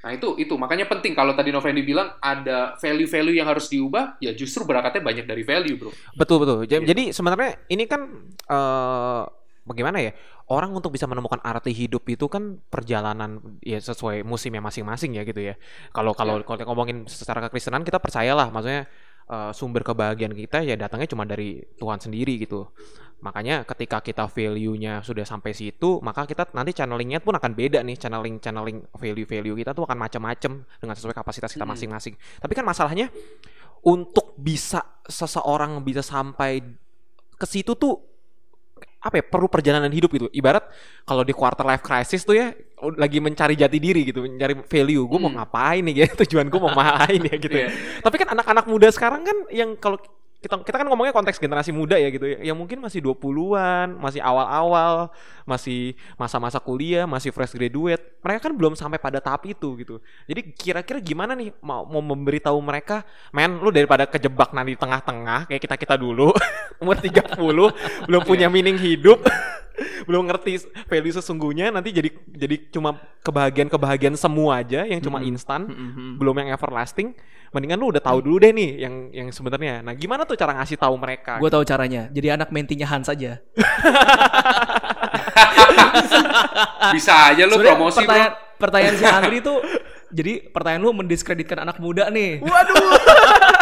Nah 0.02 0.18
itu 0.18 0.34
itu 0.42 0.58
makanya 0.58 0.90
penting 0.90 1.14
kalau 1.14 1.38
tadi 1.38 1.54
Novendi 1.54 1.86
bilang 1.86 2.18
ada 2.18 2.74
value-value 2.82 3.38
yang 3.38 3.46
harus 3.46 3.70
diubah, 3.70 4.18
ya 4.18 4.34
justru 4.34 4.66
berangkatnya 4.66 5.06
banyak 5.06 5.26
dari 5.30 5.46
value 5.46 5.78
bro. 5.78 5.94
Betul 6.18 6.42
betul. 6.42 6.66
Jadi, 6.66 6.82
Gitu. 6.82 6.90
jadi 6.90 7.04
sebenarnya 7.14 7.52
ini 7.70 7.86
kan 7.86 8.02
eh 8.50 9.24
bagaimana 9.62 10.02
ya? 10.02 10.18
Orang 10.50 10.74
untuk 10.74 10.90
bisa 10.92 11.06
menemukan 11.06 11.38
arti 11.46 11.70
hidup 11.72 12.04
itu 12.10 12.26
kan 12.26 12.58
perjalanan 12.68 13.62
ya 13.62 13.78
sesuai 13.78 14.26
musimnya 14.26 14.60
masing-masing 14.60 15.16
ya 15.16 15.24
gitu 15.24 15.38
ya. 15.38 15.54
Kalau 15.94 16.18
kalau 16.18 16.42
Ya. 16.42 16.50
kalau 16.50 16.74
ngomongin 16.74 17.06
secara 17.06 17.46
kekristenan 17.46 17.86
kita 17.86 18.02
percayalah 18.02 18.50
maksudnya 18.50 18.90
eh, 19.32 19.52
sumber 19.56 19.88
kebahagiaan 19.88 20.36
kita 20.36 20.68
ya 20.68 20.76
datangnya 20.76 21.08
cuma 21.08 21.24
dari 21.24 21.64
Tuhan 21.80 22.04
sendiri 22.04 22.36
gitu. 22.44 22.68
Makanya 23.22 23.64
ketika 23.70 24.02
kita 24.02 24.26
value-nya 24.26 25.06
sudah 25.06 25.22
sampai 25.22 25.54
situ, 25.54 26.02
maka 26.02 26.26
kita 26.26 26.50
nanti 26.58 26.74
channelingnya 26.74 27.22
pun 27.22 27.38
akan 27.38 27.54
beda 27.54 27.86
nih, 27.86 27.96
channeling 27.96 28.42
channeling 28.42 28.82
value-value 28.98 29.56
kita 29.62 29.78
tuh 29.78 29.86
akan 29.86 29.98
macam-macam 29.98 30.66
dengan 30.66 30.96
sesuai 30.98 31.14
kapasitas 31.14 31.54
kita 31.54 31.64
Mm-mm. 31.64 31.78
masing-masing. 31.78 32.18
Tapi 32.18 32.54
kan 32.58 32.66
masalahnya 32.66 33.14
untuk 33.86 34.34
bisa 34.42 34.82
seseorang 35.06 35.86
bisa 35.86 36.02
sampai 36.02 36.66
ke 37.38 37.46
situ 37.46 37.78
tuh 37.78 38.11
apa 39.02 39.18
ya 39.18 39.24
perlu 39.26 39.50
perjalanan 39.50 39.90
hidup 39.90 40.14
gitu 40.14 40.28
ibarat 40.30 40.62
kalau 41.04 41.26
di 41.26 41.34
quarter 41.34 41.66
life 41.66 41.82
crisis 41.82 42.22
tuh 42.22 42.38
ya 42.38 42.54
lagi 42.98 43.18
mencari 43.18 43.58
jati 43.58 43.78
diri 43.82 44.06
gitu 44.06 44.22
mencari 44.22 44.62
value 44.62 45.06
gue 45.06 45.20
mau 45.20 45.30
Hmm. 45.30 45.42
ngapain 45.42 45.82
nih 45.82 45.94
gitu 46.06 46.14
tujuan 46.26 46.48
gue 46.48 46.60
mau 46.62 46.74
main 46.74 47.22
ya 47.22 47.36
gitu 47.38 47.56
ya. 47.56 47.68
Iya. 47.68 48.02
tapi 48.06 48.16
kan 48.22 48.28
anak-anak 48.34 48.66
muda 48.70 48.88
sekarang 48.94 49.26
kan 49.26 49.38
yang 49.50 49.74
kalau 49.78 49.98
kita 50.42 50.58
kita 50.66 50.78
kan 50.82 50.88
ngomongnya 50.90 51.14
konteks 51.14 51.38
generasi 51.38 51.70
muda 51.70 52.02
ya 52.02 52.10
gitu 52.10 52.26
ya. 52.26 52.42
Yang 52.42 52.58
mungkin 52.58 52.78
masih 52.82 52.98
20-an 53.06 53.94
masih 54.02 54.26
awal-awal 54.26 55.14
masih 55.46 55.94
masa-masa 56.18 56.58
kuliah 56.58 57.06
masih 57.06 57.30
fresh 57.30 57.54
graduate. 57.54 58.02
Mereka 58.26 58.50
kan 58.50 58.54
belum 58.58 58.74
sampai 58.74 58.98
pada 58.98 59.22
tahap 59.22 59.46
itu 59.46 59.78
gitu. 59.78 60.02
Jadi 60.26 60.50
kira-kira 60.58 60.98
gimana 60.98 61.38
nih 61.38 61.54
mau 61.62 61.86
mau 61.86 62.02
memberitahu 62.02 62.58
mereka 62.58 63.06
men 63.30 63.62
lu 63.62 63.70
daripada 63.70 64.10
kejebak 64.10 64.50
nanti 64.58 64.74
di 64.74 64.80
tengah-tengah 64.80 65.52
kayak 65.52 65.62
kita 65.62 65.76
kita 65.78 65.96
dulu 66.00 66.34
umur 66.82 66.98
30 66.98 67.38
belum 68.08 68.22
punya 68.26 68.48
meaning 68.48 68.80
hidup 68.80 69.22
belum 70.08 70.30
ngerti 70.30 70.68
value 70.88 71.14
sesungguhnya 71.14 71.70
nanti 71.70 71.92
jadi 71.92 72.10
jadi 72.32 72.56
cuma 72.72 72.98
kebahagiaan-kebahagiaan 73.22 74.18
semua 74.18 74.64
aja 74.64 74.88
yang 74.88 75.04
cuma 75.04 75.22
instan 75.22 75.68
Hmm, 75.68 75.76
hmm, 75.78 75.92
hmm. 75.94 76.14
belum 76.18 76.36
yang 76.42 76.50
everlasting 76.56 77.14
mendingan 77.52 77.80
lu 77.80 77.92
udah 77.92 78.00
tahu 78.00 78.24
dulu 78.24 78.40
deh 78.40 78.56
nih 78.56 78.80
yang 78.80 79.12
yang 79.12 79.28
sebenarnya 79.28 79.84
nah 79.84 79.92
gimana 79.92 80.24
tuh 80.24 80.40
cara 80.40 80.56
ngasih 80.56 80.80
tahu 80.80 80.96
mereka 80.96 81.36
Gue 81.42 81.50
tahu 81.50 81.66
caranya. 81.66 82.06
Jadi 82.14 82.28
anak 82.30 82.54
mentinya 82.54 82.86
Han 82.86 83.02
saja. 83.02 83.42
Bisa 86.96 87.34
aja 87.34 87.44
lu 87.50 87.58
Sebenarnya 87.58 87.74
promosi 87.76 87.98
bro. 87.98 88.06
pertanyaan, 88.06 88.34
pertanyaan 88.62 88.96
si 88.96 89.06
Andri 89.10 89.38
tuh 89.42 89.58
jadi 90.12 90.34
pertanyaan 90.52 90.84
lu 90.86 90.92
mendiskreditkan 90.94 91.66
anak 91.66 91.80
muda 91.82 92.12
nih. 92.14 92.40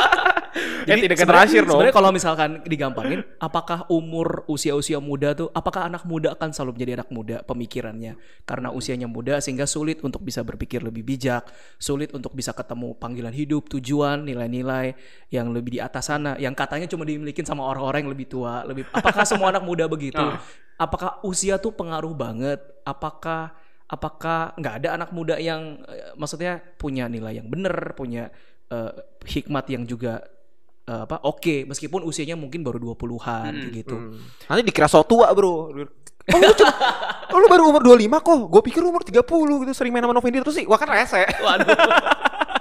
Eh, 0.90 0.98
tidak 1.06 1.22
generasi 1.22 1.54
sebenarnya- 1.54 1.62
dong. 1.62 1.70
Sebenarnya 1.70 1.96
kalau 1.96 2.10
misalkan 2.10 2.50
digampangin, 2.66 3.20
apakah 3.38 3.86
umur 3.94 4.48
usia-usia 4.50 4.98
muda 4.98 5.38
tuh, 5.38 5.54
apakah 5.54 5.86
anak 5.86 6.02
muda 6.08 6.34
akan 6.34 6.50
selalu 6.50 6.82
menjadi 6.82 6.92
anak 7.04 7.10
muda 7.14 7.38
pemikirannya? 7.46 8.18
Karena 8.48 8.74
usianya 8.74 9.06
muda 9.06 9.38
sehingga 9.38 9.70
sulit 9.70 10.02
untuk 10.02 10.26
bisa 10.26 10.42
berpikir 10.42 10.82
lebih 10.82 11.06
bijak, 11.06 11.46
sulit 11.78 12.10
untuk 12.16 12.34
bisa 12.34 12.58
ketemu 12.58 12.98
panggilan 12.98 13.36
hidup, 13.36 13.70
tujuan, 13.70 14.26
nilai-nilai 14.26 14.98
yang 15.30 15.54
lebih 15.54 15.78
di 15.78 15.80
atas 15.84 16.10
sana, 16.10 16.34
yang 16.42 16.58
katanya 16.58 16.90
cuma 16.90 17.06
dimiliki 17.06 17.46
sama 17.46 17.70
orang-orang 17.70 18.08
yang 18.08 18.12
lebih 18.18 18.28
tua. 18.28 18.66
Lebih, 18.66 18.90
apakah 18.90 19.24
semua 19.30 19.54
anak 19.54 19.62
muda 19.62 19.86
begitu? 19.86 20.22
Ah. 20.22 20.42
Apakah 20.80 21.20
usia 21.28 21.60
tuh 21.60 21.76
pengaruh 21.76 22.16
banget? 22.16 22.64
Apakah 22.88 23.54
apakah 23.90 24.54
nggak 24.54 24.86
ada 24.86 24.90
anak 25.02 25.10
muda 25.10 25.36
yang 25.42 25.82
eh, 25.90 26.14
maksudnya 26.14 26.62
punya 26.78 27.10
nilai 27.10 27.42
yang 27.42 27.50
benar, 27.50 27.98
punya 27.98 28.30
eh, 28.70 28.94
hikmat 29.26 29.66
yang 29.70 29.84
juga 29.90 30.22
eh, 30.90 31.02
apa 31.06 31.22
oke 31.22 31.70
meskipun 31.70 32.02
usianya 32.02 32.34
mungkin 32.34 32.66
baru 32.66 32.82
20-an 32.82 33.54
Hmm, 33.54 33.62
kayak 33.62 33.74
gitu. 33.86 33.96
Hmm. 33.96 34.18
nanti 34.50 34.62
dikira 34.66 34.90
so 34.90 35.06
tua 35.06 35.30
bro 35.38 35.70
oh, 36.34 36.38
lu, 36.38 36.54
cuma, 36.58 36.74
oh, 37.30 37.38
lu 37.38 37.48
baru 37.50 37.64
umur 37.70 37.82
25 37.86 38.10
kok 38.22 38.38
gue 38.50 38.62
pikir 38.74 38.82
umur 38.82 39.02
30 39.06 39.22
gitu 39.66 39.72
sering 39.74 39.94
main 39.94 40.02
sama 40.02 40.18
Novendi 40.18 40.42
terus 40.42 40.58
sih 40.58 40.66
wah 40.66 40.78
kan 40.82 40.90
rese 40.90 41.22
Waduh. 41.46 41.70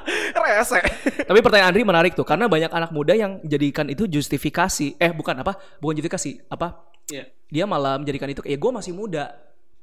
Rese. 0.08 0.80
Tapi 1.28 1.38
pertanyaan 1.44 1.68
Andri 1.68 1.84
menarik 1.84 2.12
tuh 2.16 2.24
karena 2.24 2.48
banyak 2.48 2.72
anak 2.72 2.90
muda 2.96 3.12
yang 3.12 3.44
jadikan 3.44 3.84
itu 3.92 4.08
justifikasi. 4.08 4.96
Eh 4.96 5.12
bukan 5.12 5.44
apa? 5.44 5.60
Bukan 5.78 6.00
justifikasi, 6.00 6.48
apa? 6.48 6.88
Iya. 7.12 7.28
Dia 7.48 7.64
malah 7.68 8.00
menjadikan 8.00 8.28
itu 8.32 8.40
ya 8.44 8.56
gue 8.56 8.72
masih 8.72 8.96
muda. 8.96 9.36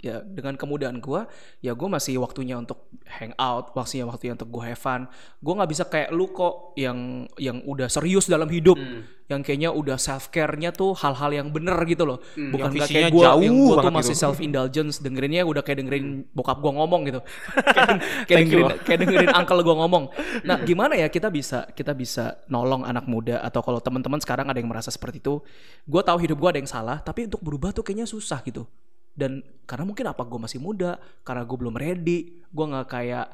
Ya 0.03 0.21
dengan 0.21 0.53
kemudahan 0.53 1.01
gue, 1.01 1.25
ya 1.65 1.73
gue 1.73 1.89
masih 1.89 2.21
waktunya 2.21 2.59
untuk 2.59 2.93
hang 3.09 3.33
out, 3.41 3.73
waktunya 3.73 4.05
waktunya 4.05 4.37
untuk 4.37 4.53
gue 4.53 4.61
have 4.61 4.77
fun. 4.77 5.09
Gue 5.41 5.53
nggak 5.57 5.71
bisa 5.71 5.83
kayak 5.89 6.13
lu 6.13 6.29
kok 6.29 6.77
yang 6.77 7.25
yang 7.41 7.65
udah 7.65 7.89
serius 7.89 8.29
dalam 8.29 8.45
hidup, 8.51 8.77
Hmm. 8.77 9.01
yang 9.25 9.41
kayaknya 9.41 9.73
udah 9.73 9.97
self 9.97 10.29
care-nya 10.29 10.69
tuh 10.69 10.93
hal-hal 10.93 11.33
yang 11.33 11.49
bener 11.49 11.73
gitu 11.89 12.05
loh. 12.05 12.21
Hmm. 12.37 12.53
Bukan 12.53 12.69
visinya 12.69 13.09
kayak 13.09 13.17
gue, 13.17 13.23
yang 13.49 13.55
gue 13.57 13.75
tuh 13.81 13.93
masih 13.97 14.13
gitu. 14.13 14.23
self 14.29 14.37
indulgence 14.45 15.01
dengerinnya 15.01 15.41
udah 15.41 15.65
kayak 15.65 15.81
dengerin 15.81 16.29
bokap 16.37 16.61
gue 16.61 16.71
ngomong 16.75 17.01
gitu. 17.09 17.19
kayak, 17.65 17.97
kayak 18.29 18.39
dengerin 18.45 18.65
kayak 18.85 18.99
dengerin 19.09 19.31
uncle 19.33 19.61
gue 19.65 19.75
ngomong. 19.79 20.03
Nah, 20.45 20.57
gimana 20.61 20.93
ya 21.01 21.09
kita 21.09 21.33
bisa 21.33 21.65
kita 21.73 21.97
bisa 21.97 22.45
nolong 22.45 22.85
anak 22.85 23.09
muda 23.09 23.41
atau 23.41 23.65
kalau 23.65 23.81
teman-teman 23.81 24.21
sekarang 24.21 24.45
ada 24.53 24.61
yang 24.61 24.69
merasa 24.69 24.93
seperti 24.93 25.17
itu, 25.17 25.41
gue 25.89 26.01
tahu 26.05 26.17
hidup 26.21 26.37
gue 26.37 26.49
ada 26.53 26.59
yang 26.61 26.69
salah, 26.69 27.01
tapi 27.01 27.25
untuk 27.25 27.41
berubah 27.41 27.73
tuh 27.73 27.81
kayaknya 27.81 28.05
susah 28.05 28.45
gitu. 28.45 28.69
Dan 29.15 29.41
karena 29.63 29.87
mungkin 29.87 30.05
apa 30.11 30.21
gue 30.27 30.39
masih 30.39 30.59
muda, 30.59 30.99
karena 31.23 31.47
gue 31.47 31.57
belum 31.57 31.75
ready, 31.79 32.43
gue 32.51 32.65
nggak 32.67 32.87
kayak 32.91 33.27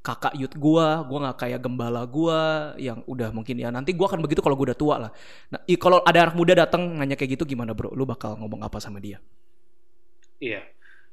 kakak 0.00 0.32
youth 0.40 0.56
gue, 0.56 0.86
gue 1.04 1.18
nggak 1.20 1.36
kayak 1.36 1.60
gembala 1.60 2.08
gue 2.08 2.40
yang 2.80 3.04
udah 3.04 3.28
mungkin 3.36 3.60
ya 3.60 3.68
nanti 3.68 3.92
gue 3.92 4.06
akan 4.06 4.24
begitu 4.24 4.40
kalau 4.40 4.56
gue 4.56 4.72
udah 4.72 4.78
tua 4.78 4.96
lah. 4.96 5.10
Nah, 5.52 5.60
kalau 5.76 6.00
ada 6.00 6.24
anak 6.24 6.36
muda 6.40 6.56
datang 6.56 6.96
nanya 6.96 7.20
kayak 7.20 7.36
gitu 7.36 7.44
gimana 7.44 7.76
bro? 7.76 7.92
Lu 7.92 8.08
bakal 8.08 8.40
ngomong 8.40 8.64
apa 8.64 8.80
sama 8.80 8.96
dia? 8.96 9.20
Iya. 10.40 10.64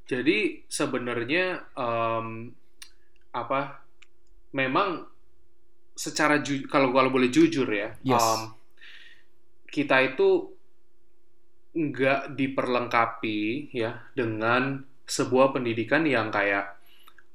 Jadi 0.07 0.63
sebenarnya 0.71 1.67
em, 1.75 2.55
apa? 3.35 3.83
Memang 4.55 5.03
secara 5.91 6.39
ju- 6.39 6.63
kalau 6.71 6.95
kalau 6.95 7.11
boleh 7.11 7.27
jujur 7.27 7.67
ya, 7.67 7.91
Yes. 8.07 8.23
em, 8.23 8.55
kita 9.67 9.99
itu 9.99 10.55
nggak 11.77 12.33
diperlengkapi 12.33 13.69
ya 13.69 14.01
dengan 14.17 14.81
sebuah 15.05 15.53
pendidikan 15.53 16.03
yang 16.03 16.33
kayak 16.33 16.73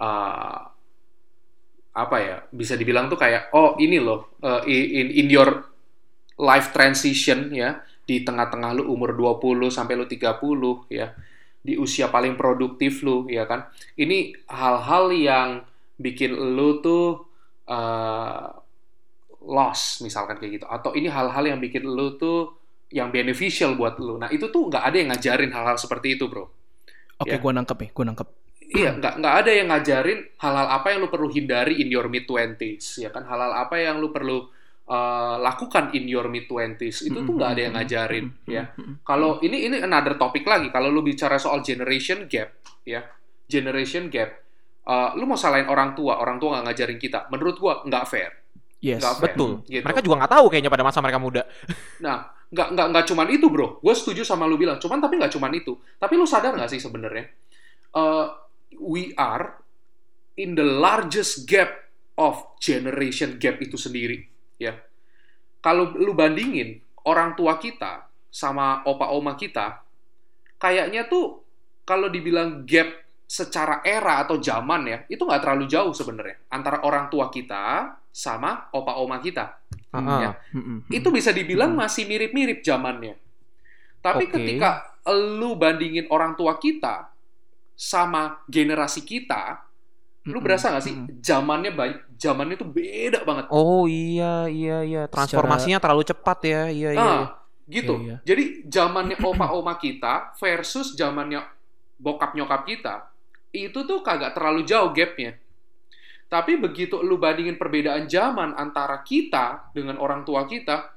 eh, 0.03 0.61
apa 1.93 2.17
ya 2.19 2.37
bisa 2.51 2.75
dibilang 2.75 3.07
tuh 3.13 3.21
kayak 3.21 3.53
oh 3.55 3.79
ini 3.79 4.03
loh 4.03 4.35
eh, 4.43 4.67
in 4.67 5.09
in 5.15 5.29
your 5.31 5.73
life 6.43 6.75
transition 6.75 7.53
ya 7.55 7.79
di 8.03 8.27
tengah-tengah 8.27 8.83
lu 8.83 8.91
umur 8.91 9.15
20 9.15 9.71
sampai 9.71 9.95
lu 9.95 10.11
30 10.11 10.91
ya 10.91 11.15
di 11.63 11.79
usia 11.79 12.11
paling 12.11 12.35
produktif 12.35 13.07
lu 13.07 13.31
ya 13.31 13.47
kan. 13.47 13.71
Ini 13.95 14.35
hal-hal 14.51 15.05
yang 15.15 15.49
bikin 15.97 16.35
lu 16.35 16.83
tuh 16.83 17.23
eh, 17.71 18.47
loss 19.47 20.03
misalkan 20.03 20.43
kayak 20.43 20.63
gitu. 20.63 20.67
Atau 20.67 20.99
ini 20.99 21.07
hal-hal 21.07 21.47
yang 21.47 21.59
bikin 21.63 21.87
lu 21.87 22.19
tuh 22.19 22.62
yang 22.93 23.09
beneficial 23.09 23.75
buat 23.75 23.97
lu 23.97 24.21
nah 24.21 24.29
itu 24.29 24.47
tuh 24.53 24.69
nggak 24.69 24.85
ada 24.85 24.97
yang 25.01 25.09
ngajarin 25.11 25.51
hal-hal 25.51 25.77
seperti 25.81 26.21
itu 26.21 26.29
bro 26.29 26.47
Oke, 27.23 27.31
Ya. 27.31 27.39
gue 27.39 27.53
nangkep 27.55 27.79
nih, 27.79 27.91
gue 27.95 28.05
nangkep. 28.11 28.29
Iya, 28.73 28.91
nggak 28.99 29.15
nggak 29.23 29.35
ada 29.45 29.51
yang 29.55 29.69
ngajarin 29.71 30.21
hal-hal 30.43 30.69
apa 30.75 30.87
yang 30.91 30.99
lu 31.07 31.09
perlu 31.13 31.29
hindari 31.31 31.79
in 31.79 31.87
your 31.87 32.11
mid 32.11 32.27
twenties, 32.27 32.99
ya 32.99 33.15
kan? 33.15 33.23
Hal-hal 33.23 33.53
apa 33.55 33.79
yang 33.79 34.03
lu 34.03 34.11
perlu 34.11 34.43
uh, 34.91 35.37
lakukan 35.39 35.95
in 35.95 36.11
your 36.11 36.27
mid 36.27 36.51
twenties 36.51 37.05
itu 37.07 37.15
tuh 37.23 37.31
nggak 37.37 37.51
ada 37.55 37.61
yang 37.63 37.75
ngajarin, 37.79 38.27
ya. 38.49 38.75
Kalau 39.07 39.39
ini 39.39 39.71
ini 39.71 39.79
another 39.79 40.19
topic 40.19 40.43
lagi. 40.43 40.73
Kalau 40.75 40.91
lu 40.91 41.05
bicara 41.07 41.39
soal 41.39 41.63
generation 41.63 42.27
gap, 42.27 42.59
ya, 42.83 43.07
generation 43.47 44.11
gap, 44.11 44.43
uh, 44.91 45.15
lu 45.15 45.31
mau 45.31 45.39
salahin 45.39 45.71
orang 45.71 45.95
tua, 45.95 46.19
orang 46.19 46.43
tua 46.43 46.59
nggak 46.59 46.75
ngajarin 46.75 46.99
kita. 46.99 47.31
Menurut 47.31 47.63
gua 47.63 47.87
nggak 47.87 48.05
fair. 48.11 48.42
Yes, 48.83 48.99
fair. 48.99 49.31
Betul. 49.31 49.63
Gitu. 49.71 49.87
Mereka 49.87 50.03
juga 50.03 50.27
nggak 50.27 50.33
tahu 50.35 50.47
kayaknya 50.51 50.71
pada 50.75 50.83
masa 50.83 50.99
mereka 50.99 51.23
muda. 51.23 51.43
Nah, 52.05 52.27
nggak 52.51 52.69
nggak 52.75 52.87
nggak 52.91 53.05
cuman 53.15 53.29
itu, 53.31 53.47
bro. 53.47 53.79
Gue 53.79 53.95
setuju 53.95 54.27
sama 54.27 54.51
lu 54.51 54.59
bilang. 54.59 54.83
Cuman 54.83 54.99
tapi 54.99 55.23
nggak 55.23 55.33
cuman 55.39 55.55
itu. 55.55 55.79
Tapi 56.03 56.15
lu 56.19 56.27
sadar 56.27 56.59
nggak 56.59 56.71
sih 56.75 56.83
sebenarnya? 56.83 57.31
Uh, 57.95 58.35
we 58.83 59.15
are 59.15 59.63
in 60.35 60.59
the 60.59 60.67
largest 60.67 61.47
gap 61.47 61.71
of 62.19 62.43
generation 62.59 63.39
gap 63.39 63.63
itu 63.63 63.79
sendiri, 63.79 64.27
ya. 64.59 64.75
Kalau 65.63 65.95
lu 65.95 66.13
bandingin 66.19 66.83
orang 67.07 67.39
tua 67.39 67.63
kita 67.63 68.11
sama 68.33 68.83
opa 68.83 69.15
oma 69.15 69.39
kita, 69.39 69.79
kayaknya 70.59 71.07
tuh 71.07 71.39
kalau 71.87 72.11
dibilang 72.11 72.67
gap 72.67 72.91
secara 73.29 73.81
era 73.87 74.21
atau 74.27 74.43
zaman 74.43 74.83
ya, 74.91 74.99
itu 75.07 75.23
nggak 75.23 75.41
terlalu 75.41 75.65
jauh 75.71 75.95
sebenarnya 75.95 76.37
antara 76.51 76.83
orang 76.83 77.09
tua 77.09 77.31
kita 77.31 78.02
sama 78.13 78.69
opa 78.71 79.01
oma 79.01 79.19
kita 79.19 79.59
Hmm, 79.93 80.09
Ah, 80.09 80.21
ya. 80.21 80.31
Mm-mm. 80.57 80.89
itu 80.89 81.09
bisa 81.13 81.37
dibilang 81.37 81.77
Hmm. 81.77 81.85
masih 81.85 82.09
mirip-mirip 82.09 82.65
zamannya. 82.65 83.13
Tapi 84.01 84.25
Oke. 84.25 84.41
ketika 84.41 84.89
lu 85.37 85.53
bandingin 85.53 86.09
orang 86.09 86.33
tua 86.33 86.57
kita 86.57 87.13
sama 87.77 88.41
generasi 88.49 89.05
kita, 89.05 89.61
lu 90.25 90.41
berasa 90.41 90.73
nggak 90.73 90.85
sih 90.85 90.95
zamannya 91.21 91.77
baik, 91.77 92.17
zamannya 92.17 92.57
tuh 92.57 92.73
beda 92.73 93.21
banget. 93.29 93.53
Oh 93.53 93.85
iya 93.85 94.49
iya 94.49 94.81
iya. 94.81 95.03
Transformasinya 95.13 95.77
terlalu 95.77 96.09
cepat 96.09 96.39
ya. 96.41 96.63
Iya 96.73 96.91
iya. 96.95 97.01
Nah, 97.01 97.13
iya. 97.13 97.27
gitu. 97.69 97.95
Iya, 98.01 98.07
iya. 98.07 98.17
Jadi 98.25 98.45
zamannya 98.71 99.17
opa-oma 99.21 99.77
kita 99.77 100.33
versus 100.41 100.97
zamannya 100.97 101.45
bokap 102.01 102.33
nyokap 102.33 102.65
kita, 102.65 103.13
itu 103.53 103.77
tuh 103.85 104.01
kagak 104.01 104.33
terlalu 104.33 104.65
jauh 104.65 104.89
gapnya. 104.91 105.37
Tapi 106.33 106.57
begitu 106.57 106.97
lu 107.05 107.21
bandingin 107.21 107.61
perbedaan 107.61 108.09
zaman 108.09 108.57
antara 108.57 109.05
kita 109.05 109.69
dengan 109.77 110.01
orang 110.01 110.25
tua 110.25 110.49
kita, 110.49 110.89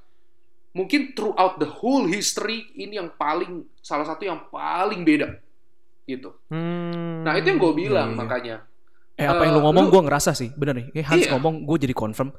mungkin 0.71 1.11
throughout 1.11 1.59
the 1.59 1.67
whole 1.67 2.07
history 2.07 2.71
ini 2.71 2.95
yang 2.95 3.11
paling 3.11 3.67
salah 3.83 4.07
satu 4.07 4.23
yang 4.23 4.47
paling 4.47 5.03
beda 5.03 5.35
gitu. 6.07 6.31
Hmm. 6.47 7.27
Nah 7.27 7.35
itu 7.35 7.51
yang 7.51 7.59
gue 7.59 7.67
iya, 7.69 7.79
bilang 7.83 8.09
iya. 8.11 8.17
makanya. 8.17 8.55
Eh 9.15 9.27
apa 9.27 9.43
yang 9.43 9.53
lu 9.55 9.59
Eh, 9.59 9.65
ngomong 9.67 9.85
lu- 9.87 9.91
gue 9.91 10.01
ngerasa 10.07 10.31
sih, 10.31 10.55
bener 10.55 10.75
nih. 10.75 10.87
Kayak 10.91 11.07
Hans 11.07 11.23
Iya. 11.27 11.31
ngomong 11.35 11.55
gue 11.63 11.77
jadi 11.83 11.91
confirm. 11.91 12.29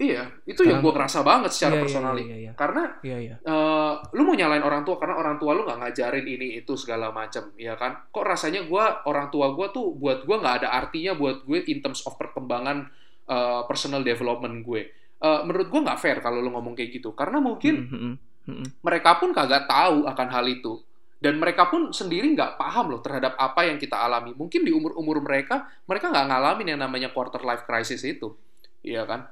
Iya, 0.00 0.32
itu 0.48 0.64
yang 0.64 0.80
Sekarang- 0.80 0.84
gue 0.88 0.92
kerasa 0.96 1.18
banget 1.20 1.50
secara 1.52 1.68
Iya, 1.68 1.76
iya, 1.76 1.84
personally. 1.84 2.22
Iya, 2.24 2.36
iya, 2.40 2.52
Karena 2.56 2.82
iya, 3.04 3.18
iya. 3.20 3.36
eh, 3.36 3.92
lu 4.16 4.22
mau 4.24 4.32
nyalain 4.32 4.64
orang 4.64 4.80
tua 4.80 4.96
karena 4.96 5.20
orang 5.20 5.36
tua 5.36 5.52
lu 5.52 5.68
nggak 5.68 5.76
ngajarin 5.76 6.24
ini 6.24 6.56
itu 6.56 6.72
segala 6.72 7.12
macam, 7.12 7.52
ya 7.60 7.76
kan? 7.76 8.08
Kok 8.08 8.24
rasanya 8.24 8.64
gua 8.64 9.04
orang 9.04 9.28
tua 9.28 9.52
gua 9.52 9.68
tuh 9.68 9.92
buat 9.92 10.24
gua 10.24 10.40
nggak 10.40 10.64
ada 10.64 10.68
artinya 10.72 11.12
buat 11.12 11.44
gue 11.44 11.68
in 11.68 11.84
terms 11.84 12.00
of 12.08 12.16
perkembangan 12.16 12.88
eh, 13.28 13.62
personal 13.68 14.00
development 14.00 14.64
gue. 14.64 14.88
Eh, 15.20 15.40
menurut 15.44 15.68
gua 15.68 15.80
nggak 15.92 16.00
fair 16.00 16.18
kalau 16.24 16.40
lu 16.40 16.48
ngomong 16.48 16.72
kayak 16.72 16.96
gitu, 16.96 17.12
karena 17.12 17.36
mungkin 17.36 17.84
Mm-mm, 17.84 18.12
mm-mm. 18.48 18.66
mereka 18.80 19.20
pun 19.20 19.36
kagak 19.36 19.68
tahu 19.68 20.08
akan 20.08 20.28
hal 20.32 20.48
itu. 20.48 20.80
Dan 21.20 21.36
mereka 21.36 21.68
pun 21.68 21.92
sendiri 21.92 22.24
nggak 22.32 22.56
paham 22.56 22.96
loh 22.96 23.04
terhadap 23.04 23.36
apa 23.36 23.68
yang 23.68 23.76
kita 23.76 24.00
alami. 24.00 24.32
Mungkin 24.32 24.64
di 24.64 24.72
umur-umur 24.72 25.20
mereka, 25.20 25.68
mereka 25.84 26.08
nggak 26.08 26.24
ngalamin 26.32 26.72
yang 26.72 26.80
namanya 26.80 27.12
quarter 27.12 27.44
life 27.44 27.68
crisis 27.68 28.00
itu. 28.08 28.32
Iya 28.80 29.04
kan? 29.04 29.28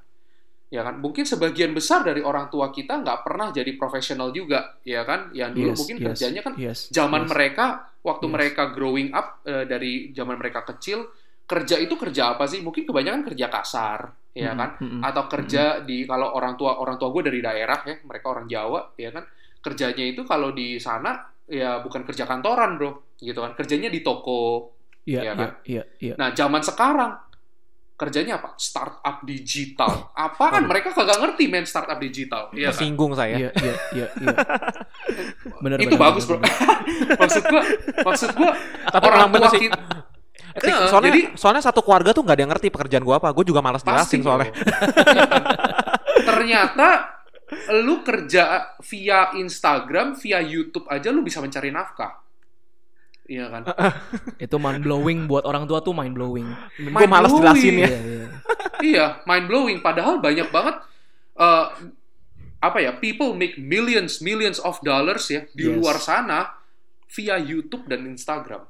Ya 0.69 0.85
kan? 0.85 1.01
Mungkin 1.01 1.25
sebagian 1.25 1.73
besar 1.73 2.05
dari 2.05 2.21
orang 2.21 2.53
tua 2.53 2.69
kita 2.69 3.01
nggak 3.01 3.25
pernah 3.25 3.49
jadi 3.53 3.73
profesional 3.81 4.29
juga. 4.31 4.77
Ya 4.85 5.03
kan? 5.09 5.33
Yang 5.33 5.51
dulu 5.57 5.71
Yes, 5.73 5.79
mungkin 5.81 5.97
yes, 5.97 6.05
kerjanya 6.12 6.41
kan 6.45 6.55
yes, 6.61 6.79
zaman 6.93 7.25
yes. 7.25 7.31
mereka, 7.33 7.64
waktu 8.05 8.27
Yes. 8.29 8.35
mereka 8.37 8.62
growing 8.77 9.09
up, 9.16 9.41
eh, 9.45 9.64
dari 9.64 10.12
zaman 10.12 10.37
mereka 10.37 10.69
kecil, 10.69 11.09
kerja 11.49 11.81
itu 11.81 11.97
kerja 11.97 12.37
apa 12.37 12.45
sih? 12.45 12.61
Mungkin 12.61 12.85
kebanyakan 12.85 13.23
kerja 13.33 13.47
kasar. 13.49 14.01
Ya 14.39 14.55
kan? 14.55 14.79
mm-mm. 14.79 15.03
atau 15.03 15.27
kerja 15.27 15.83
di 15.83 16.07
kalau 16.07 16.31
orang 16.31 16.55
tua 16.55 16.79
orang 16.79 16.95
tua 16.95 17.11
gue 17.11 17.27
dari 17.27 17.43
daerah 17.43 17.83
ya 17.83 17.99
mereka 18.07 18.31
orang 18.31 18.47
Jawa 18.47 18.95
ya 18.95 19.11
kan 19.11 19.27
kerjanya 19.59 20.05
itu 20.07 20.23
kalau 20.23 20.55
di 20.55 20.79
sana 20.79 21.19
ya 21.51 21.83
bukan 21.83 22.07
kerja 22.07 22.23
kantoran 22.23 22.79
bro 22.79 23.19
gitu 23.19 23.35
kan 23.43 23.59
kerjanya 23.59 23.91
di 23.91 23.99
toko 23.99 24.71
Iya, 25.03 25.19
ya 25.19 25.25
iya, 25.27 25.33
kan? 25.35 25.51
iya, 25.66 25.83
iya. 25.99 26.14
nah 26.14 26.31
zaman 26.31 26.62
sekarang 26.62 27.28
kerjanya 27.99 28.38
apa 28.38 28.55
startup 28.55 29.20
digital 29.22 30.14
apaan 30.14 30.62
Waduh. 30.62 30.68
mereka 30.70 30.94
kagak 30.94 31.18
ngerti 31.18 31.44
main 31.46 31.66
startup 31.66 31.99
digital 31.99 32.46
ya 32.53 32.70
kan? 32.70 32.78
Tersinggung 32.78 33.12
saya. 33.12 33.34
Iya, 33.36 33.51
iya, 33.53 33.74
iya, 33.92 34.07
iya. 34.16 34.34
Bener, 35.59 35.78
itu 35.78 35.90
bener, 35.90 36.01
bagus 36.01 36.24
bener, 36.24 36.38
bro 36.38 36.51
maksud 37.20 37.42
gue 37.42 37.62
maksud 38.01 38.30
gue 38.32 38.51
Tapi 38.94 39.03
orang 39.05 39.28
tua 39.28 39.49
sih. 39.51 39.62
kita 39.66 39.78
Eh, 40.49 40.64
Iya, 40.64 40.86
soalnya 40.86 41.12
jadi- 41.12 41.28
soalnya 41.34 41.62
satu 41.62 41.82
keluarga 41.82 42.11
tuh 42.11 42.22
nggak 42.22 42.34
ada 42.34 42.42
yang 42.42 42.51
ngerti 42.51 42.66
pekerjaan 42.68 43.05
gua 43.05 43.18
apa. 43.18 43.30
Gue 43.30 43.46
juga 43.46 43.62
malas 43.62 43.78
jelasin 43.80 44.22
soalnya. 44.22 44.51
kan? 44.51 44.59
Ternyata 46.18 46.88
lu 47.78 48.03
kerja 48.03 48.74
via 48.82 49.20
Instagram, 49.34 50.14
via 50.14 50.40
YouTube 50.40 50.84
aja 50.86 51.09
lu 51.09 51.22
bisa 51.22 51.38
mencari 51.38 51.70
nafkah. 51.70 52.20
Iya 53.29 53.45
kan? 53.53 53.62
Itu 54.45 54.57
mind 54.57 54.81
blowing 54.81 55.29
buat 55.29 55.45
orang 55.45 55.68
tua 55.68 55.85
tuh 55.85 55.93
mind 55.93 56.16
blowing. 56.16 56.49
Gue 56.81 57.05
malas 57.05 57.29
jelasin 57.37 57.85
ya. 57.85 57.89
Iya, 57.93 58.01
iya. 58.01 58.26
iya, 58.91 59.07
mind 59.29 59.47
blowing. 59.47 59.79
Padahal 59.85 60.16
banyak 60.18 60.49
banget 60.49 60.81
eh, 61.37 61.66
apa 62.59 62.79
ya? 62.81 62.97
People 62.97 63.37
make 63.37 63.61
millions, 63.61 64.24
millions 64.24 64.57
of 64.59 64.81
dollars 64.81 65.29
ya 65.29 65.45
di 65.53 65.68
Yes. 65.68 65.76
luar 65.76 66.01
sana 66.01 66.57
via 67.12 67.37
YouTube 67.37 67.85
dan 67.85 68.09
Instagram. 68.09 68.64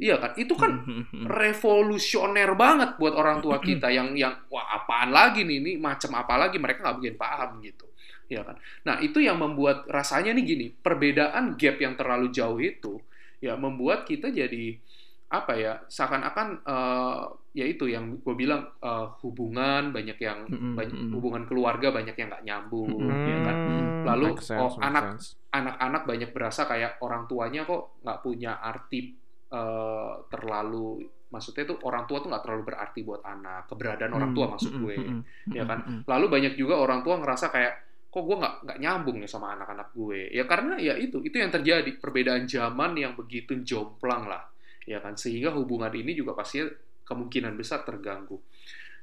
Iya 0.00 0.18
kan? 0.24 0.32
Itu 0.40 0.56
kan 0.56 0.80
revolusioner 1.44 2.56
banget 2.56 2.96
buat 2.96 3.12
orang 3.12 3.44
tua 3.44 3.60
kita 3.68 3.92
yang 3.92 4.16
yang 4.16 4.40
wah 4.48 4.72
apaan 4.72 5.12
lagi 5.12 5.44
nih 5.44 5.60
ini 5.60 5.72
macam 5.76 6.16
apa 6.16 6.48
lagi 6.48 6.56
mereka 6.56 6.80
nggak 6.80 6.96
bikin 6.96 7.16
paham 7.20 7.60
gitu 7.60 7.84
ya 8.24 8.40
kan 8.40 8.56
nah 8.88 8.96
itu 9.04 9.20
yang 9.20 9.36
membuat 9.36 9.84
rasanya 9.84 10.32
nih 10.32 10.44
gini 10.48 10.66
perbedaan 10.72 11.60
gap 11.60 11.76
yang 11.76 11.92
terlalu 11.92 12.32
jauh 12.32 12.56
itu 12.56 12.96
ya 13.38 13.54
membuat 13.54 14.04
kita 14.04 14.28
jadi 14.28 14.78
apa 15.24 15.52
ya 15.56 15.72
seakan-akan 15.88 16.62
eh, 16.62 17.22
ya 17.54 17.66
itu 17.66 17.86
yang 17.86 18.18
gue 18.18 18.34
bilang 18.34 18.70
eh, 18.78 19.06
hubungan 19.20 19.90
banyak 19.90 20.18
yang 20.18 20.46
Mm-mm, 20.46 20.74
banyak- 20.74 21.10
hubungan 21.10 21.42
keluarga 21.44 21.90
banyak 21.90 22.14
yang 22.14 22.28
nggak 22.28 22.44
nyambung 22.44 23.10
Mm-mm. 23.10 23.26
ya 23.26 23.38
kan 23.42 23.56
Hmm, 23.58 23.88
Lalu, 24.04 24.26
make 24.30 24.44
sense, 24.44 24.60
oh, 24.60 24.70
anak- 24.78 25.06
sense. 25.18 25.26
anak-anak 25.50 26.02
banyak 26.04 26.30
berasa 26.30 26.66
kayak 26.66 27.00
orang 27.00 27.26
tuanya 27.26 27.64
kok 27.64 27.98
nggak 28.00 28.20
punya 28.20 28.52
arti 28.56 29.16
eh, 29.50 30.12
terlalu 30.28 31.02
maksudnya 31.30 31.66
tuh 31.66 31.78
orang 31.82 32.06
tua 32.06 32.22
tuh 32.22 32.30
nggak 32.30 32.44
terlalu 32.46 32.62
berarti 32.64 33.00
buat 33.02 33.22
anak 33.24 33.66
keberadaan 33.66 34.12
orang 34.12 34.30
tua 34.30 34.46
Hmm, 34.46 34.52
maksud 34.54 34.72
gue 34.76 34.94
hmm, 34.94 35.20
hmm, 35.50 35.50
ya 35.50 35.64
kan? 35.66 35.78
lalu 36.06 36.26
banyak 36.30 36.54
juga 36.54 36.78
orang 36.78 37.02
tua 37.02 37.18
ngerasa 37.18 37.50
kayak 37.50 37.74
kok 38.14 38.22
gue 38.22 38.36
nggak 38.38 38.54
nggak 38.62 38.78
nyambung 38.78 39.18
nih 39.18 39.26
sama 39.26 39.58
anak-anak 39.58 39.90
gue 39.90 40.30
ya 40.30 40.46
karena 40.46 40.78
ya 40.78 40.94
itu 40.94 41.18
itu 41.26 41.34
yang 41.34 41.50
terjadi 41.50 41.98
perbedaan 41.98 42.46
zaman 42.46 42.94
yang 42.94 43.18
begitu 43.18 43.58
jomplang 43.66 44.30
lah 44.30 44.46
ya 44.86 45.02
kan 45.02 45.18
sehingga 45.18 45.50
hubungan 45.50 45.90
ini 45.90 46.14
juga 46.14 46.38
pasti 46.38 46.62
kemungkinan 47.02 47.58
besar 47.58 47.82
terganggu 47.82 48.38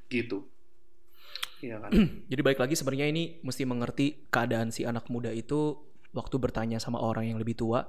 gitu 0.08 0.48
ya 1.60 1.84
kan 1.84 1.92
Jadi 2.32 2.42
baik 2.42 2.64
lagi 2.64 2.80
sebenarnya 2.80 3.12
ini 3.12 3.44
mesti 3.44 3.68
mengerti 3.68 4.32
keadaan 4.32 4.72
si 4.72 4.88
anak 4.88 5.12
muda 5.12 5.30
itu 5.36 5.76
waktu 6.16 6.36
bertanya 6.40 6.80
sama 6.80 7.04
orang 7.04 7.28
yang 7.28 7.40
lebih 7.40 7.60
tua. 7.60 7.84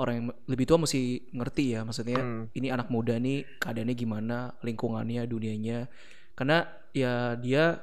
Orang 0.00 0.14
yang 0.16 0.26
lebih 0.48 0.64
tua 0.64 0.80
mesti 0.80 1.30
ngerti 1.36 1.76
ya, 1.76 1.84
maksudnya 1.84 2.18
Hmm. 2.18 2.48
ini 2.56 2.72
anak 2.72 2.88
muda 2.88 3.20
nih 3.20 3.44
keadaannya 3.60 3.94
gimana, 3.94 4.56
lingkungannya, 4.64 5.22
dunianya. 5.28 5.86
Karena 6.32 6.64
ya 6.96 7.36
dia 7.36 7.76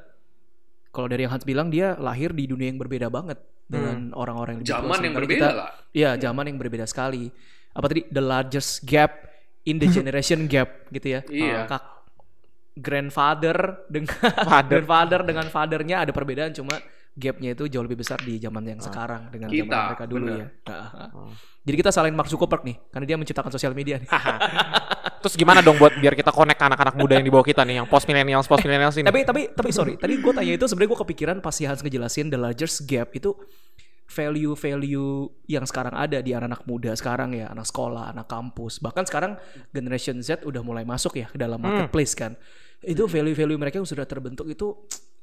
kalau 1.00 1.08
dari 1.08 1.24
yang 1.24 1.32
Hans 1.32 1.48
bilang 1.48 1.72
dia 1.72 1.96
lahir 1.96 2.36
di 2.36 2.44
dunia 2.44 2.68
yang 2.68 2.76
berbeda 2.76 3.08
banget 3.08 3.40
dengan 3.66 4.12
orang-orang 4.12 4.60
yang 4.60 4.84
zaman 4.84 5.00
yang 5.00 5.16
berbeda 5.16 5.40
kita- 5.48 5.56
lah 5.56 5.70
Iya, 5.90 6.12
zaman 6.20 6.46
yang 6.52 6.60
berbeda 6.60 6.86
sekali. 6.86 7.32
Apa 7.72 7.86
tadi 7.88 8.04
the 8.12 8.20
largest 8.20 8.84
gap 8.84 9.32
in 9.64 9.80
the 9.80 9.88
generation 9.98 10.46
gap 10.46 10.86
gitu 10.92 11.18
ya. 11.18 11.22
Iya. 11.26 11.66
Kak 11.66 11.84
grandfather 12.76 13.88
dengan 13.88 14.14
Father. 14.14 14.68
grandfather 14.72 15.20
dengan 15.26 15.46
fathernya 15.48 16.08
ada 16.08 16.12
perbedaan 16.12 16.52
cuma 16.52 16.78
gapnya 17.14 17.52
itu 17.52 17.68
jauh 17.68 17.84
lebih 17.84 18.00
besar 18.00 18.18
di 18.22 18.40
zaman 18.40 18.64
yang 18.64 18.80
sekarang 18.80 19.28
dengan 19.28 19.50
Kita, 19.52 19.66
zaman 19.68 19.86
mereka 19.92 20.06
dulu 20.08 20.26
bener. 20.26 20.38
ya. 20.40 20.48
Nah, 20.72 20.88
Oh. 21.10 21.32
Jadi 21.60 21.76
kita 21.76 21.92
salahin 21.92 22.16
Mark 22.16 22.32
Zuckerberg 22.32 22.64
nih 22.66 22.78
karena 22.90 23.06
dia 23.06 23.18
menciptakan 23.20 23.52
sosial 23.52 23.76
media 23.76 24.00
nih. 24.00 24.10
Terus 25.20 25.36
gimana 25.36 25.60
dong 25.60 25.76
buat 25.76 25.94
biar 26.00 26.16
kita 26.16 26.32
connect 26.32 26.58
ke 26.58 26.66
anak-anak 26.66 26.96
muda 26.96 27.20
yang 27.20 27.26
di 27.28 27.34
bawah 27.34 27.44
kita 27.44 27.62
nih, 27.68 27.84
yang 27.84 27.88
post 27.92 28.08
millennials, 28.08 28.48
post 28.48 28.64
millennials 28.64 28.96
ini? 28.96 29.06
tapi 29.06 29.22
tapi 29.28 29.42
tapi 29.52 29.70
sorry, 29.76 29.94
tadi 30.00 30.16
gue 30.18 30.34
tanya 30.34 30.54
itu 30.56 30.66
sebenarnya 30.66 30.90
gue 30.96 31.00
kepikiran 31.04 31.38
pas 31.44 31.52
si 31.54 31.68
Hans 31.68 31.84
ngejelasin 31.84 32.32
the 32.32 32.40
largest 32.40 32.88
gap 32.88 33.12
itu 33.12 33.36
value-value 34.10 35.30
yang 35.46 35.64
sekarang 35.70 35.94
ada 35.94 36.20
di 36.20 36.34
anak-anak 36.34 36.66
muda 36.66 36.92
sekarang 36.98 37.38
ya, 37.38 37.52
anak 37.54 37.70
sekolah, 37.70 38.10
anak 38.10 38.26
kampus. 38.26 38.82
Bahkan 38.82 39.06
sekarang 39.06 39.38
generation 39.70 40.18
Z 40.26 40.42
udah 40.44 40.66
mulai 40.66 40.82
masuk 40.84 41.22
ya 41.22 41.30
ke 41.30 41.38
dalam 41.38 41.62
marketplace 41.62 42.18
kan. 42.18 42.34
Itu 42.82 43.06
value-value 43.06 43.60
mereka 43.60 43.78
yang 43.78 43.86
sudah 43.86 44.10
terbentuk 44.10 44.50
itu 44.50 44.74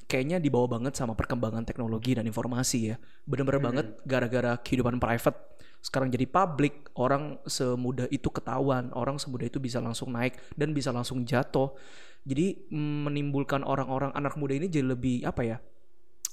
kayaknya 0.07 0.39
dibawa 0.39 0.79
banget 0.79 0.95
sama 0.95 1.19
perkembangan 1.19 1.67
teknologi 1.67 2.15
dan 2.15 2.27
informasi 2.27 2.95
ya. 2.95 2.97
Bener-bener 3.27 3.63
banget 3.63 3.87
gara-gara 4.07 4.59
kehidupan 4.59 5.03
private 5.03 5.57
sekarang 5.87 6.11
jadi 6.11 6.27
publik, 6.27 6.91
orang 6.99 7.39
semudah 7.47 8.11
itu 8.11 8.27
ketahuan, 8.27 8.91
orang 8.99 9.23
semudah 9.23 9.47
itu 9.47 9.63
bisa 9.63 9.79
langsung 9.79 10.11
naik 10.11 10.35
dan 10.59 10.75
bisa 10.75 10.91
langsung 10.91 11.23
jatuh. 11.23 11.79
Jadi 12.27 12.67
menimbulkan 12.75 13.63
orang-orang 13.63 14.11
anak 14.19 14.35
muda 14.35 14.59
ini 14.59 14.67
jadi 14.67 14.99
lebih 14.99 15.23
apa 15.23 15.47
ya? 15.47 15.57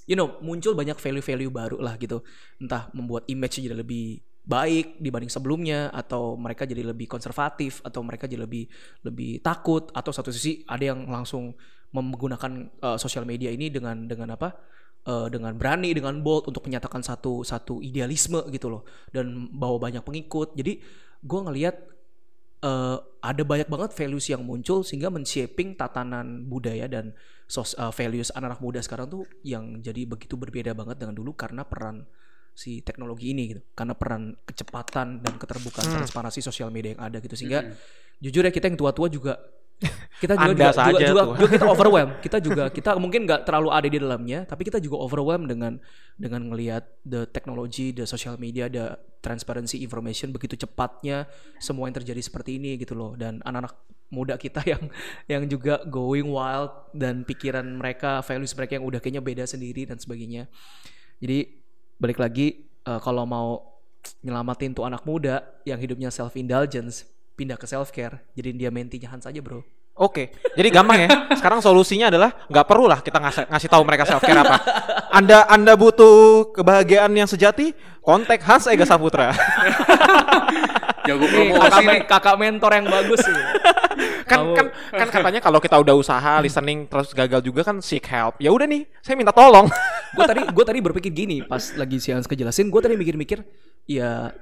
You 0.09 0.17
know, 0.17 0.41
muncul 0.41 0.73
banyak 0.73 0.97
value-value 0.97 1.53
baru 1.53 1.77
lah 1.77 2.01
gitu. 2.01 2.25
Entah 2.57 2.89
membuat 2.97 3.29
image 3.29 3.61
jadi 3.61 3.77
lebih 3.77 4.25
baik 4.43 4.99
dibanding 4.99 5.31
sebelumnya 5.31 5.87
atau 5.93 6.35
mereka 6.35 6.67
jadi 6.67 6.83
lebih 6.83 7.07
konservatif 7.07 7.79
atau 7.79 8.03
mereka 8.03 8.27
jadi 8.27 8.43
lebih 8.43 8.67
lebih 9.07 9.39
takut 9.39 9.87
atau 9.95 10.11
satu 10.11 10.35
sisi 10.35 10.67
ada 10.67 10.91
yang 10.91 11.07
langsung 11.07 11.55
menggunakan 11.93 12.51
uh, 12.81 12.97
sosial 12.97 13.23
media 13.23 13.53
ini 13.53 13.69
dengan 13.69 14.09
dengan 14.09 14.33
apa? 14.33 14.49
uh, 15.03 15.27
dengan 15.27 15.51
berani 15.59 15.91
dengan 15.91 16.15
bold 16.23 16.47
untuk 16.47 16.63
menyatakan 16.65 17.03
satu 17.03 17.43
satu 17.43 17.83
idealisme 17.83 18.39
gitu 18.49 18.71
loh 18.71 18.81
dan 19.11 19.51
bawa 19.51 19.77
banyak 19.91 20.03
pengikut. 20.03 20.55
Jadi 20.55 20.79
gue 21.23 21.39
ngelihat 21.43 21.75
eh, 22.63 22.97
ada 23.19 23.43
banyak 23.43 23.67
banget 23.67 23.91
values 23.95 24.27
yang 24.31 24.43
muncul 24.43 24.83
sehingga 24.83 25.11
men-shaping 25.11 25.75
tatanan 25.75 26.47
budaya 26.47 26.87
dan 26.87 27.11
sos 27.47 27.75
eh, 27.75 27.91
values 27.91 28.31
anak-anak 28.31 28.59
muda 28.63 28.79
sekarang 28.79 29.07
tuh 29.11 29.23
yang 29.43 29.83
jadi 29.83 30.07
begitu 30.07 30.39
berbeda 30.39 30.71
banget 30.71 31.03
dengan 31.03 31.15
dulu 31.15 31.35
karena 31.35 31.67
peran 31.67 32.07
si 32.53 32.85
teknologi 32.85 33.33
ini 33.33 33.55
gitu 33.55 33.61
karena 33.73 33.97
peran 33.97 34.37
kecepatan 34.45 35.19
dan 35.25 35.33
keterbukaan 35.41 35.89
Hmm. 35.89 35.95
transparansi 35.99 36.39
sosial 36.39 36.69
media 36.69 36.93
yang 36.95 37.01
ada 37.01 37.17
gitu 37.17 37.33
sehingga 37.33 37.65
Mm-mm. 37.65 38.21
jujur 38.21 38.45
ya 38.45 38.51
kita 38.53 38.69
yang 38.69 38.77
tua-tua 38.77 39.09
juga 39.09 39.41
kita 40.23 40.33
juga 40.39 40.43
Anda 40.47 40.53
juga, 40.53 40.63
juga, 40.63 40.73
saja 40.75 41.05
juga, 41.05 41.21
tuh. 41.23 41.35
juga 41.35 41.49
kita 41.51 41.65
overwhelm. 41.73 42.09
Kita 42.23 42.37
juga 42.39 42.63
kita 42.71 42.89
mungkin 42.95 43.21
nggak 43.27 43.41
terlalu 43.43 43.69
ada 43.71 43.87
di 43.87 43.97
dalamnya 43.99 44.39
tapi 44.47 44.61
kita 44.63 44.79
juga 44.79 44.97
overwhelm 45.03 45.43
dengan 45.49 45.73
dengan 46.15 46.41
ngelihat 46.53 46.83
the 47.03 47.27
technology 47.29 47.91
the 47.91 48.07
social 48.07 48.39
media 48.39 48.71
the 48.71 48.95
transparency 49.19 49.83
information 49.83 50.31
begitu 50.31 50.59
cepatnya 50.59 51.27
semua 51.59 51.87
yang 51.91 51.95
terjadi 51.95 52.21
seperti 52.23 52.61
ini 52.61 52.79
gitu 52.79 52.95
loh. 52.95 53.15
Dan 53.19 53.43
anak-anak 53.43 53.75
muda 54.13 54.37
kita 54.37 54.61
yang 54.71 54.83
yang 55.25 55.43
juga 55.49 55.81
going 55.89 56.29
wild 56.29 56.71
dan 56.93 57.25
pikiran 57.25 57.65
mereka 57.65 58.21
values 58.23 58.53
mereka 58.53 58.79
yang 58.79 58.85
udah 58.85 58.99
kayaknya 59.01 59.23
beda 59.25 59.43
sendiri 59.43 59.89
dan 59.89 59.99
sebagainya. 59.99 60.47
Jadi 61.19 61.49
balik 61.99 62.19
lagi 62.19 62.63
eh, 62.63 62.99
kalau 63.01 63.23
mau 63.27 63.73
nyelamatin 64.23 64.75
tuh 64.75 64.83
anak 64.83 65.07
muda 65.07 65.43
yang 65.63 65.79
hidupnya 65.79 66.11
self 66.11 66.35
indulgence 66.35 67.07
pindah 67.33 67.57
ke 67.57 67.65
self 67.65 67.89
care 67.89 68.21
jadi 68.33 68.53
dia 68.53 68.69
mentinya 68.69 69.13
Hans 69.13 69.25
aja 69.25 69.41
bro 69.41 69.61
Oke, 69.93 70.33
jadi 70.57 70.73
gampang 70.73 71.05
ya. 71.05 71.09
Sekarang 71.37 71.61
solusinya 71.61 72.09
adalah 72.09 72.33
nggak 72.49 72.65
perlu 72.65 72.89
lah 72.89 73.05
kita 73.05 73.21
ngasih, 73.21 73.45
ngasih 73.45 73.69
tahu 73.69 73.85
mereka 73.85 74.09
self 74.09 74.25
care 74.25 74.41
apa. 74.41 74.57
Anda 75.21 75.45
Anda 75.45 75.77
butuh 75.77 76.49
kebahagiaan 76.49 77.13
yang 77.13 77.29
sejati, 77.29 77.77
kontak 78.01 78.41
Hans 78.41 78.65
Ega 78.65 78.89
Saputra. 78.89 79.29
jago 81.05 81.29
Nih, 81.29 81.29
promosi 81.29 81.61
kakak, 81.61 81.83
men- 81.85 82.05
kakak 82.09 82.35
mentor 82.41 82.71
yang 82.73 82.87
bagus 82.89 83.21
sih. 83.21 83.37
kan 84.25 84.39
Kamu- 84.41 84.55
kan 84.57 84.65
kan 84.97 85.07
katanya 85.13 85.39
kalau 85.45 85.59
kita 85.61 85.77
udah 85.77 85.93
usaha 85.93 86.41
listening 86.41 86.89
terus 86.89 87.13
gagal 87.13 87.45
juga 87.45 87.61
kan 87.61 87.77
seek 87.77 88.09
help. 88.09 88.41
Ya 88.41 88.49
udah 88.49 88.65
nih, 88.65 88.89
saya 89.05 89.13
minta 89.13 89.29
tolong. 89.29 89.69
gue 90.17 90.25
tadi 90.25 90.41
gue 90.41 90.65
tadi 90.65 90.79
berpikir 90.81 91.11
gini 91.13 91.45
pas 91.45 91.61
lagi 91.77 92.01
si 92.01 92.09
Hans 92.09 92.25
kejelasin 92.25 92.73
gue 92.73 92.81
tadi 92.81 92.97
mikir-mikir 92.97 93.45
ya 93.85 94.33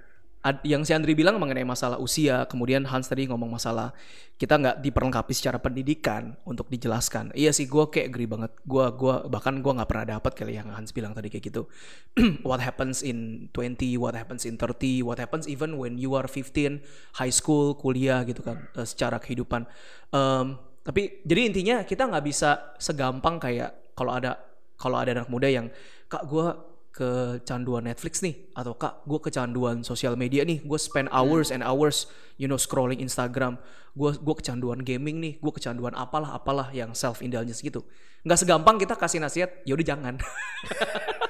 yang 0.65 0.81
si 0.81 0.91
Andri 0.97 1.13
bilang 1.13 1.37
mengenai 1.37 1.61
masalah 1.61 2.01
usia 2.01 2.49
kemudian 2.49 2.81
Hans 2.89 3.05
tadi 3.05 3.29
ngomong 3.29 3.53
masalah 3.53 3.93
kita 4.41 4.57
nggak 4.57 4.77
diperlengkapi 4.81 5.37
secara 5.37 5.61
pendidikan 5.61 6.33
untuk 6.49 6.65
dijelaskan. 6.65 7.29
Iya 7.37 7.53
sih 7.53 7.69
gue 7.69 7.85
kayak 7.93 8.09
agree 8.09 8.25
banget. 8.25 8.49
Gue 8.65 8.89
gua 8.97 9.21
bahkan 9.29 9.61
gue 9.61 9.69
nggak 9.69 9.85
pernah 9.85 10.17
dapat 10.17 10.33
kali 10.33 10.57
yang 10.57 10.73
Hans 10.73 10.97
bilang 10.97 11.13
tadi 11.13 11.29
kayak 11.29 11.45
gitu. 11.53 11.69
What 12.47 12.57
happens 12.65 13.05
in 13.05 13.49
20 13.53 14.01
what 14.01 14.17
happens 14.17 14.49
in 14.49 14.57
30 14.57 15.05
what 15.05 15.21
happens 15.21 15.45
even 15.45 15.77
when 15.77 16.01
you 16.01 16.17
are 16.17 16.25
15 16.25 16.81
high 17.21 17.33
school 17.33 17.77
kuliah 17.77 18.25
gitu 18.25 18.41
kan 18.41 18.65
eh, 18.73 18.87
secara 18.89 19.21
kehidupan. 19.21 19.69
Em, 20.09 20.57
tapi 20.81 21.21
jadi 21.21 21.41
intinya 21.45 21.75
kita 21.85 22.09
nggak 22.09 22.25
bisa 22.25 22.73
segampang 22.81 23.37
kayak 23.37 23.93
kalau 23.93 24.17
ada 24.17 24.41
kalau 24.73 24.97
ada 24.97 25.21
anak 25.21 25.29
muda 25.29 25.45
yang 25.45 25.69
kak 26.09 26.25
gue 26.25 26.70
kecanduan 26.91 27.87
Netflix 27.87 28.19
nih 28.19 28.51
atau 28.51 28.75
kak 28.75 29.07
gue 29.07 29.19
kecanduan 29.23 29.81
sosial 29.81 30.19
media 30.19 30.43
nih. 30.43 30.59
Gue 30.63 30.79
spend 30.79 31.07
hours 31.11 31.49
and 31.49 31.63
hours 31.63 32.11
you 32.35 32.51
know 32.51 32.59
scrolling 32.59 32.99
Instagram. 32.99 33.55
Gue 33.95 34.15
gue 34.15 34.35
kecanduan 34.37 34.83
gaming 34.83 35.23
nih 35.23 35.33
gue 35.39 35.53
kecanduan 35.55 35.95
apalah 35.95 36.35
apalah 36.35 36.67
yang 36.75 36.91
self 36.91 37.23
indulgence 37.23 37.63
gitu. 37.63 37.83
Nggak 38.27 38.39
segampang 38.43 38.77
kita 38.77 38.93
kasih 38.99 39.23
nasihat 39.23 39.49
yaudah 39.65 39.87
jangan. 39.87 40.15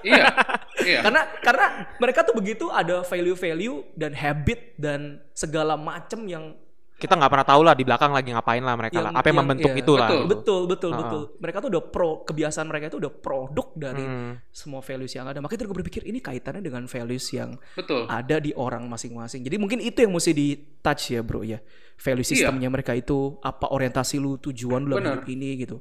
Iya 0.02 0.34
iya. 0.82 1.00
Karena 1.06 1.22
karena 1.46 1.66
mereka 2.02 2.26
tuh 2.26 2.34
begitu 2.34 2.74
ada 2.74 3.06
value-value 3.06 3.94
dan 3.94 4.18
habit 4.18 4.74
dan 4.82 5.22
segala 5.38 5.78
macem 5.78 6.26
yang 6.26 6.58
Kita 7.02 7.18
nggak 7.18 7.28
pernah 7.28 7.48
tahu 7.48 7.62
lah 7.62 7.74
di 7.74 7.82
belakang 7.82 8.14
lagi 8.14 8.30
ngapain 8.30 8.62
lah 8.62 8.78
mereka 8.78 8.94
Yang- 8.96 9.06
lah. 9.06 9.12
Apa 9.12 9.18
yang, 9.18 9.26
yang- 9.26 9.40
membentuk 9.42 9.72
iya, 9.72 9.82
itu 9.82 9.94
lah. 9.98 10.08
betul. 10.08 10.24
betul 10.30 10.62
betul 10.70 10.92
Ah. 10.92 10.98
betul 11.02 11.22
mereka 11.36 11.58
tuh 11.58 11.70
udah 11.70 11.84
pro 11.84 12.10
kebiasaan 12.22 12.68
mereka 12.68 12.86
itu 12.88 12.98
udah 12.98 13.12
produk 13.12 13.68
dari 13.74 14.04
Hmm. 14.04 14.34
semua 14.48 14.80
values 14.80 15.10
yang 15.12 15.26
ada 15.26 15.42
makanya 15.42 15.66
gue 15.66 15.78
berpikir 15.78 16.04
ini 16.04 16.20
kaitannya 16.20 16.62
dengan 16.62 16.86
values 16.86 17.26
yang 17.32 17.58
betul 17.74 18.06
ada 18.06 18.38
di 18.38 18.54
orang 18.54 18.86
masing-masing 18.86 19.42
jadi 19.42 19.58
mungkin 19.58 19.80
itu 19.80 19.98
yang 19.98 20.12
mesti 20.12 20.32
di 20.32 20.54
touch 20.78 21.10
ya 21.10 21.20
bro 21.20 21.42
ya 21.42 21.58
value 21.98 22.22
Iya. 22.22 22.30
sistemnya 22.46 22.70
mereka 22.70 22.94
itu 22.94 23.18
apa 23.40 23.66
orientasi 23.68 24.16
lu 24.16 24.38
tujuan 24.40 24.84
lu 24.84 24.96
dalam 24.96 25.18
hidup 25.18 25.26
ini 25.28 25.50
gitu 25.58 25.78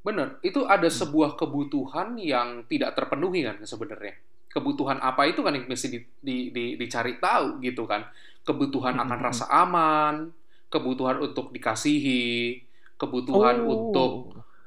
Bener, 0.00 0.36
itu 0.40 0.62
ada 0.62 0.84
sebuah 0.84 1.32
kebutuhan 1.34 2.14
yang 2.16 2.62
tidak 2.64 2.92
terpenuhi 2.92 3.40
kan 3.40 3.56
sebenarnya. 3.58 4.20
Kebutuhan 4.46 5.00
apa 5.00 5.24
itu 5.24 5.40
kan 5.40 5.50
yang 5.50 5.64
mesti 5.64 5.88
di, 5.88 5.98
di- 6.20 6.48
di- 6.50 6.76
dicari 6.76 7.16
tahu 7.16 7.56
gitu 7.58 7.88
kan. 7.88 8.04
Kebutuhan 8.42 8.94
akan 8.94 9.08
Mm-mm. 9.16 9.24
rasa 9.24 9.48
aman, 9.48 10.28
kebutuhan 10.74 11.22
untuk 11.22 11.54
dikasihi, 11.54 12.58
kebutuhan 12.94 13.62
Oh. 13.62 13.70
untuk 13.70 14.10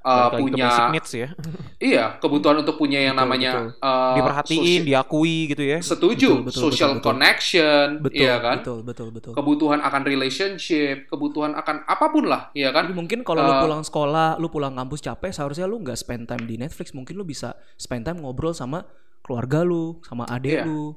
uh, 0.01 0.31
lagi 0.31 0.39
punya 0.39 0.65
basic 0.65 0.87
needs 0.89 1.11
ya. 1.13 1.27
iya, 1.83 2.05
kebutuhan 2.15 2.63
untuk 2.63 2.75
punya 2.75 2.99
yang 3.01 3.13
Betul, 3.13 3.23
namanya 3.25 3.51
betul. 3.51 3.67
uh, 3.81 4.15
Diperhatiin, 4.15 4.81
diakui 4.83 5.37
gitu 5.49 5.63
ya. 5.65 5.79
setuju, 5.79 6.29
Betul, 6.33 6.47
betul, 6.47 6.61
social 6.63 6.89
betul, 6.89 6.97
betul. 6.97 7.07
connection, 7.09 7.85
Betul, 7.99 8.17
iya 8.17 8.35
kan? 8.37 8.55
betul, 8.57 8.79
betul, 8.81 9.07
betul. 9.11 9.33
Kebutuhan 9.33 9.79
akan 9.81 10.01
relationship, 10.03 10.95
kebutuhan 11.05 11.51
akan 11.53 11.83
apa 11.83 12.05
pun 12.07 12.23
lah, 12.25 12.49
iya 12.53 12.71
kan? 12.71 12.87
Jadi 12.87 12.95
mungkin 12.95 13.19
kalau 13.21 13.41
lu 13.41 13.51
Eh, 13.51 13.61
pulang 13.61 13.83
sekolah, 13.83 14.29
lu 14.37 14.47
pulang 14.47 14.71
kampus 14.73 15.01
capek, 15.01 15.29
seharusnya 15.29 15.65
lu 15.65 15.77
nggak 15.77 15.95
spend 15.95 16.23
time 16.25 16.43
di 16.45 16.55
Netflix. 16.55 16.91
Mungkin 16.91 17.13
lu 17.13 17.23
bisa 17.23 17.51
spend 17.75 18.03
time 18.03 18.19
ngobrol 18.19 18.51
sama 18.51 18.87
keluarga 19.19 19.59
lu, 19.61 19.99
sama 20.01 20.23
adik 20.25 20.55
Iya. 20.57 20.63
lu. 20.63 20.95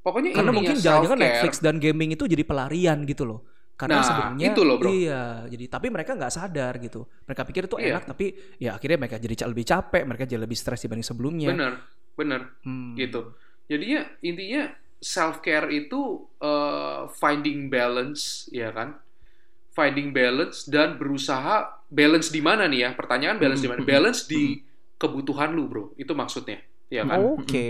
Pokoknya 0.00 0.30
Karena 0.32 0.54
mungkin 0.54 0.78
jangan-jangan. 0.78 1.18
Netflix 1.18 1.58
dan 1.58 1.82
gaming 1.82 2.14
itu 2.14 2.24
jadi 2.24 2.46
pelarian 2.46 3.02
gitu 3.02 3.26
loh. 3.26 3.42
Karena 3.76 4.00
Nah, 4.00 4.04
sebenarnya 4.08 4.46
itu 4.56 4.62
loh, 4.64 4.76
bro. 4.80 4.88
iya, 4.88 5.44
jadi 5.52 5.64
tapi 5.68 5.92
mereka 5.92 6.16
nggak 6.16 6.32
sadar 6.32 6.80
gitu. 6.80 7.04
Mereka 7.28 7.42
pikir 7.44 7.62
itu 7.68 7.76
Iya. 7.76 7.92
enak 7.92 8.04
tapi 8.08 8.26
ya 8.56 8.72
akhirnya 8.72 8.98
mereka 9.04 9.20
jadi 9.20 9.36
lebih 9.52 9.64
capek, 9.68 10.02
mereka 10.08 10.24
jadi 10.24 10.40
lebih 10.40 10.56
stres 10.56 10.80
dibanding 10.80 11.04
sebelumnya. 11.04 11.52
Bener, 11.52 11.72
bener. 12.16 12.40
Hmm. 12.64 12.96
gitu. 12.96 13.36
Jadinya 13.68 14.08
intinya 14.24 14.72
self 14.96 15.44
care 15.44 15.68
itu 15.68 16.24
uh, 16.40 17.04
finding 17.20 17.68
balance, 17.68 18.48
ya 18.48 18.72
kan? 18.72 18.96
Finding 19.76 20.08
balance 20.16 20.64
dan 20.64 20.96
berusaha 20.96 21.84
balance 21.92 22.32
di 22.32 22.40
mana 22.40 22.64
nih 22.64 22.80
ya? 22.80 22.90
Pertanyaan 22.96 23.36
balance 23.36 23.60
di 23.60 23.68
mana? 23.68 23.84
Hmm. 23.84 23.92
Balance 23.92 24.24
di 24.24 24.64
kebutuhan 24.96 25.52
lu, 25.52 25.68
bro. 25.68 25.84
Itu 26.00 26.16
maksudnya, 26.16 26.64
ya 26.88 27.04
kan? 27.04 27.20
Oke. 27.36 27.68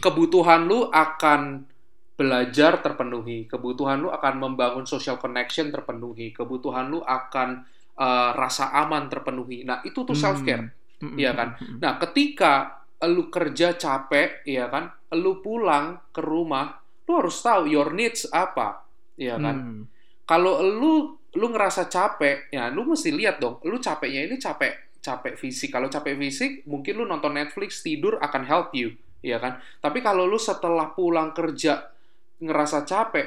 Kebutuhan 0.00 0.64
lu 0.64 0.88
akan 0.88 1.68
belajar 2.16 2.80
terpenuhi, 2.80 3.44
kebutuhan 3.44 4.00
lu 4.00 4.08
akan 4.08 4.34
membangun 4.40 4.88
social 4.88 5.20
connection 5.20 5.68
terpenuhi, 5.68 6.32
kebutuhan 6.32 6.88
lu 6.88 7.04
akan 7.04 7.62
uh, 8.00 8.32
rasa 8.32 8.72
aman 8.72 9.12
terpenuhi. 9.12 9.68
Nah, 9.68 9.84
itu 9.84 10.02
tuh 10.02 10.16
self 10.16 10.40
care. 10.40 10.72
Hmm. 10.96 11.12
Iya 11.20 11.36
kan? 11.36 11.60
Nah, 11.76 12.00
ketika 12.00 12.84
lu 13.04 13.28
kerja 13.28 13.76
capek, 13.76 14.48
ya 14.48 14.72
kan? 14.72 14.88
Lu 15.12 15.44
pulang 15.44 16.08
ke 16.08 16.24
rumah, 16.24 16.80
lu 17.04 17.12
harus 17.20 17.36
tahu 17.44 17.68
your 17.68 17.92
needs 17.92 18.24
apa, 18.32 18.80
ya 19.20 19.36
kan? 19.36 19.56
Hmm. 19.60 19.82
Kalau 20.24 20.64
lu 20.64 21.20
lu 21.36 21.46
ngerasa 21.52 21.92
capek, 21.92 22.48
ya 22.48 22.72
lu 22.72 22.88
mesti 22.88 23.12
lihat 23.12 23.36
dong, 23.36 23.60
lu 23.68 23.76
capeknya 23.76 24.24
ini 24.24 24.40
capek 24.40 24.86
capek 25.06 25.38
fisik. 25.38 25.70
Kalau 25.70 25.86
capek 25.86 26.18
fisik, 26.18 26.66
mungkin 26.66 26.98
lu 26.98 27.04
nonton 27.06 27.36
Netflix, 27.36 27.84
tidur 27.84 28.18
akan 28.18 28.42
help 28.42 28.74
you, 28.74 28.96
ya 29.22 29.38
kan? 29.38 29.62
Tapi 29.78 30.02
kalau 30.02 30.26
lu 30.26 30.40
setelah 30.40 30.90
pulang 30.90 31.30
kerja 31.30 31.94
ngerasa 32.40 32.84
capek 32.84 33.26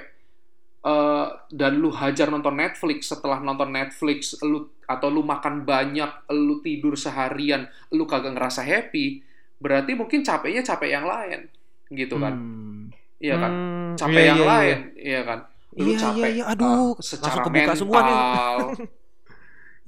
eh, 0.85 1.27
dan 1.51 1.73
lu 1.81 1.89
hajar 1.91 2.27
nonton 2.31 2.55
Netflix, 2.55 3.11
setelah 3.11 3.39
nonton 3.41 3.69
Netflix 3.73 4.37
lu 4.45 4.69
atau 4.89 5.07
lu 5.13 5.21
makan 5.21 5.63
banyak, 5.69 6.29
lu 6.33 6.61
tidur 6.65 6.97
seharian, 6.97 7.69
lu 7.93 8.09
kagak 8.09 8.33
ngerasa 8.33 8.65
happy, 8.65 9.21
berarti 9.61 9.93
mungkin 9.93 10.25
capeknya 10.25 10.65
capek 10.65 10.89
yang 10.97 11.05
lain, 11.05 11.45
gitu 11.93 12.17
kan? 12.17 12.33
Hmm. 12.33 12.89
Iya 13.19 13.35
kan? 13.37 13.51
Hmm, 13.51 13.91
Capek 13.99 14.21
iya, 14.23 14.29
yang 14.33 14.41
iya, 14.41 14.45
iya. 14.47 14.53
lain, 14.55 14.79
iya 14.97 15.21
kan? 15.27 15.39
Lu 15.77 15.91
Iya, 15.93 15.99
capek 15.99 16.29
iya, 16.33 16.41
iya. 16.41 16.43
Aduh, 16.55 16.95
uh, 16.95 17.03
secara 17.03 17.43
mental, 17.51 17.75
semua 17.77 17.99
nih. 18.07 18.17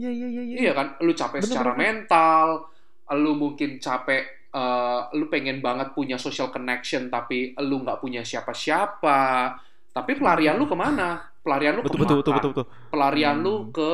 Iya, 0.01 0.09
iya, 0.09 0.27
iya, 0.33 0.41
iya. 0.41 0.57
iya 0.65 0.71
kan? 0.73 0.87
Lu 1.05 1.13
capek 1.13 1.39
Bener, 1.45 1.45
secara 1.45 1.71
bener. 1.77 1.81
mental, 1.85 2.45
lu 3.21 3.31
mungkin 3.37 3.77
capek, 3.77 4.23
uh, 4.55 5.11
lu 5.17 5.27
pengen 5.31 5.59
banget 5.63 5.91
punya 5.97 6.15
social 6.19 6.49
connection 6.53 7.07
tapi 7.11 7.55
lu 7.59 7.83
nggak 7.83 7.99
punya 8.03 8.21
siapa-siapa. 8.23 9.21
Tapi 9.91 10.11
pelarian 10.15 10.55
lu 10.55 10.65
ke 10.71 10.75
mana? 10.77 11.19
Pelarian 11.43 11.75
lu 11.79 11.83
Betul, 11.83 11.97
ke 11.99 11.99
betul, 12.01 12.15
betul, 12.21 12.33
betul, 12.37 12.49
betul. 12.55 12.65
pelarian 12.91 13.37
Hmm. 13.37 13.43
lu 13.43 13.71
ke 13.73 13.91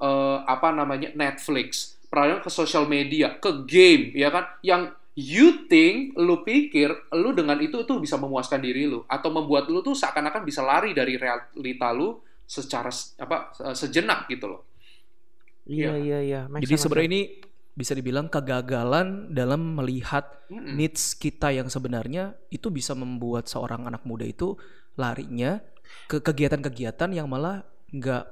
eh, 0.00 0.38
apa 0.44 0.68
namanya 0.74 1.10
Netflix, 1.14 1.96
pelarian 2.10 2.40
ke 2.42 2.50
social 2.52 2.84
media, 2.88 3.36
ke 3.38 3.64
game, 3.66 4.12
ya 4.16 4.28
kan? 4.32 4.44
Yang 4.64 4.82
you 5.14 5.66
think, 5.70 6.18
lu 6.18 6.42
pikir, 6.42 6.90
lu 7.14 7.30
dengan 7.32 7.58
itu 7.62 7.86
tuh 7.86 8.02
bisa 8.02 8.18
memuaskan 8.18 8.58
diri 8.58 8.90
lu 8.90 9.06
atau 9.06 9.30
membuat 9.30 9.70
lu 9.70 9.78
tuh 9.84 9.94
seakan-akan 9.94 10.42
bisa 10.42 10.60
lari 10.66 10.90
dari 10.90 11.14
realita 11.14 11.94
lu 11.94 12.18
secara 12.44 12.90
apa 13.22 13.54
se- 13.54 13.86
sejenak 13.86 14.26
gitu 14.28 14.46
loh. 14.50 14.62
Iya, 15.64 15.96
iya, 15.96 16.18
iya. 16.20 16.40
Make 16.50 16.68
Jadi 16.68 16.74
sebenarnya 16.76 17.08
ini 17.08 17.20
bisa 17.74 17.90
dibilang 17.92 18.30
kegagalan 18.30 19.34
dalam 19.34 19.74
melihat 19.74 20.30
Mm-mm. 20.46 20.78
needs 20.78 21.18
kita 21.18 21.50
yang 21.50 21.66
sebenarnya 21.66 22.38
itu 22.54 22.70
bisa 22.70 22.94
membuat 22.94 23.50
seorang 23.50 23.90
anak 23.90 24.06
muda 24.06 24.22
itu 24.22 24.54
larinya 24.94 25.58
ke 26.06 26.22
kegiatan-kegiatan 26.22 27.10
yang 27.10 27.26
malah 27.26 27.66
nggak 27.90 28.24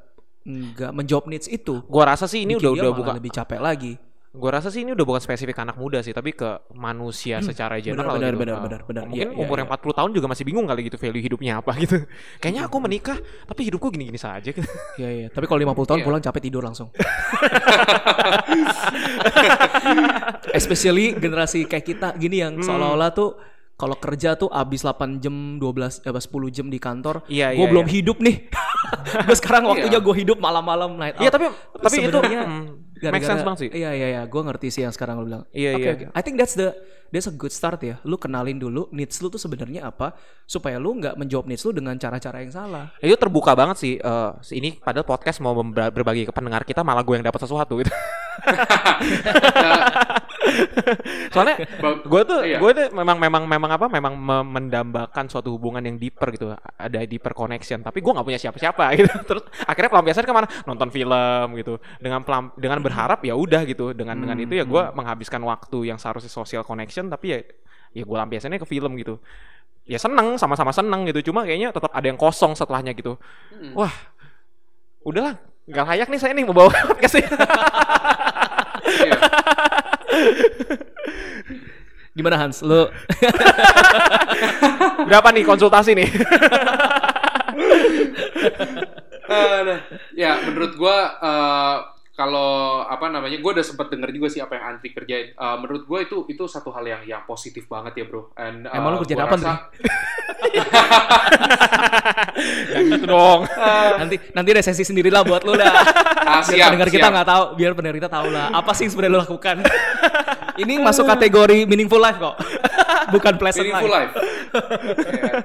nggak 0.42 0.92
menjawab 0.94 1.26
needs 1.30 1.50
itu. 1.50 1.82
Gua 1.86 2.14
rasa 2.14 2.26
sih 2.30 2.46
ini 2.46 2.58
Bikin 2.58 2.70
udah 2.70 2.70
udah 2.78 2.90
bukan 2.94 3.14
lebih 3.18 3.34
capek 3.34 3.60
lagi. 3.62 3.94
Gua 4.32 4.48
rasa 4.48 4.72
sih 4.72 4.80
ini 4.80 4.96
udah 4.96 5.04
bukan 5.04 5.20
spesifik 5.20 5.60
anak 5.60 5.76
muda 5.76 6.00
sih, 6.00 6.08
tapi 6.10 6.32
ke 6.32 6.48
manusia 6.72 7.44
secara 7.44 7.76
general 7.78 8.16
benar, 8.16 8.32
gitu. 8.32 8.40
benar, 8.40 8.56
Nah, 8.56 8.64
benar, 8.64 8.80
benar. 8.82 9.04
Mungkin 9.04 9.28
Iya, 9.28 9.36
iya, 9.36 9.42
umur 9.44 9.56
iya. 9.56 9.60
yang 9.60 9.68
40 9.68 9.92
tahun 9.92 10.10
juga 10.10 10.26
masih 10.26 10.44
bingung 10.44 10.64
kali 10.64 10.80
gitu 10.82 10.96
value 10.96 11.20
hidupnya 11.20 11.52
apa 11.60 11.72
gitu. 11.76 11.96
Kayaknya 12.40 12.62
aku 12.64 12.76
menikah, 12.80 13.18
tapi 13.44 13.60
hidupku 13.68 13.92
gini-gini 13.92 14.16
saja 14.16 14.48
gitu. 14.48 14.64
Iya 14.96 15.10
iya. 15.12 15.26
Tapi 15.28 15.44
kalau 15.44 15.60
50 15.62 15.84
tahun 15.84 15.98
Iya. 16.00 16.06
pulang 16.08 16.22
capek 16.22 16.40
tidur 16.42 16.64
langsung. 16.64 16.88
Especially 20.52 21.12
generasi 21.12 21.64
kayak 21.64 21.84
kita 21.84 22.08
gini 22.16 22.40
yang 22.40 22.56
Hmm. 22.56 22.64
seolah-olah 22.64 23.10
tuh 23.12 23.36
kalau 23.74 23.96
kerja 23.96 24.32
tuh 24.34 24.48
abis 24.48 24.80
8 24.80 25.18
jam, 25.18 25.34
12 25.58 26.00
apa 26.00 26.20
10 26.22 26.48
jam 26.48 26.66
di 26.68 26.78
kantor, 26.78 27.26
Iya, 27.26 27.50
gue 27.50 27.58
iya, 27.58 27.68
belum 27.68 27.84
iya. 27.84 27.92
hidup 27.92 28.16
nih. 28.18 28.36
Gue 29.26 29.34
sekarang 29.34 29.66
waktunya 29.66 29.98
Iya. 29.98 30.04
gue 30.04 30.14
hidup 30.14 30.38
malam-malam 30.38 30.94
night 30.94 31.16
out. 31.16 31.24
Iya, 31.24 31.30
tapi 31.30 31.46
tapi 31.74 31.96
itu 31.98 32.18
sebenarnya 33.02 33.10
mm, 33.10 33.14
make 33.18 33.26
sense 33.26 33.42
banget 33.42 33.58
sih. 33.58 33.70
Iya 33.74 33.90
iya 33.92 34.06
iya, 34.08 34.22
gue 34.24 34.40
ngerti 34.40 34.68
sih 34.70 34.82
yang 34.82 34.90
sekarang 34.90 35.18
lo 35.18 35.26
bilang. 35.26 35.42
Iya, 35.50 35.70
Oke, 35.72 35.82
iya. 35.82 35.92
oke. 35.92 36.04
I 36.14 36.20
think 36.22 36.38
that's 36.38 36.54
the 36.54 36.70
that's 37.10 37.26
a 37.26 37.34
good 37.34 37.50
start 37.50 37.82
ya. 37.82 37.98
Lu 38.02 38.14
kenalin 38.14 38.56
dulu 38.56 38.86
needs 38.90 39.18
lu 39.18 39.26
tuh 39.26 39.36
sebenarnya 39.36 39.84
apa 39.84 40.14
supaya 40.44 40.78
lu 40.78 40.94
nggak 40.94 41.16
menjawab 41.16 41.44
needs 41.44 41.60
lu 41.62 41.72
dengan 41.72 41.92
cara-cara 41.94 42.40
yang 42.40 42.48
salah. 42.48 42.94
Itu 42.96 43.16
terbuka 43.16 43.52
banget 43.52 43.76
sih. 43.76 43.94
eh, 43.96 44.30
ini 44.52 44.78
padahal 44.78 45.02
podcast 45.02 45.38
mau 45.38 45.52
berbagi 45.58 46.24
ke 46.24 46.32
pendengar 46.32 46.62
kita 46.62 46.80
malah 46.80 47.02
gue 47.02 47.14
yang 47.14 47.26
dapat 47.26 47.42
sesuatu 47.42 47.82
gitu. 47.82 47.90
Soalnya 51.32 51.56
gue 52.02 52.22
tuh 52.24 52.40
Iya. 52.42 52.58
gue 52.58 52.70
tuh 52.72 52.86
memang 52.92 53.16
memang 53.16 53.42
memang 53.46 53.70
apa 53.70 53.86
memang 53.86 54.14
me- 54.14 54.48
mendambakan 54.50 55.24
suatu 55.28 55.52
hubungan 55.52 55.80
yang 55.80 55.96
deeper 55.96 56.28
gitu 56.32 56.50
ada 56.52 56.98
deeper 57.04 57.32
connection 57.32 57.80
tapi 57.80 58.00
gue 58.00 58.10
nggak 58.10 58.26
punya 58.26 58.40
siapa-siapa 58.40 58.84
gitu 58.98 59.12
terus 59.24 59.44
akhirnya 59.62 59.90
pelampiasan 59.90 60.24
ke 60.24 60.32
mana 60.32 60.46
nonton 60.64 60.88
film 60.90 61.46
gitu 61.56 61.78
dengan 61.98 62.20
pelam- 62.22 62.52
dengan 62.56 62.78
berharap 62.92 63.24
ya 63.24 63.32
udah 63.32 63.64
gitu 63.64 63.96
dengan 63.96 64.20
dengan 64.20 64.36
Hmm, 64.36 64.44
itu 64.44 64.54
ya 64.60 64.68
gue 64.68 64.82
menghabiskan 64.92 65.40
waktu 65.40 65.88
yang 65.88 65.96
seharusnya 65.96 66.28
social 66.28 66.60
connection 66.60 67.08
tapi 67.08 67.32
ya 67.32 67.38
ya 67.92 68.04
gue 68.04 68.16
lampiasannya 68.20 68.60
ke 68.60 68.68
film 68.68 68.92
gitu 69.00 69.16
ya 69.82 69.96
seneng 69.96 70.36
sama-sama 70.36 70.70
seneng 70.70 71.08
gitu 71.08 71.32
cuma 71.32 71.42
kayaknya 71.42 71.72
tetap 71.72 71.88
ada 71.90 72.04
yang 72.04 72.20
kosong 72.20 72.52
setelahnya 72.52 72.92
gitu 72.92 73.16
Mm. 73.52 73.72
wah 73.72 73.92
udahlah 75.02 75.40
nggak 75.64 75.84
layak 75.88 76.08
nih 76.10 76.20
saya 76.20 76.32
nih 76.34 76.42
mau 76.42 76.52
bawa 76.52 76.74
podcast. 76.90 77.22
Iya. 78.82 79.14
Gimana 82.12 82.36
Hans? 82.36 82.60
Lu 82.60 82.90
berapa 85.08 85.28
nih 85.32 85.44
konsultasi 85.46 85.94
nih 85.94 86.10
Aduh. 89.32 89.78
ya 90.12 90.36
menurut 90.44 90.76
gua 90.76 90.96
eh, 91.22 91.76
kalau 92.12 92.84
apa 92.84 93.08
namanya 93.08 93.40
gue 93.40 93.50
udah 93.56 93.64
sempet 93.64 93.88
denger 93.88 94.12
juga 94.12 94.28
sih 94.28 94.40
apa 94.44 94.60
yang 94.60 94.64
Antri 94.76 94.92
kerjain 94.92 95.32
Eh, 95.32 95.56
menurut 95.56 95.88
gue 95.88 95.98
itu 96.04 96.16
itu 96.28 96.44
satu 96.44 96.68
hal 96.70 96.84
yang 96.84 97.02
yang 97.08 97.22
positif 97.24 97.64
banget 97.64 97.96
ya 97.96 98.04
bro 98.04 98.28
And, 98.36 98.68
eh, 98.68 98.76
Emang 98.76 98.92
lu 98.94 98.98
kerjain 99.00 99.16
apa, 99.24 99.36
rasa, 99.40 99.52
yang 102.72 102.84
gitu 102.92 103.06
dong 103.08 103.40
nanti 104.00 104.16
nanti 104.36 104.48
ada 104.52 104.62
sesi 104.64 104.84
sendiri 104.84 105.08
lah 105.08 105.24
buat 105.24 105.42
lu 105.46 105.56
dah. 105.56 105.72
Ah, 106.22 106.40
biar 106.44 106.54
siap, 106.54 106.68
pendengar 106.70 106.90
kita 106.92 107.08
nggak 107.08 107.28
tahu, 107.28 107.44
biar 107.58 107.70
pendengar 107.74 107.96
kita 107.98 108.10
tahu 108.10 108.28
lah 108.30 108.46
apa 108.54 108.72
sih 108.76 108.86
sebenarnya 108.88 109.12
lu 109.16 109.20
lakukan. 109.24 109.56
Ini 110.62 110.84
masuk 110.84 111.08
kategori 111.08 111.64
meaningful 111.64 111.96
life 111.96 112.20
kok, 112.20 112.36
bukan 113.08 113.40
pleasant 113.40 113.64
meaningful 113.64 113.88
life. 113.88 114.12
life 114.12 114.30
Ya. 114.52 115.40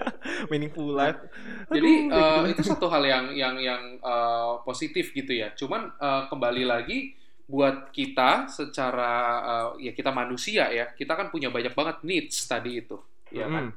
meaningful 0.51 0.91
life 0.91 1.15
Jadi 1.71 2.11
eh, 2.11 2.43
itu 2.51 2.59
satu 2.59 2.91
hal 2.91 3.03
yang 3.07 3.25
yang 3.31 3.55
yang 3.55 3.81
eh, 3.99 4.51
positif 4.67 5.15
gitu 5.15 5.31
ya. 5.31 5.51
Cuman 5.55 5.87
eh, 5.95 6.21
kembali 6.27 6.56
lagi 6.65 7.13
buat 7.47 7.91
kita 7.95 8.49
secara 8.51 9.11
eh, 9.77 9.89
ya 9.89 9.91
kita 9.95 10.11
manusia 10.11 10.67
ya, 10.71 10.85
kita 10.93 11.13
kan 11.15 11.27
punya 11.33 11.49
banyak 11.53 11.73
banget 11.75 11.97
needs 12.03 12.47
tadi 12.47 12.81
itu, 12.83 12.97
ya 13.31 13.47
kan? 13.47 13.71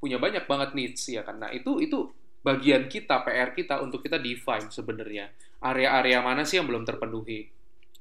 Punya 0.00 0.18
banyak 0.18 0.44
banget 0.50 0.70
needs 0.74 1.02
ya 1.08 1.22
kan. 1.22 1.38
Nah, 1.38 1.50
itu 1.54 1.78
itu 1.78 2.10
bagian 2.42 2.90
kita 2.90 3.22
PR 3.22 3.54
kita 3.54 3.78
untuk 3.84 4.02
kita 4.02 4.18
define 4.18 4.66
sebenarnya 4.70 5.30
area-area 5.62 6.18
mana 6.18 6.42
sih 6.42 6.58
yang 6.58 6.66
belum 6.66 6.82
terpenuhi 6.82 7.46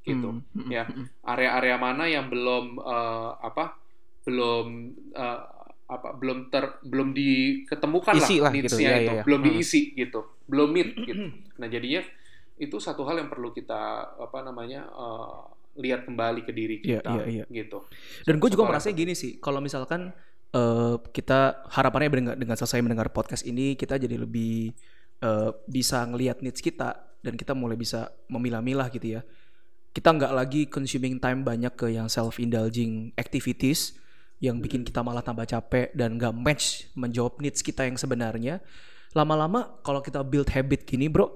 gitu. 0.01 0.29
Hmm, 0.34 0.41
hmm, 0.57 0.69
Ya. 0.71 0.84
hmm, 0.89 0.93
hmm. 0.97 1.05
Area-area 1.21 1.77
mana 1.77 2.03
yang 2.09 2.25
belum 2.29 2.77
eh, 2.82 3.32
apa? 3.41 3.77
belum 4.21 4.67
eh, 5.17 5.39
apa 5.91 6.09
belum 6.15 6.47
ter 6.53 6.77
belum 6.86 7.11
diketemukan 7.11 8.15
Isi 8.15 8.38
lah 8.39 8.47
lah 8.47 8.51
gitu, 8.53 8.77
needs-nya 8.79 8.91
iya, 8.93 8.97
itu 9.01 9.11
iya, 9.11 9.17
iya. 9.17 9.23
belum 9.25 9.41
Hmm. 9.41 9.47
diisi 9.49 9.82
gitu 9.97 10.21
belum 10.47 10.69
meet 10.71 10.89
gitu 10.95 11.25
nah 11.59 11.67
jadinya 11.67 12.01
itu 12.62 12.78
satu 12.78 13.01
hal 13.09 13.18
yang 13.26 13.30
perlu 13.34 13.49
kita 13.49 14.14
apa 14.22 14.45
namanya 14.45 14.86
eh, 14.86 15.39
lihat 15.82 16.05
kembali 16.05 16.45
ke 16.45 16.51
diri 16.53 16.78
Iya, 16.86 17.01
kita 17.01 17.12
iya, 17.18 17.26
iya. 17.26 17.45
gitu. 17.49 17.82
Dan 18.28 18.38
gue 18.38 18.49
juga 18.53 18.70
merasa 18.70 18.93
gini 18.93 19.18
sih, 19.18 19.41
kalau 19.41 19.57
misalkan 19.57 20.14
eh, 20.53 20.95
kita 21.09 21.66
harapannya 21.74 22.09
dengan, 22.14 22.36
dengan 22.38 22.55
selesai 22.55 22.86
mendengar 22.86 23.09
podcast 23.09 23.41
ini 23.49 23.74
kita 23.74 23.97
jadi 23.97 24.14
lebih 24.22 24.78
eh, 25.26 25.51
bisa 25.66 26.05
ngelihat 26.05 26.45
needs 26.45 26.62
kita 26.62 27.18
dan 27.26 27.34
kita 27.34 27.57
mulai 27.57 27.74
bisa 27.74 28.14
memilah-milah 28.30 28.93
gitu 28.93 29.18
ya. 29.18 29.22
Kita 29.91 30.14
nggak 30.16 30.32
lagi 30.32 30.62
consuming 30.70 31.20
time 31.20 31.43
banyak 31.43 31.74
ke 31.76 31.91
yang 31.91 32.07
self 32.07 32.39
indulging 32.39 33.12
activities 33.20 33.97
yang 34.41 34.57
bikin 34.57 34.82
kita 34.82 35.05
malah 35.05 35.22
tambah 35.22 35.45
capek 35.45 35.93
dan 35.93 36.18
nggak 36.18 36.34
match 36.34 36.89
menjawab 36.97 37.38
needs 37.41 37.62
kita 37.62 37.86
yang 37.86 37.97
sebenarnya. 37.97 38.64
Lama-lama 39.12 39.78
kalau 39.84 39.99
kita 39.99 40.24
build 40.24 40.49
habit 40.49 40.88
gini, 40.88 41.12
bro, 41.12 41.36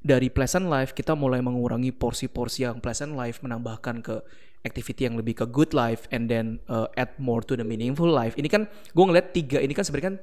dari 0.00 0.32
pleasant 0.32 0.66
life 0.68 0.96
kita 0.96 1.12
mulai 1.12 1.44
mengurangi 1.44 1.92
porsi-porsi 1.92 2.64
yang 2.64 2.80
pleasant 2.80 3.12
life 3.12 3.44
menambahkan 3.44 4.00
ke 4.00 4.16
activity 4.64 5.08
yang 5.08 5.16
lebih 5.16 5.44
ke 5.44 5.44
good 5.48 5.72
life 5.72 6.08
and 6.12 6.28
then 6.28 6.60
uh, 6.68 6.88
add 6.96 7.12
more 7.20 7.40
to 7.44 7.56
the 7.56 7.64
meaningful 7.64 8.08
life 8.08 8.36
ini 8.36 8.48
kan 8.48 8.68
gue 8.68 9.04
ngeliat 9.04 9.32
tiga 9.32 9.60
ini 9.60 9.72
kan 9.72 9.84
sebenarnya 9.84 10.16
kan 10.16 10.18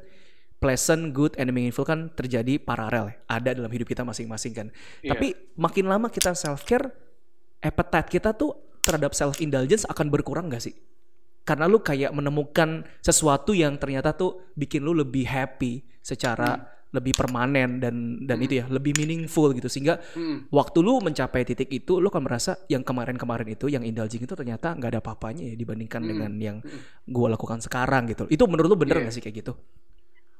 pleasant, 0.58 1.14
good, 1.14 1.38
and 1.38 1.54
meaningful 1.54 1.86
kan 1.86 2.10
terjadi 2.18 2.58
paralel 2.58 3.14
ya. 3.14 3.16
ada 3.30 3.54
dalam 3.54 3.70
hidup 3.70 3.86
kita 3.86 4.02
masing-masing 4.02 4.54
kan 4.58 4.68
Iya. 5.06 5.14
tapi 5.14 5.38
makin 5.54 5.86
lama 5.86 6.10
kita 6.10 6.34
self 6.34 6.66
care 6.66 6.90
appetite 7.62 8.10
kita 8.10 8.34
tuh 8.34 8.58
terhadap 8.82 9.14
self 9.14 9.38
indulgence 9.42 9.86
akan 9.86 10.10
berkurang 10.10 10.50
gak 10.50 10.66
sih 10.66 10.74
karena 11.46 11.70
lu 11.70 11.80
kayak 11.80 12.12
menemukan 12.12 12.84
sesuatu 13.00 13.54
yang 13.56 13.78
ternyata 13.80 14.12
tuh 14.12 14.52
bikin 14.58 14.84
lu 14.84 14.92
lebih 14.92 15.24
happy 15.30 15.86
secara 16.02 16.77
lebih 16.98 17.14
permanen 17.14 17.78
dan 17.78 17.96
dan 18.20 18.38
itu 18.42 18.60
ya 18.60 18.66
lebih 18.68 18.98
meaningful 18.98 19.54
gitu 19.54 19.70
sehingga 19.70 20.02
Hmm. 20.12 20.50
waktu 20.50 20.82
lu 20.82 20.98
mencapai 21.00 21.46
titik 21.46 21.70
itu 21.70 22.02
lu 22.02 22.10
kan 22.10 22.26
merasa 22.26 22.58
yang 22.68 22.82
kemarin-kemarin 22.82 23.54
itu 23.54 23.70
yang 23.70 23.82
indulging 23.82 24.26
itu 24.26 24.34
ternyata 24.34 24.74
nggak 24.74 24.98
ada 24.98 25.00
apa-apanya 25.00 25.46
ya 25.46 25.56
dibandingkan 25.56 26.02
Hmm. 26.02 26.10
dengan 26.10 26.32
yang 26.38 26.58
gua 27.06 27.32
lakukan 27.32 27.62
sekarang 27.62 28.10
gitu 28.10 28.26
itu 28.28 28.42
menurut 28.44 28.68
lu 28.68 28.78
bener 28.78 28.98
Iya. 28.98 29.04
nggak 29.06 29.16
sih 29.16 29.24
kayak 29.24 29.38
gitu 29.40 29.54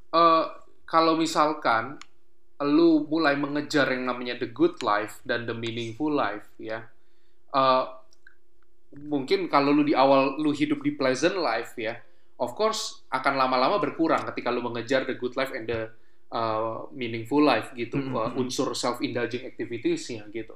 Eh, 0.08 0.46
kalau 0.84 1.14
misalkan 1.14 2.00
lu 2.58 3.06
mulai 3.06 3.36
mengejar 3.36 3.86
yang 3.88 4.08
namanya 4.08 4.36
the 4.36 4.50
good 4.50 4.80
life 4.82 5.22
dan 5.22 5.46
the 5.46 5.54
meaningful 5.54 6.10
life 6.10 6.48
ya 6.58 6.90
eh, 7.52 7.84
mungkin 8.98 9.46
kalau 9.46 9.70
lu 9.72 9.84
di 9.84 9.94
awal 9.94 10.40
lu 10.40 10.50
hidup 10.50 10.82
di 10.82 10.96
pleasant 10.96 11.38
life 11.38 11.76
ya 11.76 12.00
of 12.40 12.56
course 12.56 13.04
akan 13.10 13.36
lama-lama 13.36 13.78
berkurang 13.78 14.26
ketika 14.32 14.50
lu 14.50 14.64
mengejar 14.64 15.04
the 15.04 15.14
good 15.14 15.36
life 15.36 15.52
and 15.52 15.68
the 15.68 15.92
uh, 16.32 16.88
meaningful 16.92 17.42
life 17.42 17.72
gitu 17.74 17.98
Mm, 17.98 18.12
uh, 18.12 18.28
mm, 18.28 18.30
mm. 18.36 18.42
unsur 18.42 18.72
self 18.76 19.00
indulging 19.04 19.44
activities-nya 19.48 20.28
gitu 20.32 20.56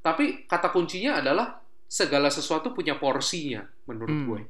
tapi 0.00 0.48
kata 0.48 0.72
kuncinya 0.72 1.20
adalah 1.20 1.60
segala 1.84 2.30
sesuatu 2.32 2.72
punya 2.72 2.96
porsinya 2.96 3.66
menurut 3.84 4.16
Hmm. 4.16 4.26
gue 4.26 4.40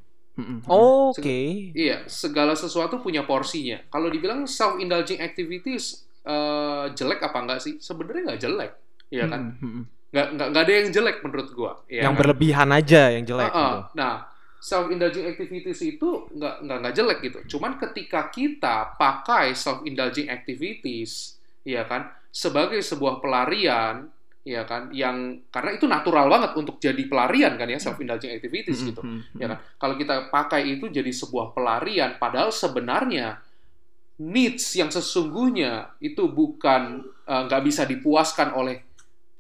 Mm-mm. 0.40 0.64
Oke. 0.64 1.74
Iya, 1.76 2.06
segala 2.08 2.56
sesuatu 2.56 3.02
punya 3.04 3.26
porsinya. 3.28 3.76
Kalau 3.92 4.08
dibilang 4.08 4.48
self 4.48 4.80
indulging 4.80 5.20
activities 5.20 6.06
eh, 6.24 6.84
jelek 6.96 7.20
apa 7.20 7.38
enggak 7.44 7.60
sih? 7.60 7.76
Sebenarnya 7.76 8.22
nggak 8.32 8.40
jelek, 8.40 8.72
Iya 9.12 9.24
kan? 9.28 9.60
Mm-mm. 9.60 9.84
Nggak 10.10 10.26
nggak 10.38 10.48
nggak 10.54 10.62
ada 10.64 10.72
yang 10.72 10.88
jelek 10.96 11.16
menurut 11.26 11.48
gua. 11.52 11.72
Iya 11.92 12.08
yang 12.08 12.14
kan? 12.16 12.18
berlebihan 12.24 12.68
aja 12.72 13.02
yang 13.12 13.24
jelek 13.28 13.52
ah. 13.52 13.52
gitu. 13.52 13.78
Nah, 14.00 14.14
self 14.61 14.92
indulging 14.92 15.24
activities 15.24 15.80
itu 15.80 16.28
nggak 16.36 16.68
nggak 16.68 16.78
nggak 16.84 16.94
jelek 16.94 17.18
gitu. 17.24 17.38
Cuman 17.56 17.80
ketika 17.80 18.28
kita 18.28 18.94
pakai 19.00 19.56
self 19.56 19.82
indulging 19.88 20.28
activities, 20.28 21.40
ya 21.64 21.88
kan, 21.88 22.12
sebagai 22.28 22.84
sebuah 22.84 23.24
pelarian, 23.24 24.04
ya 24.44 24.68
kan, 24.68 24.92
yang 24.92 25.40
karena 25.48 25.80
itu 25.80 25.88
natural 25.88 26.28
banget 26.28 26.52
untuk 26.61 26.76
jadi 26.76 27.00
pelarian 27.08 27.56
kan 27.56 27.72
ya 27.72 27.80
self 27.80 27.96
indulging 28.04 28.36
activities 28.36 28.84
gitu 28.84 29.00
ya 29.40 29.48
kan? 29.48 29.58
Kalau 29.80 29.96
kita 29.96 30.28
pakai 30.28 30.76
itu 30.76 30.92
jadi 30.92 31.08
sebuah 31.08 31.56
pelarian, 31.56 32.20
padahal 32.20 32.52
sebenarnya 32.52 33.40
needs 34.20 34.76
yang 34.76 34.92
sesungguhnya 34.92 35.96
itu 36.04 36.28
bukan 36.28 37.00
eh, 37.24 37.42
nggak 37.48 37.62
bisa 37.64 37.88
dipuaskan 37.88 38.52
oleh 38.52 38.84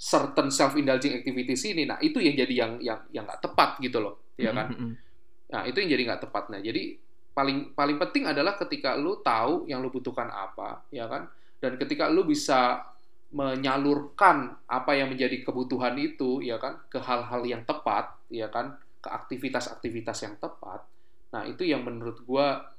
certain 0.00 0.48
self 0.48 0.80
indulging 0.80 1.12
activities 1.12 1.60
ini. 1.68 1.84
Nah 1.84 2.00
itu 2.00 2.24
yang 2.24 2.32
jadi 2.32 2.54
yang 2.56 2.72
yang 2.80 3.00
yang 3.12 3.28
nggak 3.28 3.44
tepat 3.44 3.76
gitu 3.84 4.00
loh, 4.00 4.32
ya 4.40 4.56
kan? 4.56 4.72
Mm-mm. 4.72 5.09
Nah 5.50 5.66
itu 5.66 5.82
yang 5.82 5.90
jadi 5.90 6.02
nggak 6.06 6.22
tepat. 6.30 6.44
Nah 6.54 6.60
jadi 6.62 6.94
paling 7.34 7.74
paling 7.74 7.96
penting 7.98 8.26
adalah 8.26 8.54
ketika 8.58 8.94
lu 8.98 9.18
tahu 9.22 9.66
yang 9.66 9.82
lu 9.82 9.90
butuhkan 9.90 10.30
apa, 10.30 10.86
ya 10.94 11.06
kan? 11.10 11.26
Dan 11.60 11.76
ketika 11.76 12.08
lu 12.08 12.24
bisa 12.24 12.86
menyalurkan 13.30 14.58
apa 14.66 14.92
yang 14.98 15.14
menjadi 15.14 15.46
kebutuhan 15.46 15.94
itu, 15.98 16.42
ya 16.42 16.58
kan, 16.58 16.82
ke 16.90 16.98
hal-hal 16.98 17.42
yang 17.46 17.62
tepat, 17.62 18.10
ya 18.26 18.50
kan, 18.50 18.74
ke 18.98 19.06
aktivitas-aktivitas 19.06 20.18
yang 20.26 20.34
tepat. 20.42 20.82
Nah 21.30 21.46
itu 21.46 21.62
yang 21.62 21.86
menurut 21.86 22.22
gua 22.26 22.74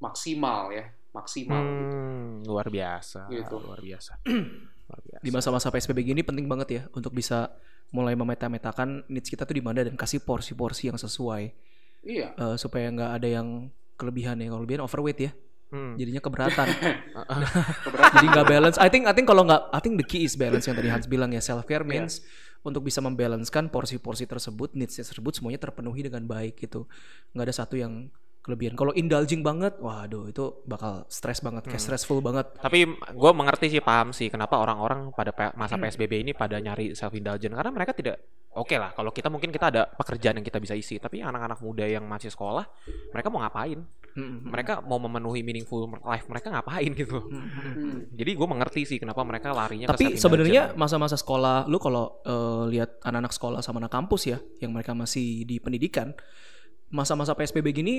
maksimal 0.00 0.68
ya, 0.74 0.84
maksimal. 1.16 1.60
gitu. 1.60 1.96
Hmm, 1.96 2.32
luar 2.44 2.68
biasa. 2.68 3.32
Gitu. 3.32 3.56
Luar 3.56 3.80
biasa. 3.80 4.12
luar 4.88 5.00
biasa. 5.00 5.22
di 5.24 5.30
masa-masa 5.32 5.72
PSBB 5.72 6.12
gini 6.12 6.20
penting 6.20 6.44
banget 6.44 6.68
ya 6.68 6.82
untuk 6.92 7.16
bisa 7.16 7.48
mulai 7.88 8.12
memeta-metakan 8.12 9.08
needs 9.08 9.32
kita 9.32 9.48
tuh 9.48 9.56
di 9.56 9.64
mana 9.64 9.80
dan 9.80 9.96
kasih 9.96 10.20
porsi-porsi 10.20 10.92
yang 10.92 11.00
sesuai 11.00 11.48
Iya. 12.04 12.36
eh, 12.36 12.56
supaya 12.60 12.86
nggak 12.92 13.10
ada 13.20 13.28
yang 13.28 13.48
kelebihan 13.96 14.36
ya. 14.38 14.52
Kalau 14.52 14.60
kelebihan 14.62 14.84
overweight 14.84 15.20
ya. 15.20 15.32
Hmm. 15.74 15.98
jadinya 15.98 16.22
keberatan. 16.22 16.70
Keberatan. 17.82 18.12
jadi 18.14 18.26
nggak 18.30 18.46
balance. 18.46 18.76
I 18.78 18.86
think 18.86 19.10
I 19.10 19.12
think 19.16 19.26
kalau 19.26 19.42
nggak 19.42 19.74
I 19.74 19.80
think 19.82 19.98
the 19.98 20.06
key 20.06 20.22
is 20.22 20.38
balance 20.38 20.70
yang 20.70 20.78
tadi 20.78 20.86
Hans 20.86 21.10
bilang 21.10 21.34
ya. 21.34 21.42
Self 21.42 21.66
care 21.66 21.82
means 21.82 22.22
untuk 22.62 22.86
bisa 22.86 23.02
membalancekan 23.02 23.68
porsi-porsi 23.74 24.22
tersebut 24.24 24.70
needs 24.78 24.94
tersebut 24.94 25.34
semuanya 25.34 25.58
terpenuhi 25.58 26.06
dengan 26.06 26.22
baik 26.30 26.62
gitu. 26.62 26.86
Nggak 27.34 27.50
ada 27.50 27.54
satu 27.54 27.74
yang 27.74 28.06
kelebihan 28.44 28.76
kalau 28.76 28.92
indulging 28.92 29.40
banget 29.40 29.80
waduh 29.80 30.28
itu 30.28 30.60
bakal 30.68 31.08
stres 31.08 31.40
banget 31.40 31.64
kayak 31.64 31.80
stressful 31.80 32.20
banget 32.20 32.52
Tapi 32.60 32.84
gue 32.92 33.30
mengerti 33.32 33.72
sih, 33.72 33.80
paham 33.80 34.12
sih 34.12 34.28
kenapa 34.28 34.60
orang-orang 34.60 35.08
pada 35.16 35.32
masa 35.56 35.80
PSBB 35.80 36.20
ini 36.20 36.32
pada 36.36 36.60
nyari 36.60 36.92
self 36.92 37.16
indulgence 37.16 37.56
karena 37.56 37.72
mereka 37.72 37.96
tidak 37.96 38.20
oke 38.54 38.76
lah 38.76 38.92
kalau 38.92 39.10
kita 39.10 39.32
mungkin 39.32 39.48
kita 39.48 39.72
ada 39.72 39.82
pekerjaan 39.88 40.38
yang 40.38 40.46
kita 40.46 40.60
bisa 40.62 40.76
isi, 40.76 41.00
tapi 41.00 41.24
anak-anak 41.24 41.58
muda 41.64 41.88
yang 41.88 42.04
masih 42.06 42.30
sekolah, 42.30 42.68
mereka 43.10 43.28
mau 43.32 43.42
ngapain? 43.42 43.80
Mm-mm. 44.14 44.46
Mereka 44.46 44.86
mau 44.86 45.02
memenuhi 45.02 45.42
meaningful 45.42 45.90
life 45.90 46.30
mereka 46.30 46.46
ngapain 46.54 46.86
gitu. 47.02 47.18
Hmm. 47.18 48.06
Jadi 48.14 48.30
gue 48.38 48.46
mengerti 48.46 48.86
sih 48.86 48.98
kenapa 49.02 49.26
mereka 49.26 49.50
larinya 49.50 49.90
ke 49.90 49.98
Tapi 49.98 50.06
sebenarnya 50.14 50.78
masa-masa 50.78 51.18
sekolah, 51.18 51.66
lu 51.66 51.82
kalau 51.82 52.22
eh, 52.22 52.64
lihat 52.70 53.02
anak-anak 53.02 53.34
sekolah 53.34 53.60
sama 53.64 53.82
anak 53.82 53.90
kampus 53.90 54.22
ya, 54.30 54.38
yang 54.62 54.70
mereka 54.70 54.94
masih 54.94 55.42
di 55.42 55.58
pendidikan, 55.58 56.14
masa-masa 56.92 57.34
PSBB 57.34 57.74
gini 57.74 57.94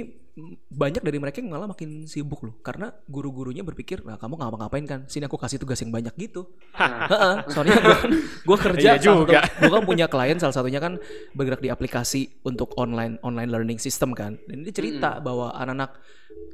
banyak 0.72 1.04
dari 1.04 1.20
mereka 1.20 1.44
yang 1.44 1.52
malah 1.52 1.68
makin 1.68 2.08
sibuk 2.08 2.44
loh, 2.48 2.56
karena 2.64 2.96
guru-gurunya 3.10 3.60
berpikir, 3.66 4.04
nah 4.08 4.16
kamu 4.16 4.40
ngapa-ngapain 4.40 4.86
kan, 4.88 5.00
sini 5.08 5.28
aku 5.28 5.36
kasih 5.36 5.60
tugas 5.60 5.80
yang 5.84 5.92
banyak 5.92 6.16
gitu. 6.16 6.48
Nah, 6.80 7.08
Heeh, 7.08 7.36
soalnya 7.52 7.76
gue 7.80 7.96
kan, 7.96 8.10
gua 8.48 8.58
kerja, 8.60 8.90
Iya 8.96 9.02
juga. 9.02 9.44
gua 9.60 9.80
kan 9.80 9.84
punya 9.84 10.06
klien 10.08 10.40
salah 10.40 10.56
satunya 10.56 10.80
kan 10.80 10.96
bergerak 11.36 11.60
di 11.64 11.70
aplikasi 11.72 12.40
untuk 12.48 12.72
online 12.80 13.20
online 13.24 13.52
learning 13.52 13.80
system 13.80 14.16
kan, 14.16 14.40
dan 14.48 14.64
dia 14.64 14.72
cerita 14.72 15.20
bahwa 15.20 15.52
anak-anak 15.56 16.00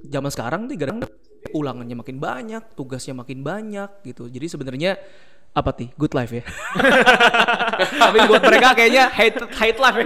zaman 0.09 0.31
sekarang 0.33 0.61
tuh 0.65 0.77
gara 0.77 0.93
ulangannya 1.53 1.97
makin 1.97 2.17
banyak, 2.21 2.63
tugasnya 2.77 3.17
makin 3.17 3.41
banyak 3.41 3.89
gitu. 4.05 4.29
Jadi 4.29 4.45
sebenarnya 4.45 4.97
apa 5.51 5.75
sih 5.75 5.91
good 5.99 6.15
life 6.15 6.31
ya? 6.31 6.43
Tapi 8.01 8.17
buat 8.23 8.39
mereka 8.39 8.71
kayaknya 8.71 9.11
hate 9.11 9.43
hate 9.51 9.79
life 9.83 9.97
ya. 9.99 10.05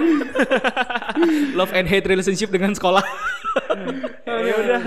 Love 1.59 1.73
and 1.77 1.85
hate 1.85 2.09
relationship 2.09 2.49
dengan 2.49 2.73
sekolah. 2.73 3.05
ya 4.25 4.53
udah. 4.57 4.81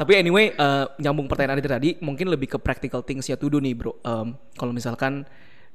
Tapi 0.00 0.12
anyway, 0.16 0.56
eh, 0.56 0.84
nyambung 0.96 1.28
pertanyaan 1.28 1.60
itu 1.60 1.68
tadi, 1.68 1.90
mungkin 2.00 2.32
lebih 2.32 2.56
ke 2.56 2.58
practical 2.58 3.04
things 3.04 3.28
ya 3.28 3.36
to 3.36 3.52
do 3.52 3.60
nih 3.60 3.76
bro. 3.76 3.92
Em, 4.00 4.32
kalau 4.56 4.72
misalkan 4.72 5.28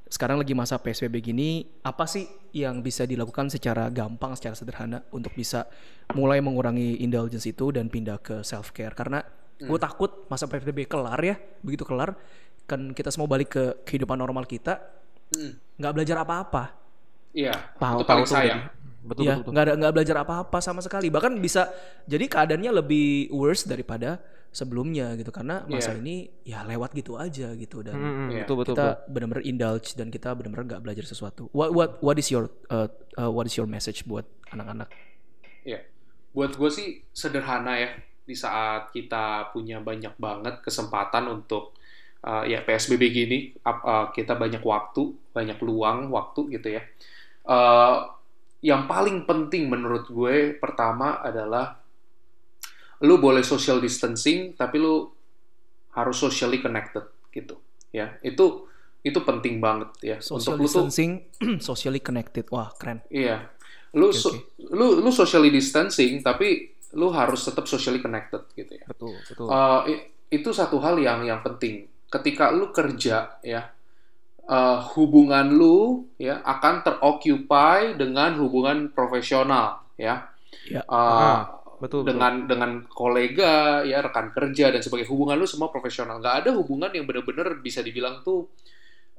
sekarang 0.09 0.41
lagi 0.41 0.57
masa 0.57 0.81
PSBB 0.81 1.21
gini, 1.21 1.65
apa 1.85 2.09
sih 2.09 2.25
yang 2.57 2.81
bisa 2.81 3.05
dilakukan 3.05 3.53
secara 3.53 3.93
gampang, 3.93 4.33
secara 4.33 4.57
sederhana 4.57 5.05
untuk 5.13 5.33
bisa 5.37 5.69
mulai 6.17 6.41
mengurangi 6.41 7.05
indulgence 7.05 7.45
itu 7.45 7.69
dan 7.69 7.89
pindah 7.93 8.17
ke 8.17 8.41
self 8.41 8.73
care? 8.73 8.97
Karena 8.97 9.21
gue 9.55 9.79
takut 9.79 10.25
masa 10.27 10.49
PSBB 10.49 10.89
kelar 10.89 11.21
ya, 11.21 11.37
begitu 11.61 11.85
kelar 11.85 12.17
kan 12.65 12.91
kita 12.91 13.09
semua 13.13 13.29
balik 13.29 13.49
ke 13.53 13.63
kehidupan 13.85 14.17
normal 14.17 14.45
kita, 14.45 14.81
hmm. 15.33 15.77
nggak 15.79 15.93
belajar 15.93 16.17
apa-apa. 16.21 16.63
Iya, 17.35 17.53
Tahu 17.77 17.99
itu 18.01 18.05
paling 18.07 18.25
tahu 18.25 18.35
sayang. 18.35 18.61
Betul 19.05 19.21
Iya, 19.27 19.33
betul. 19.37 19.41
betul. 19.45 19.51
nggak 19.53 19.63
ada 19.69 19.73
nggak 19.77 19.93
belajar 19.93 20.15
apa-apa 20.25 20.57
sama 20.63 20.81
sekali. 20.81 21.07
Bahkan 21.13 21.37
bisa 21.37 21.69
jadi 22.09 22.25
keadaannya 22.25 22.71
lebih 22.81 23.29
worse 23.29 23.69
daripada 23.69 24.17
sebelumnya 24.49 25.11
gitu 25.19 25.35
karena 25.35 25.67
masa 25.67 25.91
Iya. 25.93 25.99
ini 25.99 26.15
ya 26.47 26.63
lewat 26.63 26.95
gitu 26.95 27.19
aja 27.19 27.51
gitu 27.59 27.83
dan 27.83 27.93
Hmm, 27.99 28.07
hmm, 28.07 28.29
Iya. 28.31 28.43
betul 28.47 28.55
betul. 28.63 28.73
kita 28.73 28.87
benar-benar 29.11 29.43
indulge 29.43 29.87
dan 29.99 30.07
kita 30.07 30.31
benar-benar 30.31 30.63
nggak 30.63 30.81
belajar 30.81 31.03
sesuatu. 31.05 31.51
What 31.51 31.75
what 31.75 31.89
what 31.99 32.15
is 32.17 32.31
your 32.31 32.47
uh, 32.71 32.87
uh, 33.19 33.27
what 33.29 33.45
is 33.45 33.53
your 33.59 33.67
message 33.67 34.07
buat 34.07 34.23
anak-anak? 34.49 34.87
Iya. 35.67 35.83
Buat 36.31 36.55
gue 36.55 36.69
sih 36.71 36.87
sederhana 37.11 37.75
ya. 37.77 37.91
Di 38.25 38.33
saat 38.33 38.89
kita 38.89 39.51
punya 39.53 39.83
banyak 39.83 40.15
banget 40.17 40.63
kesempatan 40.65 41.29
untuk 41.29 41.75
uh, 42.25 42.43
ya 42.43 42.65
PSBB 42.65 43.03
gini 43.13 43.37
uh, 43.63 44.09
kita 44.09 44.33
banyak 44.33 44.65
waktu, 44.65 45.13
banyak 45.31 45.61
luang 45.61 46.09
waktu 46.09 46.57
gitu 46.57 46.67
ya. 46.73 46.81
Uh, 47.45 48.09
yang 48.65 48.89
paling 48.89 49.29
penting 49.29 49.69
menurut 49.69 50.09
gue 50.09 50.57
pertama 50.57 51.21
adalah 51.21 51.77
lu 53.05 53.21
boleh 53.21 53.45
social 53.45 53.77
distancing 53.77 54.57
tapi 54.57 54.81
lu 54.81 55.05
harus 55.93 56.17
socially 56.17 56.57
connected 56.59 57.05
gitu 57.29 57.61
ya. 57.93 58.17
Itu 58.25 58.65
itu 59.05 59.21
penting 59.21 59.61
banget 59.61 59.89
ya 60.01 60.17
Social 60.17 60.57
untuk 60.57 60.65
lu 60.65 60.65
tuh 60.65 60.89
distancing, 60.89 61.11
socially 61.69 62.01
connected. 62.01 62.49
Wah, 62.49 62.73
keren. 62.73 63.05
Iya. 63.13 63.53
Lu 63.93 64.09
Oke, 64.09 64.17
so- 64.17 64.49
lu 64.73 64.99
lu 64.99 65.11
socially 65.13 65.53
distancing 65.53 66.25
tapi 66.25 66.73
lu 66.97 67.13
harus 67.13 67.45
tetap 67.45 67.69
socially 67.69 68.01
connected 68.01 68.49
gitu 68.57 68.81
ya. 68.81 68.85
Betul, 68.89 69.13
betul. 69.29 69.45
Uh, 69.45 69.81
itu 70.33 70.49
satu 70.49 70.81
hal 70.81 70.97
yang 70.97 71.21
yang 71.21 71.45
penting. 71.45 71.85
Ketika 72.15 72.55
lu 72.55 72.71
kerja 72.71 73.35
ya 73.43 73.61
uh, 74.47 74.79
hubungan 74.95 75.51
lu 75.51 76.07
ya 76.15 76.39
akan 76.39 76.85
teroccupy 76.85 77.99
dengan 77.99 78.39
hubungan 78.39 78.93
profesional 78.95 79.83
ya. 79.99 80.31
Ya. 80.71 80.81
Uh, 80.87 80.95
Ah, 80.95 81.41
betul, 81.83 82.07
betul. 82.07 82.15
dengan 82.15 82.33
dengan 82.47 82.71
kolega 82.87 83.83
ya 83.83 83.99
rekan 83.99 84.31
kerja 84.31 84.71
dan 84.71 84.79
sebagai 84.79 85.05
hubungan 85.11 85.35
lu 85.35 85.47
semua 85.49 85.69
profesional. 85.69 86.23
Nggak 86.23 86.47
ada 86.47 86.49
hubungan 86.55 86.89
yang 86.95 87.03
benar-benar 87.03 87.59
bisa 87.59 87.83
dibilang 87.83 88.23
tuh 88.23 88.47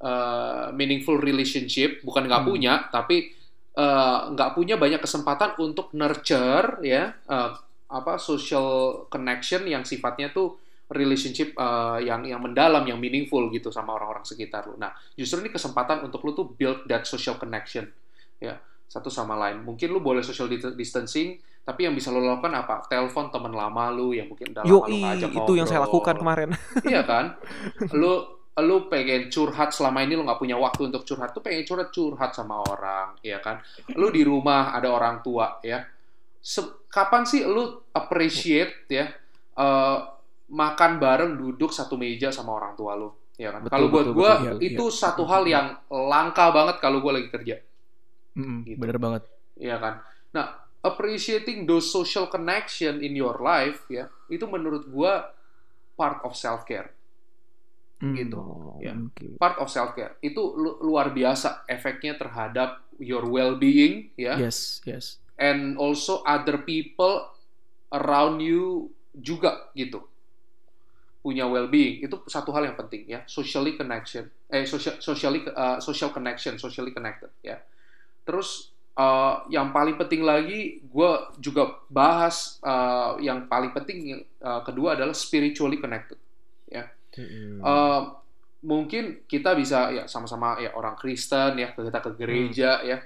uh, 0.01 0.73
meaningful 0.73 1.17
relationship 1.21 2.01
bukan 2.05 2.25
nggak 2.27 2.41
Hmm. 2.45 2.49
punya 2.49 2.73
tapi 2.89 3.31
uh, 3.77 4.33
nggak 4.33 4.53
punya 4.57 4.75
banyak 4.77 5.01
kesempatan 5.01 5.57
untuk 5.61 5.93
nurture 5.93 6.81
ya 6.81 7.13
uh, 7.29 7.53
apa 7.87 8.19
social 8.19 9.03
connection 9.07 9.63
yang 9.63 9.87
sifatnya 9.87 10.29
tuh 10.35 10.59
relationship 10.87 11.51
uh, 11.59 11.99
yang 11.99 12.23
yang 12.23 12.39
mendalam 12.39 12.83
yang 12.87 12.95
meaningful 12.95 13.51
gitu 13.51 13.69
sama 13.69 13.95
orang-orang 13.99 14.23
sekitar 14.23 14.71
lu. 14.71 14.79
Nah, 14.79 14.95
justru 15.19 15.43
ini 15.43 15.51
kesempatan 15.51 16.07
untuk 16.07 16.23
lu 16.23 16.31
tuh 16.31 16.47
build 16.55 16.87
that 16.87 17.03
social 17.03 17.35
connection 17.35 17.87
ya 18.39 18.55
satu 18.87 19.11
sama 19.11 19.35
lain. 19.35 19.67
Mungkin 19.67 19.91
lu 19.91 19.99
boleh 19.99 20.23
social 20.23 20.47
dis- 20.47 20.75
distancing 20.79 21.35
tapi 21.67 21.83
yang 21.83 21.91
bisa 21.91 22.07
lo 22.15 22.23
lakukan 22.23 22.55
apa? 22.55 22.87
Telepon 22.87 23.27
teman 23.27 23.51
lama 23.51 23.91
lu 23.91 24.15
yang 24.15 24.31
mungkin 24.31 24.55
udah 24.55 24.63
lama 24.63 24.85
lu 24.87 24.95
Yoi, 24.95 25.03
nggak 25.03 25.13
ajak 25.19 25.31
itu 25.43 25.51
yang 25.59 25.67
saya 25.67 25.83
lakukan 25.83 26.15
kemarin. 26.15 26.49
Iya 26.87 27.03
kan? 27.03 27.35
Lu 27.91 28.39
lu 28.57 28.89
pengen 28.89 29.27
curhat 29.29 29.75
selama 29.75 30.01
ini 30.01 30.15
lu 30.15 30.23
nggak 30.23 30.39
punya 30.39 30.55
waktu 30.55 30.87
untuk 30.89 31.03
curhat 31.03 31.35
tuh 31.35 31.43
pengen 31.43 31.67
curhat 31.67 31.91
curhat 31.91 32.31
sama 32.31 32.63
orang, 32.63 33.19
ya 33.21 33.43
kan? 33.43 33.59
Lu 33.99 34.07
di 34.09 34.23
rumah 34.23 34.71
ada 34.71 34.87
orang 34.89 35.19
tua, 35.19 35.59
ya. 35.61 35.83
Se- 36.39 36.87
kapan 36.87 37.27
sih 37.27 37.43
lu 37.43 37.83
appreciate 37.91 38.87
ya 38.87 39.11
eh, 39.59 39.97
makan 40.47 40.97
bareng 40.97 41.35
duduk 41.35 41.69
satu 41.69 41.95
meja 41.95 42.29
sama 42.29 42.53
orang 42.53 42.73
tua 42.73 42.93
lu, 42.93 43.09
ya 43.35 43.51
kan? 43.51 43.65
Kalau 43.65 43.87
buat 43.87 44.07
betul. 44.07 44.23
Iya, 44.39 44.51
itu 44.63 44.85
satu 44.87 45.23
hal 45.23 45.43
yang 45.43 45.67
langka 45.87 46.49
banget 46.49 46.79
kalau 46.79 46.99
gua 46.99 47.15
lagi 47.15 47.27
kerja, 47.27 47.59
Mm-mm, 48.33 48.63
Gitu. 48.63 48.77
Bener 48.77 48.95
banget. 48.95 49.23
ya 49.53 49.75
kan? 49.75 49.99
Nah, 50.29 50.47
appreciating 50.79 51.65
those 51.65 51.85
social 51.85 52.25
connection 52.25 52.99
in 52.99 53.11
your 53.11 53.37
life 53.37 53.83
ya, 53.87 54.07
itu 54.27 54.45
menurut 54.45 54.85
gua 54.85 55.33
part 55.93 56.21
of 56.21 56.31
self 56.33 56.63
care. 56.63 56.93
Mm. 57.97 58.13
Gitu. 58.15 58.37
Oh, 58.37 58.77
Ya. 58.77 58.93
oke. 58.93 59.35
part 59.35 59.57
of 59.57 59.67
self 59.67 59.91
care 59.91 60.21
itu 60.21 60.37
lu- 60.53 60.77
luar 60.79 61.09
biasa 61.09 61.65
efeknya 61.65 62.13
terhadap 62.13 62.85
your 62.95 63.25
well 63.25 63.53
being 63.53 64.13
ya 64.13 64.37
Yes, 64.37 64.79
yes. 64.83 65.17
and 65.35 65.73
also 65.75 66.21
other 66.21 66.61
people 66.61 67.25
around 67.89 68.37
you 68.37 68.93
juga 69.11 69.73
gitu 69.73 70.05
punya 71.27 71.43
well 71.43 71.67
being 71.67 71.99
itu 71.99 72.15
satu 72.31 72.55
hal 72.55 72.71
yang 72.71 72.79
penting 72.79 73.03
ya. 73.03 73.27
Socially 73.27 73.75
connection 73.75 74.31
eh 74.47 74.63
social 74.63 74.95
socially 75.03 75.43
uh, 75.51 75.83
social 75.83 76.15
connection 76.15 76.55
socially 76.55 76.95
connected 76.95 77.27
ya. 77.43 77.59
Terus 78.23 78.71
uh, 78.95 79.43
yang 79.51 79.75
paling 79.75 79.99
penting 79.99 80.23
lagi 80.23 80.79
gue 80.79 81.11
juga 81.43 81.83
bahas 81.91 82.63
uh, 82.63 83.19
yang 83.19 83.51
paling 83.51 83.75
penting 83.75 84.23
uh, 84.39 84.63
kedua 84.63 84.95
adalah 84.95 85.11
spiritually 85.11 85.83
connected 85.83 86.15
Mm-mm. 87.17 87.59
Eh, 87.65 88.01
mungkin 88.67 89.25
kita 89.25 89.57
bisa 89.57 89.89
ya 89.93 90.03
sama-sama 90.05 90.61
ya 90.61 90.73
orang 90.77 90.97
Kristen 90.97 91.57
ya 91.57 91.73
kita 91.73 91.99
ke 92.01 92.11
gereja 92.17 92.81
ya. 92.85 93.01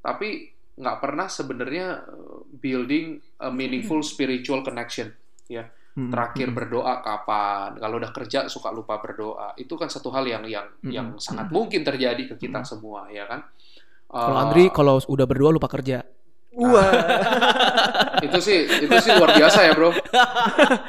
Tapi 0.00 0.48
nggak 0.80 0.98
pernah 1.00 1.28
sebenarnya 1.28 2.08
building 2.56 3.20
a 3.44 3.52
meaningful 3.52 4.00
spiritual 4.00 4.64
connection 4.64 5.12
Mm-mm, 5.90 6.14
terakhir 6.14 6.54
berdoa 6.54 7.02
kapan 7.02 7.74
kalau 7.76 7.98
udah 7.98 8.14
kerja 8.14 8.46
suka 8.46 8.70
lupa 8.70 9.02
berdoa 9.02 9.58
itu 9.58 9.74
kan 9.74 9.90
satu 9.90 10.14
hal 10.14 10.22
yang 10.24 10.46
yang 10.46 10.70
Mm-mm. 10.80 10.92
yang 10.94 11.06
sangat 11.18 11.50
Mm-mm. 11.50 11.52
mungkin 11.52 11.82
terjadi 11.82 12.22
ke 12.30 12.34
kita 12.38 12.62
Mm-mm. 12.62 12.64
semua 12.64 13.10
ya 13.10 13.26
kan 13.26 13.42
Kalau 14.10 14.36
Eh, 14.36 14.42
Andri 14.42 14.64
kalau 14.70 14.98
udah 15.06 15.26
berdua 15.26 15.50
lupa 15.50 15.66
kerja. 15.70 16.02
Wah. 16.50 16.90
itu 18.26 18.38
sih 18.42 18.66
itu 18.66 18.90
sih 18.98 19.14
luar 19.14 19.38
biasa 19.38 19.70
ya 19.70 19.72
bro 19.72 19.94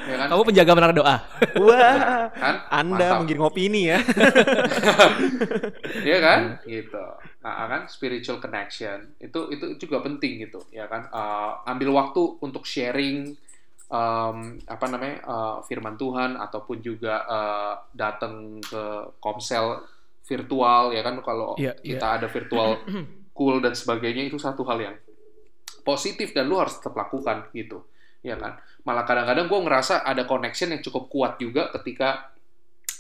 ya 0.10 0.16
kan 0.18 0.28
Kamu 0.28 0.42
penjaga 0.44 0.72
menara 0.74 0.90
doa. 0.92 1.16
Wah. 1.62 2.34
kan 2.34 2.56
Anda 2.74 2.98
Mantap. 2.98 3.18
menggiring 3.22 3.46
opini 3.46 3.94
ya. 3.94 4.02
Iya 6.08 6.18
kan 6.22 6.40
gitu 6.66 7.06
nah 7.42 7.66
kan 7.66 7.90
spiritual 7.90 8.38
connection 8.38 9.18
itu 9.18 9.50
itu 9.50 9.66
juga 9.82 10.06
penting 10.06 10.46
gitu 10.46 10.62
ya 10.70 10.86
kan 10.86 11.10
Eh, 11.10 11.52
ambil 11.68 11.90
waktu 11.94 12.22
untuk 12.42 12.64
sharing 12.66 13.34
em, 13.92 14.38
apa 14.64 14.86
namanya 14.88 15.16
eh, 15.20 15.58
firman 15.68 16.00
Tuhan 16.00 16.40
ataupun 16.40 16.80
juga 16.80 17.22
eh, 17.22 17.74
datang 17.92 18.58
ke 18.58 18.84
komsel 19.20 19.84
virtual 20.24 20.96
ya 20.96 21.04
kan? 21.04 21.20
Kalau 21.20 21.60
Iya, 21.60 21.76
kita 21.76 22.08
ada 22.18 22.28
virtual 22.28 22.80
cool 23.38 23.60
dan 23.60 23.76
sebagainya 23.76 24.24
itu 24.26 24.40
satu 24.40 24.64
hal 24.64 24.80
yang 24.80 24.96
positif 25.82 26.32
dan 26.32 26.46
lu 26.46 26.56
harus 26.56 26.78
tetap 26.78 26.94
lakukan 26.94 27.50
gitu. 27.52 27.84
Ya 28.22 28.38
kan? 28.38 28.56
Malah 28.86 29.04
kadang-kadang 29.04 29.50
gue 29.50 29.60
ngerasa 29.66 30.06
ada 30.06 30.24
connection 30.24 30.70
yang 30.70 30.80
cukup 30.80 31.10
kuat 31.10 31.42
juga 31.42 31.74
ketika 31.74 32.30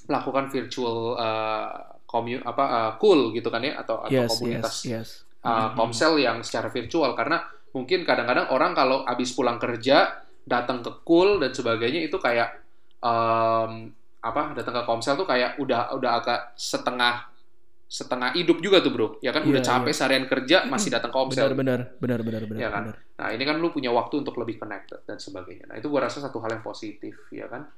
melakukan 0.09 0.49
virtual 0.49 1.13
uh, 1.13 1.69
commu- 2.09 2.41
apa 2.41 2.63
uh, 2.65 2.91
cool 2.97 3.29
gitu 3.31 3.53
kan 3.53 3.61
ya? 3.61 3.77
Atau 3.77 4.01
atau 4.01 4.09
Yes, 4.11 4.29
komunitas 4.33 4.75
yes, 4.81 4.89
yes. 4.89 5.09
uh, 5.45 5.77
komsel 5.77 6.17
yang 6.17 6.41
secara 6.41 6.73
virtual. 6.73 7.13
Karena 7.13 7.37
mungkin 7.71 8.01
kadang-kadang 8.01 8.49
orang 8.49 8.73
kalau 8.73 9.05
habis 9.05 9.29
pulang 9.31 9.61
kerja 9.61 10.25
datang 10.43 10.81
ke 10.81 10.91
cool 11.05 11.37
dan 11.37 11.51
sebagainya 11.53 12.05
itu 12.05 12.17
kayak 12.17 12.61
em, 13.01 13.93
apa 14.21 14.53
datang 14.53 14.73
ke 14.81 14.83
komsel 14.85 15.17
tuh 15.17 15.25
kayak 15.25 15.57
udah 15.57 15.93
udah 15.97 16.11
agak 16.21 16.39
setengah 16.53 17.25
setengah 17.91 18.31
hidup 18.39 18.63
juga 18.63 18.79
tuh 18.79 18.91
bro 18.93 19.07
ya 19.19 19.35
kan 19.35 19.43
udah 19.43 19.59
Iya, 19.59 19.67
capek 19.67 19.91
iya. 19.91 19.97
seharian 19.97 20.25
kerja 20.29 20.57
masih 20.63 20.89
datang 20.95 21.11
ke 21.11 21.17
komsel 21.17 21.51
Benar, 21.51 21.59
benar, 21.59 21.79
benar, 21.99 22.19
benar, 22.23 22.41
benar, 22.47 22.59
Iya 22.61 22.69
kan? 22.71 22.83
benar. 22.87 22.97
Nah, 23.21 23.29
ini 23.35 23.43
kan 23.45 23.55
lu 23.59 23.69
punya 23.69 23.91
waktu 23.91 24.23
untuk 24.23 24.33
lebih 24.39 24.57
connected 24.57 25.03
dan 25.05 25.21
sebagainya. 25.21 25.69
Nah, 25.69 25.75
itu 25.77 25.91
gua 25.91 26.09
rasa 26.09 26.23
satu 26.23 26.41
hal 26.41 26.57
yang 26.57 26.65
positif, 26.65 27.13
ya 27.29 27.45
kan? 27.45 27.69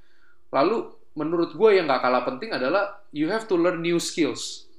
Lalu, 0.53 0.87
menurut 1.19 1.51
gue 1.51 1.69
yang 1.75 1.83
nggak 1.89 1.99
kalah 1.99 2.23
penting 2.23 2.53
adalah 2.55 3.03
you 3.11 3.27
have 3.27 3.43
to 3.43 3.59
learn 3.59 3.83
new 3.83 3.99
skills. 3.99 4.69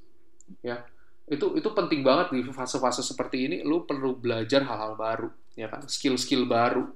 Ya, 0.64 0.86
itu 1.26 1.52
itu 1.58 1.68
penting 1.74 2.00
banget 2.00 2.32
di 2.32 2.40
fase-fase 2.48 3.04
seperti 3.04 3.44
ini. 3.44 3.56
Lu 3.60 3.84
perlu 3.84 4.16
belajar 4.16 4.64
hal-hal 4.64 4.94
baru, 4.96 5.28
ya 5.52 5.68
kan? 5.68 5.84
Skill-skill 5.84 6.46
baru, 6.48 6.88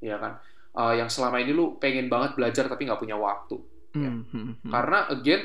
ya 0.00 0.16
kan? 0.20 0.38
Eh, 0.76 0.94
yang 1.00 1.08
selama 1.08 1.40
ini 1.40 1.56
lu 1.56 1.80
pengen 1.80 2.12
banget 2.12 2.36
belajar 2.36 2.68
tapi 2.68 2.84
nggak 2.84 3.00
punya 3.00 3.16
waktu. 3.16 3.56
Ya. 3.96 4.12
Hmm, 4.12 4.28
hmm, 4.28 4.44
hmm. 4.60 4.72
Karena 4.72 4.98
again 5.08 5.42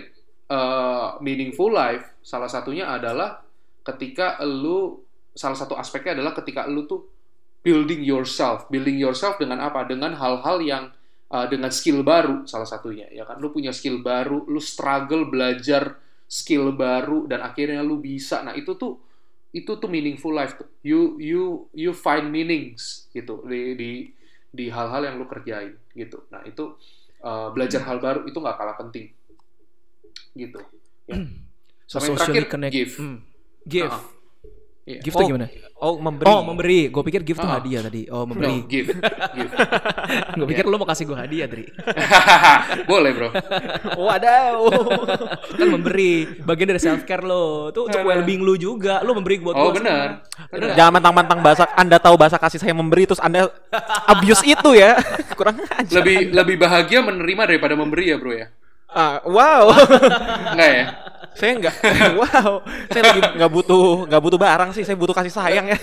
uh, 0.51 1.15
meaningful 1.23 1.71
life 1.71 2.19
salah 2.19 2.51
satunya 2.51 2.91
adalah 2.91 3.39
ketika 3.87 4.43
lu 4.43 4.99
salah 5.31 5.55
satu 5.55 5.79
aspeknya 5.79 6.19
adalah 6.19 6.35
ketika 6.35 6.67
lu 6.67 6.83
tuh 6.83 7.07
building 7.63 8.03
yourself, 8.03 8.67
building 8.67 8.99
yourself 8.99 9.39
dengan 9.39 9.63
apa? 9.63 9.87
Dengan 9.87 10.19
hal-hal 10.19 10.59
yang 10.59 10.83
uh, 11.31 11.47
dengan 11.47 11.71
skill 11.71 12.03
baru 12.03 12.43
salah 12.43 12.67
satunya 12.67 13.07
ya 13.07 13.23
kan. 13.23 13.39
Lu 13.39 13.55
punya 13.55 13.71
skill 13.71 14.03
baru, 14.03 14.43
lu 14.51 14.59
struggle 14.59 15.31
belajar 15.31 15.95
skill 16.27 16.75
baru 16.75 17.23
dan 17.31 17.39
akhirnya 17.39 17.79
lu 17.79 18.03
bisa. 18.03 18.43
Nah, 18.43 18.51
itu 18.51 18.75
tuh 18.75 18.99
itu 19.55 19.79
tuh 19.79 19.87
meaningful 19.87 20.35
life 20.35 20.59
tuh. 20.59 20.67
You 20.83 21.15
you 21.23 21.71
you 21.71 21.95
find 21.95 22.27
meanings 22.27 23.07
gitu 23.15 23.47
di 23.47 23.79
di 23.79 23.91
di 24.51 24.67
hal-hal 24.67 25.01
yang 25.07 25.15
lu 25.15 25.25
kerjain 25.25 25.73
gitu. 25.95 26.27
Nah, 26.27 26.43
itu 26.43 26.75
uh, 27.23 27.49
belajar 27.55 27.81
hal 27.87 28.03
baru 28.03 28.27
itu 28.27 28.35
nggak 28.35 28.57
kalah 28.59 28.75
penting 28.75 29.07
gitu 30.35 30.59
ya. 31.07 31.15
So, 31.87 31.99
Sama 31.99 32.07
yang 32.07 32.15
socially 32.15 32.39
terakhir, 32.39 32.45
connect. 32.47 32.71
give. 32.71 32.93
Hmm. 32.95 33.17
Give. 33.67 33.91
Ah, 33.91 34.03
iya. 34.83 34.99
Gift 34.99 35.13
tuh 35.13 35.23
Oh, 35.23 35.29
gimana? 35.29 35.47
Oh, 35.75 35.97
memberi. 35.97 36.27
Oh, 36.27 36.41
memberi. 36.41 36.79
Gue 36.87 37.01
pikir 37.01 37.21
gift 37.21 37.37
tuh 37.37 37.49
Ah. 37.49 37.57
hadiah 37.57 37.81
tadi. 37.81 38.05
Oh, 38.05 38.21
No, 38.21 38.29
memberi. 38.29 38.65
give, 38.65 38.93
give. 39.33 39.51
Gue 40.33 40.47
pikir 40.47 40.65
lu 40.65 40.77
mau 40.77 40.85
kasih 40.85 41.05
gue 41.05 41.17
hadiah, 41.17 41.49
Dri. 41.49 41.65
Boleh 42.89 43.11
bro. 43.11 43.29
Wadaw. 43.97 44.61
kan 45.51 45.67
memberi. 45.67 46.37
Bagian 46.39 46.69
dari 46.69 46.77
self 46.77 47.01
care 47.03 47.21
lo. 47.21 47.69
Tuh 47.71 47.89
untuk 47.89 48.01
well 48.01 48.21
being 48.21 48.41
lu 48.41 48.55
juga. 48.55 49.01
Lu 49.01 49.13
memberi 49.13 49.37
buat 49.37 49.53
Oh 49.53 49.69
gua 49.69 49.81
benar. 49.81 50.07
Benar. 50.49 50.77
Jangan 50.77 50.93
mentang-mentang 50.93 51.39
bahasa 51.41 51.65
Anda 51.73 51.97
tahu 51.97 52.15
bahasa 52.15 52.37
kasih 52.37 52.59
saya 52.59 52.73
memberi 52.73 53.05
terus 53.05 53.17
Anda 53.19 53.49
abuse 54.05 54.45
itu 54.45 54.69
ya. 54.73 55.01
Kurang 55.37 55.65
aja. 55.65 55.97
Lebih 55.97 56.29
lebih 56.31 56.55
bahagia 56.57 57.01
menerima 57.01 57.41
daripada 57.47 57.73
memberi 57.73 58.09
ya 58.09 58.21
bro 58.21 58.33
ya. 58.33 58.53
Ah, 58.85 59.23
wow. 59.23 59.71
Enggak 60.51 60.69
ya? 60.69 60.85
Saya 61.33 61.51
nggak 61.57 61.75
wow. 62.19 62.51
Saya 62.87 63.01
lagi 63.07 63.21
nggak 63.39 63.51
butuh 63.51 64.05
nggak 64.05 64.21
butuh 64.21 64.39
barang 64.39 64.69
sih. 64.73 64.83
Saya 64.83 64.95
butuh 64.95 65.15
kasih 65.15 65.31
sayang 65.31 65.65
ya. 65.69 65.77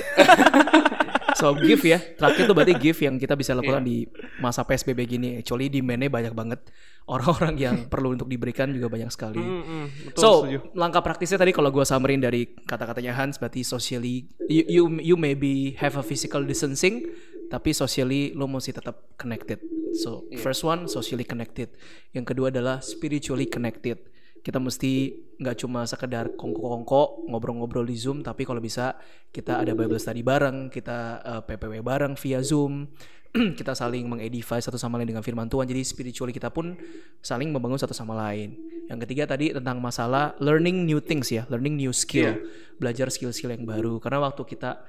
So 1.36 1.54
give 1.54 1.86
ya. 1.86 2.02
Terakhir 2.02 2.50
tuh 2.50 2.54
berarti 2.56 2.74
give 2.74 2.98
yang 2.98 3.14
kita 3.14 3.38
bisa 3.38 3.54
lakukan 3.54 3.80
Iya. 3.80 3.88
di 3.88 3.96
masa 4.38 4.66
PSBB 4.66 5.06
gini. 5.06 5.28
Actually 5.38 5.70
demand-nya 5.70 6.10
banyak 6.10 6.34
banget. 6.34 6.60
Orang-orang 7.06 7.54
yang 7.56 7.76
perlu 7.86 8.12
untuk 8.12 8.26
diberikan 8.26 8.68
juga 8.68 8.90
banyak 8.90 9.08
sekali. 9.08 9.40
Hmm, 9.40 9.86
betul, 10.04 10.20
so, 10.20 10.30
setuju. 10.44 10.58
langkah 10.74 11.00
praktisnya 11.00 11.38
tadi 11.38 11.54
kalau 11.54 11.70
gue 11.70 11.80
summarin 11.80 12.20
dari 12.20 12.44
kata-katanya 12.58 13.16
Hans 13.16 13.38
berarti 13.38 13.64
socially 13.64 14.28
you, 14.44 14.62
you 14.68 14.82
you 15.00 15.16
maybe 15.16 15.72
have 15.78 15.96
a 15.96 16.04
physical 16.04 16.44
distancing 16.44 17.08
tapi 17.48 17.72
socially 17.72 18.36
lo 18.36 18.44
mesti 18.44 18.76
tetap 18.76 19.16
connected. 19.16 19.56
So, 19.96 20.28
Iya. 20.28 20.42
first 20.42 20.60
one 20.62 20.84
socially 20.84 21.24
connected. 21.24 21.72
Yang 22.12 22.34
kedua 22.34 22.52
adalah 22.52 22.84
spiritually 22.84 23.48
connected. 23.48 24.04
Kita 24.40 24.58
mesti 24.62 25.12
nggak 25.38 25.56
cuma 25.62 25.86
sekedar 25.86 26.34
kongko-kongko 26.34 27.30
ngobrol-ngobrol 27.30 27.86
di 27.86 27.94
Zoom 27.94 28.26
tapi 28.26 28.42
kalau 28.42 28.58
bisa 28.58 28.98
kita 29.30 29.62
ada 29.62 29.70
Bible 29.74 30.00
study 30.02 30.26
bareng, 30.26 30.72
kita 30.72 30.98
eh, 31.22 31.42
PPW 31.46 31.82
bareng 31.82 32.14
via 32.18 32.40
Zoom. 32.42 32.90
kita 33.60 33.76
saling 33.76 34.08
mengedify 34.08 34.56
satu 34.56 34.80
sama 34.80 34.96
lain 34.96 35.12
dengan 35.12 35.20
firman 35.20 35.52
Tuhan. 35.52 35.68
Jadi 35.68 35.84
spiritually 35.84 36.32
kita 36.32 36.48
pun 36.48 36.72
saling 37.20 37.52
membangun 37.52 37.76
satu 37.76 37.92
sama 37.92 38.16
lain. 38.16 38.56
Yang 38.88 39.04
ketiga 39.04 39.28
tadi 39.28 39.52
tentang 39.52 39.84
masalah 39.84 40.32
learning 40.40 40.88
new 40.88 40.96
things 40.96 41.28
ya, 41.28 41.44
learning 41.52 41.76
new 41.76 41.92
skill, 41.92 42.40
belajar 42.80 43.12
skill-skill 43.12 43.52
yang 43.52 43.68
baru. 43.68 44.00
Karena 44.00 44.24
waktu 44.24 44.48
kita 44.48 44.80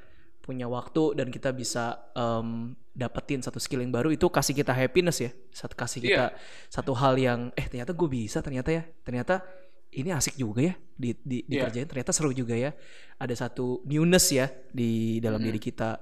punya 0.49 0.65
waktu 0.65 1.13
dan 1.13 1.29
kita 1.29 1.53
bisa 1.53 2.09
em, 2.17 2.73
dapetin 2.97 3.45
satu 3.45 3.61
skill 3.61 3.85
yang 3.85 3.93
baru 3.93 4.09
itu 4.09 4.25
kasih 4.25 4.57
kita 4.57 4.73
happiness 4.73 5.21
ya, 5.21 5.29
satu 5.53 5.77
kasih 5.77 6.01
kita 6.01 6.25
satu 6.73 6.97
hal 6.97 7.13
yang 7.21 7.53
eh 7.53 7.69
ternyata 7.69 7.93
gue 7.93 8.09
bisa 8.09 8.41
ternyata 8.41 8.73
ya, 8.73 8.81
ternyata 9.05 9.45
ini 9.89 10.09
asik 10.13 10.37
juga 10.37 10.61
ya 10.69 10.73
di, 10.93 11.17
di 11.21 11.37
Iya. 11.49 11.65
dikerjain, 11.65 11.87
ternyata 11.89 12.11
seru 12.13 12.29
juga 12.29 12.53
ya. 12.53 12.73
Ada 13.17 13.49
satu 13.49 13.81
newness 13.89 14.29
ya 14.29 14.45
di 14.69 15.17
dalam 15.17 15.41
diri 15.41 15.57
kita. 15.57 15.97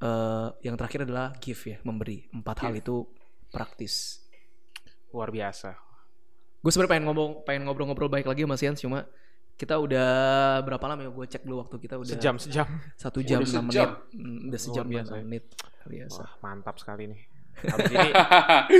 Eh, 0.00 0.48
yang 0.64 0.80
terakhir 0.80 1.04
adalah 1.04 1.36
give 1.36 1.60
ya, 1.60 1.76
memberi. 1.84 2.24
Empat 2.32 2.64
hal 2.64 2.72
itu 2.78 3.04
praktis. 3.52 4.24
Luar 5.12 5.28
biasa. 5.28 5.76
Gue 6.64 6.70
sebenarnya 6.72 6.92
pengen 6.96 7.04
ngomong, 7.12 7.30
pengen 7.44 7.62
ngobrol-ngobrol 7.68 8.08
baik 8.08 8.24
lagi 8.24 8.48
sama 8.48 8.56
Sian, 8.56 8.74
cuma 8.80 9.04
kita 9.58 9.74
udah 9.74 10.08
berapa 10.62 10.84
lama 10.86 11.02
ya? 11.02 11.10
Gue 11.10 11.26
cek 11.26 11.42
dulu 11.42 11.66
waktu 11.66 11.76
kita 11.82 11.98
udah 11.98 12.14
Sejam 12.14 12.38
sejam. 12.38 12.66
satu 12.94 13.18
jam 13.20 13.42
enam 13.42 13.66
menit. 13.66 13.90
Hmm, 14.14 14.48
udah 14.54 14.60
sejam 14.62 14.86
enam 14.86 15.02
ya. 15.02 15.18
menit. 15.18 15.44
Biasa. 15.82 16.22
Wah, 16.22 16.32
mantap 16.40 16.78
sekali 16.78 17.10
nih. 17.10 17.20
Habis 17.58 17.90
ini, 17.90 18.10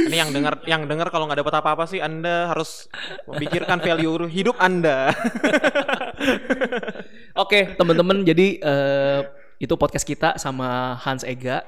ini 0.07 0.16
yang 0.22 0.31
dengar 0.31 0.55
yang 0.62 0.83
dengar 0.87 1.11
kalau 1.11 1.26
nggak 1.26 1.43
dapat 1.43 1.55
apa-apa 1.59 1.91
sih 1.91 1.99
Anda 1.99 2.55
harus 2.55 2.87
memikirkan 3.26 3.83
value 3.83 4.31
hidup 4.31 4.55
Anda. 4.62 5.11
Oke, 7.43 7.74
teman-teman, 7.74 8.22
jadi 8.22 8.47
eh, 8.59 9.20
itu 9.59 9.74
podcast 9.74 10.07
kita 10.07 10.39
sama 10.39 10.95
Hans 10.95 11.26
Ega. 11.26 11.66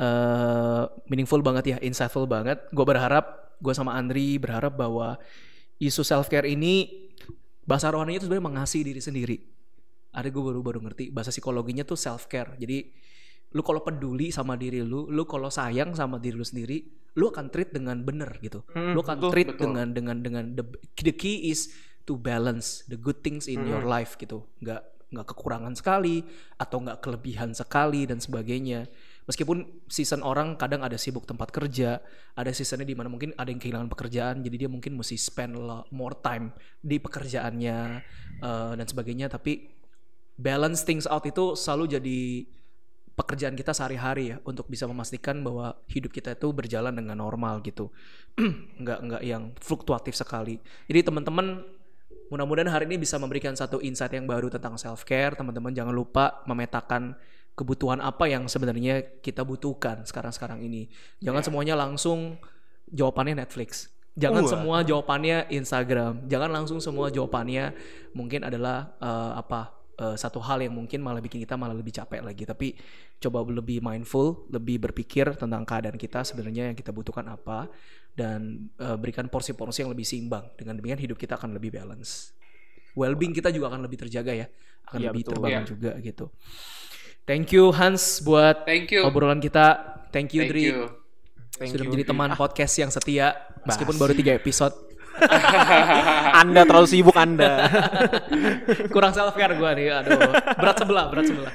eh 0.00 0.84
meaningful 1.08 1.40
banget 1.40 1.64
ya, 1.64 1.76
insightful 1.80 2.24
banget. 2.24 2.60
Gue 2.72 2.84
berharap, 2.84 3.56
gue 3.56 3.72
sama 3.72 3.96
Andri 3.96 4.36
berharap 4.36 4.76
bahwa 4.76 5.16
isu 5.76 6.00
self 6.00 6.28
care 6.28 6.44
ini 6.44 7.08
bahasa 7.70 7.94
rohaninya 7.94 8.18
itu 8.18 8.26
sebenarnya 8.26 8.46
mengasihi 8.50 8.82
diri 8.82 8.98
sendiri. 8.98 9.36
Ada 10.10 10.26
gue 10.26 10.42
baru 10.42 10.58
baru 10.58 10.82
ngerti 10.82 11.14
bahasa 11.14 11.30
psikologinya 11.30 11.86
tuh 11.86 11.94
self 11.94 12.26
care. 12.26 12.58
Jadi 12.58 12.90
lu 13.54 13.62
kalau 13.62 13.86
peduli 13.86 14.34
sama 14.34 14.58
diri 14.58 14.82
lu, 14.82 15.06
lu 15.06 15.22
kalau 15.22 15.46
sayang 15.46 15.94
sama 15.94 16.18
diri 16.18 16.34
lu 16.34 16.42
sendiri, 16.42 16.82
lu 17.14 17.30
akan 17.30 17.46
treat 17.46 17.70
dengan 17.70 18.02
bener 18.02 18.42
gitu. 18.42 18.66
Hmm, 18.74 18.90
lu 18.90 19.06
akan 19.06 19.22
betul, 19.22 19.30
treat 19.30 19.48
betul. 19.54 19.70
dengan 19.70 19.86
dengan 19.94 20.16
dengan 20.18 20.44
the, 20.58 20.66
the 20.98 21.14
key 21.14 21.46
is 21.46 21.70
to 22.10 22.18
balance 22.18 22.82
the 22.90 22.98
good 22.98 23.22
things 23.22 23.46
in 23.46 23.62
your 23.70 23.86
life 23.86 24.18
gitu. 24.18 24.42
Nggak 24.58 24.82
nggak 25.10 25.26
kekurangan 25.30 25.74
sekali 25.74 26.22
atau 26.58 26.82
nggak 26.82 26.98
kelebihan 26.98 27.54
sekali 27.54 28.02
dan 28.06 28.18
sebagainya. 28.18 28.90
Meskipun 29.28 29.84
season 29.86 30.24
orang 30.24 30.56
kadang 30.56 30.80
ada 30.84 30.96
sibuk 30.96 31.28
tempat 31.28 31.52
kerja, 31.52 32.00
ada 32.34 32.50
seasonnya 32.50 32.88
di 32.88 32.96
mana 32.96 33.12
mungkin 33.12 33.36
ada 33.36 33.52
yang 33.52 33.60
kehilangan 33.60 33.88
pekerjaan, 33.92 34.40
jadi 34.40 34.66
dia 34.66 34.70
mungkin 34.70 34.96
mesti 34.96 35.16
spend 35.20 35.56
more 35.92 36.16
time 36.20 36.52
di 36.80 36.96
pekerjaannya 36.98 37.78
eh, 38.40 38.72
dan 38.76 38.86
sebagainya. 38.86 39.28
Tapi 39.28 39.70
balance 40.40 40.82
things 40.88 41.04
out 41.04 41.28
itu 41.28 41.52
selalu 41.52 42.00
jadi 42.00 42.20
pekerjaan 43.20 43.52
kita 43.52 43.76
sehari-hari 43.76 44.32
ya 44.32 44.36
untuk 44.48 44.64
bisa 44.72 44.88
memastikan 44.88 45.44
bahwa 45.44 45.76
hidup 45.92 46.08
kita 46.08 46.32
itu 46.32 46.48
berjalan 46.56 46.96
dengan 46.96 47.20
normal 47.20 47.60
gitu. 47.60 47.92
Nggak 48.82 48.98
nggak 49.04 49.22
yang 49.28 49.52
fluktuatif 49.60 50.16
sekali. 50.16 50.56
Jadi 50.88 51.00
teman-teman 51.04 51.60
mudah-mudahan 52.32 52.70
hari 52.72 52.88
ini 52.88 53.02
bisa 53.02 53.20
memberikan 53.20 53.52
satu 53.52 53.82
insight 53.82 54.14
yang 54.14 54.24
baru 54.24 54.48
tentang 54.48 54.78
self 54.78 55.02
care 55.02 55.34
teman-teman 55.34 55.74
jangan 55.74 55.90
lupa 55.90 56.46
memetakan 56.46 57.18
kebutuhan 57.60 58.00
apa 58.00 58.24
yang 58.24 58.48
sebenarnya 58.48 59.20
kita 59.20 59.44
butuhkan 59.44 60.08
sekarang-sekarang 60.08 60.64
ini. 60.64 60.88
Jangan 61.20 61.44
semuanya 61.44 61.76
langsung 61.76 62.40
jawabannya 62.88 63.44
Netflix. 63.44 63.92
Jangan 64.16 64.48
Wah. 64.48 64.50
semua 64.50 64.76
jawabannya 64.80 65.52
Instagram. 65.52 66.24
Jangan 66.24 66.48
langsung 66.50 66.80
semua 66.80 67.12
jawabannya 67.12 67.76
mungkin 68.16 68.48
adalah 68.48 68.96
eh, 68.96 69.32
apa 69.36 69.76
eh, 70.00 70.16
satu 70.16 70.40
hal 70.40 70.64
yang 70.64 70.72
mungkin 70.72 71.04
malah 71.04 71.20
bikin 71.20 71.44
kita 71.44 71.60
malah 71.60 71.76
lebih 71.76 71.92
capek 71.92 72.24
lagi. 72.24 72.48
Tapi 72.48 72.72
coba 73.20 73.44
lebih 73.44 73.84
mindful 73.84 74.48
lebih 74.48 74.80
berpikir 74.88 75.36
tentang 75.36 75.68
keadaan 75.68 76.00
kita 76.00 76.24
sebenarnya 76.24 76.72
yang 76.72 76.76
kita 76.80 76.96
butuhkan 76.96 77.28
apa 77.28 77.68
dan 78.16 78.72
eh, 78.80 78.96
berikan 78.96 79.28
porsi-porsi 79.28 79.84
yang 79.84 79.92
lebih 79.92 80.08
seimbang. 80.08 80.48
Dengan 80.56 80.80
demikian 80.80 80.98
hidup 81.04 81.20
kita 81.20 81.36
akan 81.36 81.52
lebih 81.60 81.76
balance. 81.76 82.32
Well-being 82.96 83.36
kita 83.36 83.52
juga 83.52 83.68
akan 83.70 83.84
lebih 83.84 84.08
terjaga 84.08 84.32
ya. 84.34 84.48
Akan 84.90 84.98
Iya, 85.04 85.14
lebih 85.14 85.22
betul. 85.22 85.32
terbangun 85.38 85.62
Iya. 85.62 85.70
juga 85.70 85.92
gitu 86.02 86.26
thank 87.30 87.54
you 87.54 87.70
Hans 87.70 88.18
buat 88.26 88.66
Thank 88.66 88.90
you. 88.90 89.06
obrolan 89.06 89.38
kita 89.38 89.78
thank 90.10 90.34
you 90.34 90.42
Thank 90.42 90.50
Dri 90.50 90.64
you. 90.66 90.90
Thank 91.54 91.70
sudah 91.70 91.86
you. 91.86 91.90
menjadi 91.94 92.10
teman 92.10 92.34
podcast 92.34 92.74
yang 92.74 92.90
setia 92.90 93.38
meskipun 93.62 93.94
baru 93.94 94.10
tiga 94.18 94.34
episode 94.34 94.89
Anda 96.40 96.64
terlalu 96.64 96.86
sibuk 96.88 97.16
Anda. 97.16 97.68
kurang 98.94 99.12
self 99.12 99.34
care 99.36 99.54
gue 99.54 99.70
nih 99.76 99.86
aduh 99.92 100.18
berat 100.56 100.76
sebelah 100.78 101.04
berat 101.10 101.24
sebelah 101.28 101.52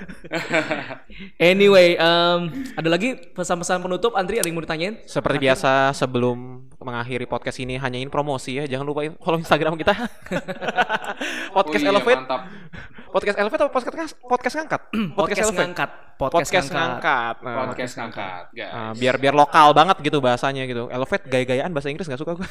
anyway 1.39 1.95
em, 1.95 2.39
ada 2.76 2.89
lagi 2.89 3.16
pesan-pesan 3.34 3.82
penutup 3.82 4.13
Andri 4.16 4.39
ada 4.39 4.47
yang 4.47 4.55
mau 4.57 4.63
ditanyain 4.63 5.01
Seperti 5.05 5.38
biasa 5.41 5.91
sebelum 5.95 6.66
mengakhiri 6.86 7.26
podcast 7.26 7.57
ini 7.57 7.82
hanyain 7.82 8.13
promosi 8.13 8.61
ya. 8.61 8.70
Jangan 8.70 8.86
lupa 8.86 9.01
follow 9.18 9.41
Instagram 9.41 9.74
kita. 9.74 9.93
podcast 11.57 11.82
Oh 11.82 11.89
iya, 11.89 11.91
Elevate. 11.91 12.22
mantap. 12.22 12.41
Podcast 13.09 13.38
Elevate 13.41 13.61
atau 13.66 13.72
podcast 13.74 14.13
podcast 14.22 14.55
ngangkat? 14.59 14.82
podcast 15.18 15.39
Elevate. 15.41 15.59
ngangkat 15.66 15.89
podcast, 16.16 16.47
Podcast 16.47 16.68
ngangkat 16.72 17.36
ngangkat. 17.36 17.36
Nah, 17.43 17.55
Podcast 17.68 17.93
ngangkat, 17.99 18.43
guys. 18.55 18.72
Nah, 18.72 18.91
biar 18.95 19.16
biar 19.20 19.36
lokal 19.36 19.68
banget 19.76 19.97
gitu 19.99 20.18
bahasanya 20.24 20.63
gitu. 20.63 20.88
Elevate 20.88 21.26
gaya-gayaan 21.28 21.72
bahasa 21.76 21.89
Inggris 21.91 22.07
nggak 22.07 22.22
suka 22.22 22.32
gue. 22.39 22.47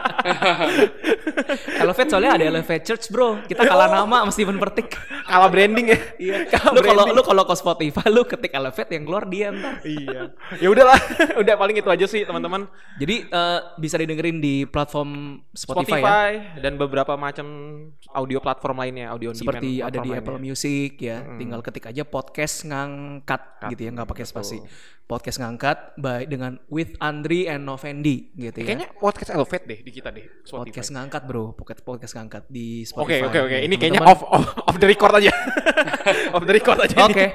Elevate 1.82 2.08
soalnya 2.10 2.32
ada 2.36 2.44
Elevate 2.46 2.84
Church 2.84 3.08
bro. 3.08 3.40
Kita 3.44 3.64
kalah 3.64 3.88
nama 3.90 4.24
sama 4.24 4.32
Steven 4.32 4.56
Pertik. 4.60 4.94
Kalah 5.26 5.50
branding 5.50 5.86
ya. 5.92 5.98
iya. 6.18 6.36
Lu 6.76 6.80
kalau 6.82 7.04
lu 7.10 7.22
kalau 7.22 7.42
ke 7.46 7.54
Spotify 7.56 8.06
lu 8.10 8.22
ketik 8.26 8.52
Elevate 8.54 8.90
yang 8.94 9.04
keluar 9.06 9.24
dia 9.26 9.50
ntar. 9.50 9.82
Iya. 9.82 10.34
Ya 10.58 10.68
udahlah, 10.70 10.98
udah 11.42 11.54
paling 11.56 11.76
itu 11.78 11.88
aja 11.90 12.06
sih 12.06 12.22
teman-teman. 12.26 12.68
jadi 13.00 13.26
eh, 13.26 13.60
bisa 13.80 13.96
didengerin 13.96 14.38
di 14.38 14.68
platform 14.68 15.40
Spotify, 15.56 16.00
Spotify, 16.00 16.28
ya 16.36 16.60
dan 16.60 16.76
beberapa 16.76 17.16
macam 17.16 17.46
audio 18.12 18.38
platform 18.38 18.76
lainnya, 18.84 19.06
audio 19.10 19.32
on 19.32 19.36
seperti 19.38 19.80
demand 19.80 19.88
ada 19.88 19.98
di 19.98 20.10
platform 20.10 20.20
Apple 20.20 20.36
lainnya. 20.36 20.52
Music 20.52 20.90
ya. 21.00 21.18
Tinggal 21.40 21.60
ketik 21.64 21.84
aja 21.90 22.02
podcast 22.04 22.68
ngangkat 22.68 23.42
gitu 23.72 23.80
ya 23.88 23.90
nggak 23.94 24.08
pakai 24.08 24.24
spasi 24.28 24.58
podcast 25.10 25.36
ngangkat 25.36 25.98
by 25.98 26.22
dengan 26.24 26.62
with 26.70 26.94
Andri 26.96 27.44
and 27.44 27.66
Novendi 27.66 28.30
gitu 28.32 28.62
ya 28.62 28.66
Kayaknya 28.70 28.88
podcast 28.94 29.30
Elevate 29.30 29.64
deh 29.66 29.78
di 29.82 29.90
kita 29.90 30.08
deh. 30.08 30.22
Spotify. 30.40 30.70
podcast 30.70 30.88
ngangkat 30.90 31.22
bro 31.26 31.44
podcast 31.52 31.82
podcast 31.82 32.12
ngangkat 32.14 32.42
di 32.46 32.86
Oke 32.86 33.18
Spotify 33.18 33.26
oke 33.26 33.38
oke. 33.42 33.56
Ini 33.58 33.74
Teman-teman- 33.74 33.80
kayaknya 33.82 34.00
off, 34.06 34.20
off 34.22 34.46
off 34.64 34.76
the 34.78 34.86
record 34.86 35.12
aja. 35.12 35.32
off 36.38 36.44
the 36.44 36.54
record 36.54 36.78
aja. 36.78 36.96
Oke. 37.02 37.26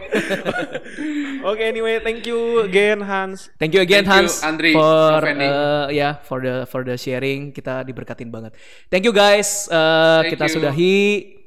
Oke 1.46 1.62
anyway, 1.62 2.00
thank 2.00 2.24
you 2.24 2.40
again 2.62 3.02
Hans. 3.02 3.54
Thank 3.56 3.72
you 3.72 3.82
again 3.82 4.02
Thank 4.02 4.26
you, 4.26 4.34
Hans 4.34 4.42
Andri, 4.42 4.74
for 4.74 5.22
Novendi. 5.22 5.46
uh, 5.46 5.88
ya 5.92 6.18
for 6.20 6.40
the 6.40 6.66
for 6.66 6.82
the 6.82 6.96
sharing 6.96 7.52
kita 7.52 7.84
diberkatin 7.84 8.32
banget. 8.32 8.58
Thank 8.88 9.04
you 9.04 9.14
guys. 9.14 9.68
Uh, 9.68 10.24
Thank 10.24 10.34
kita 10.34 10.46
you. 10.48 10.54
sudahi 10.58 10.98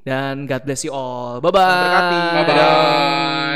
dan 0.04 0.46
God 0.46 0.62
bless 0.62 0.86
you 0.86 0.92
all. 0.92 1.40
Bye 1.40 1.50
bye. 1.50 1.66
Berkati. 1.66 2.18
Bye-bye. 2.36 3.47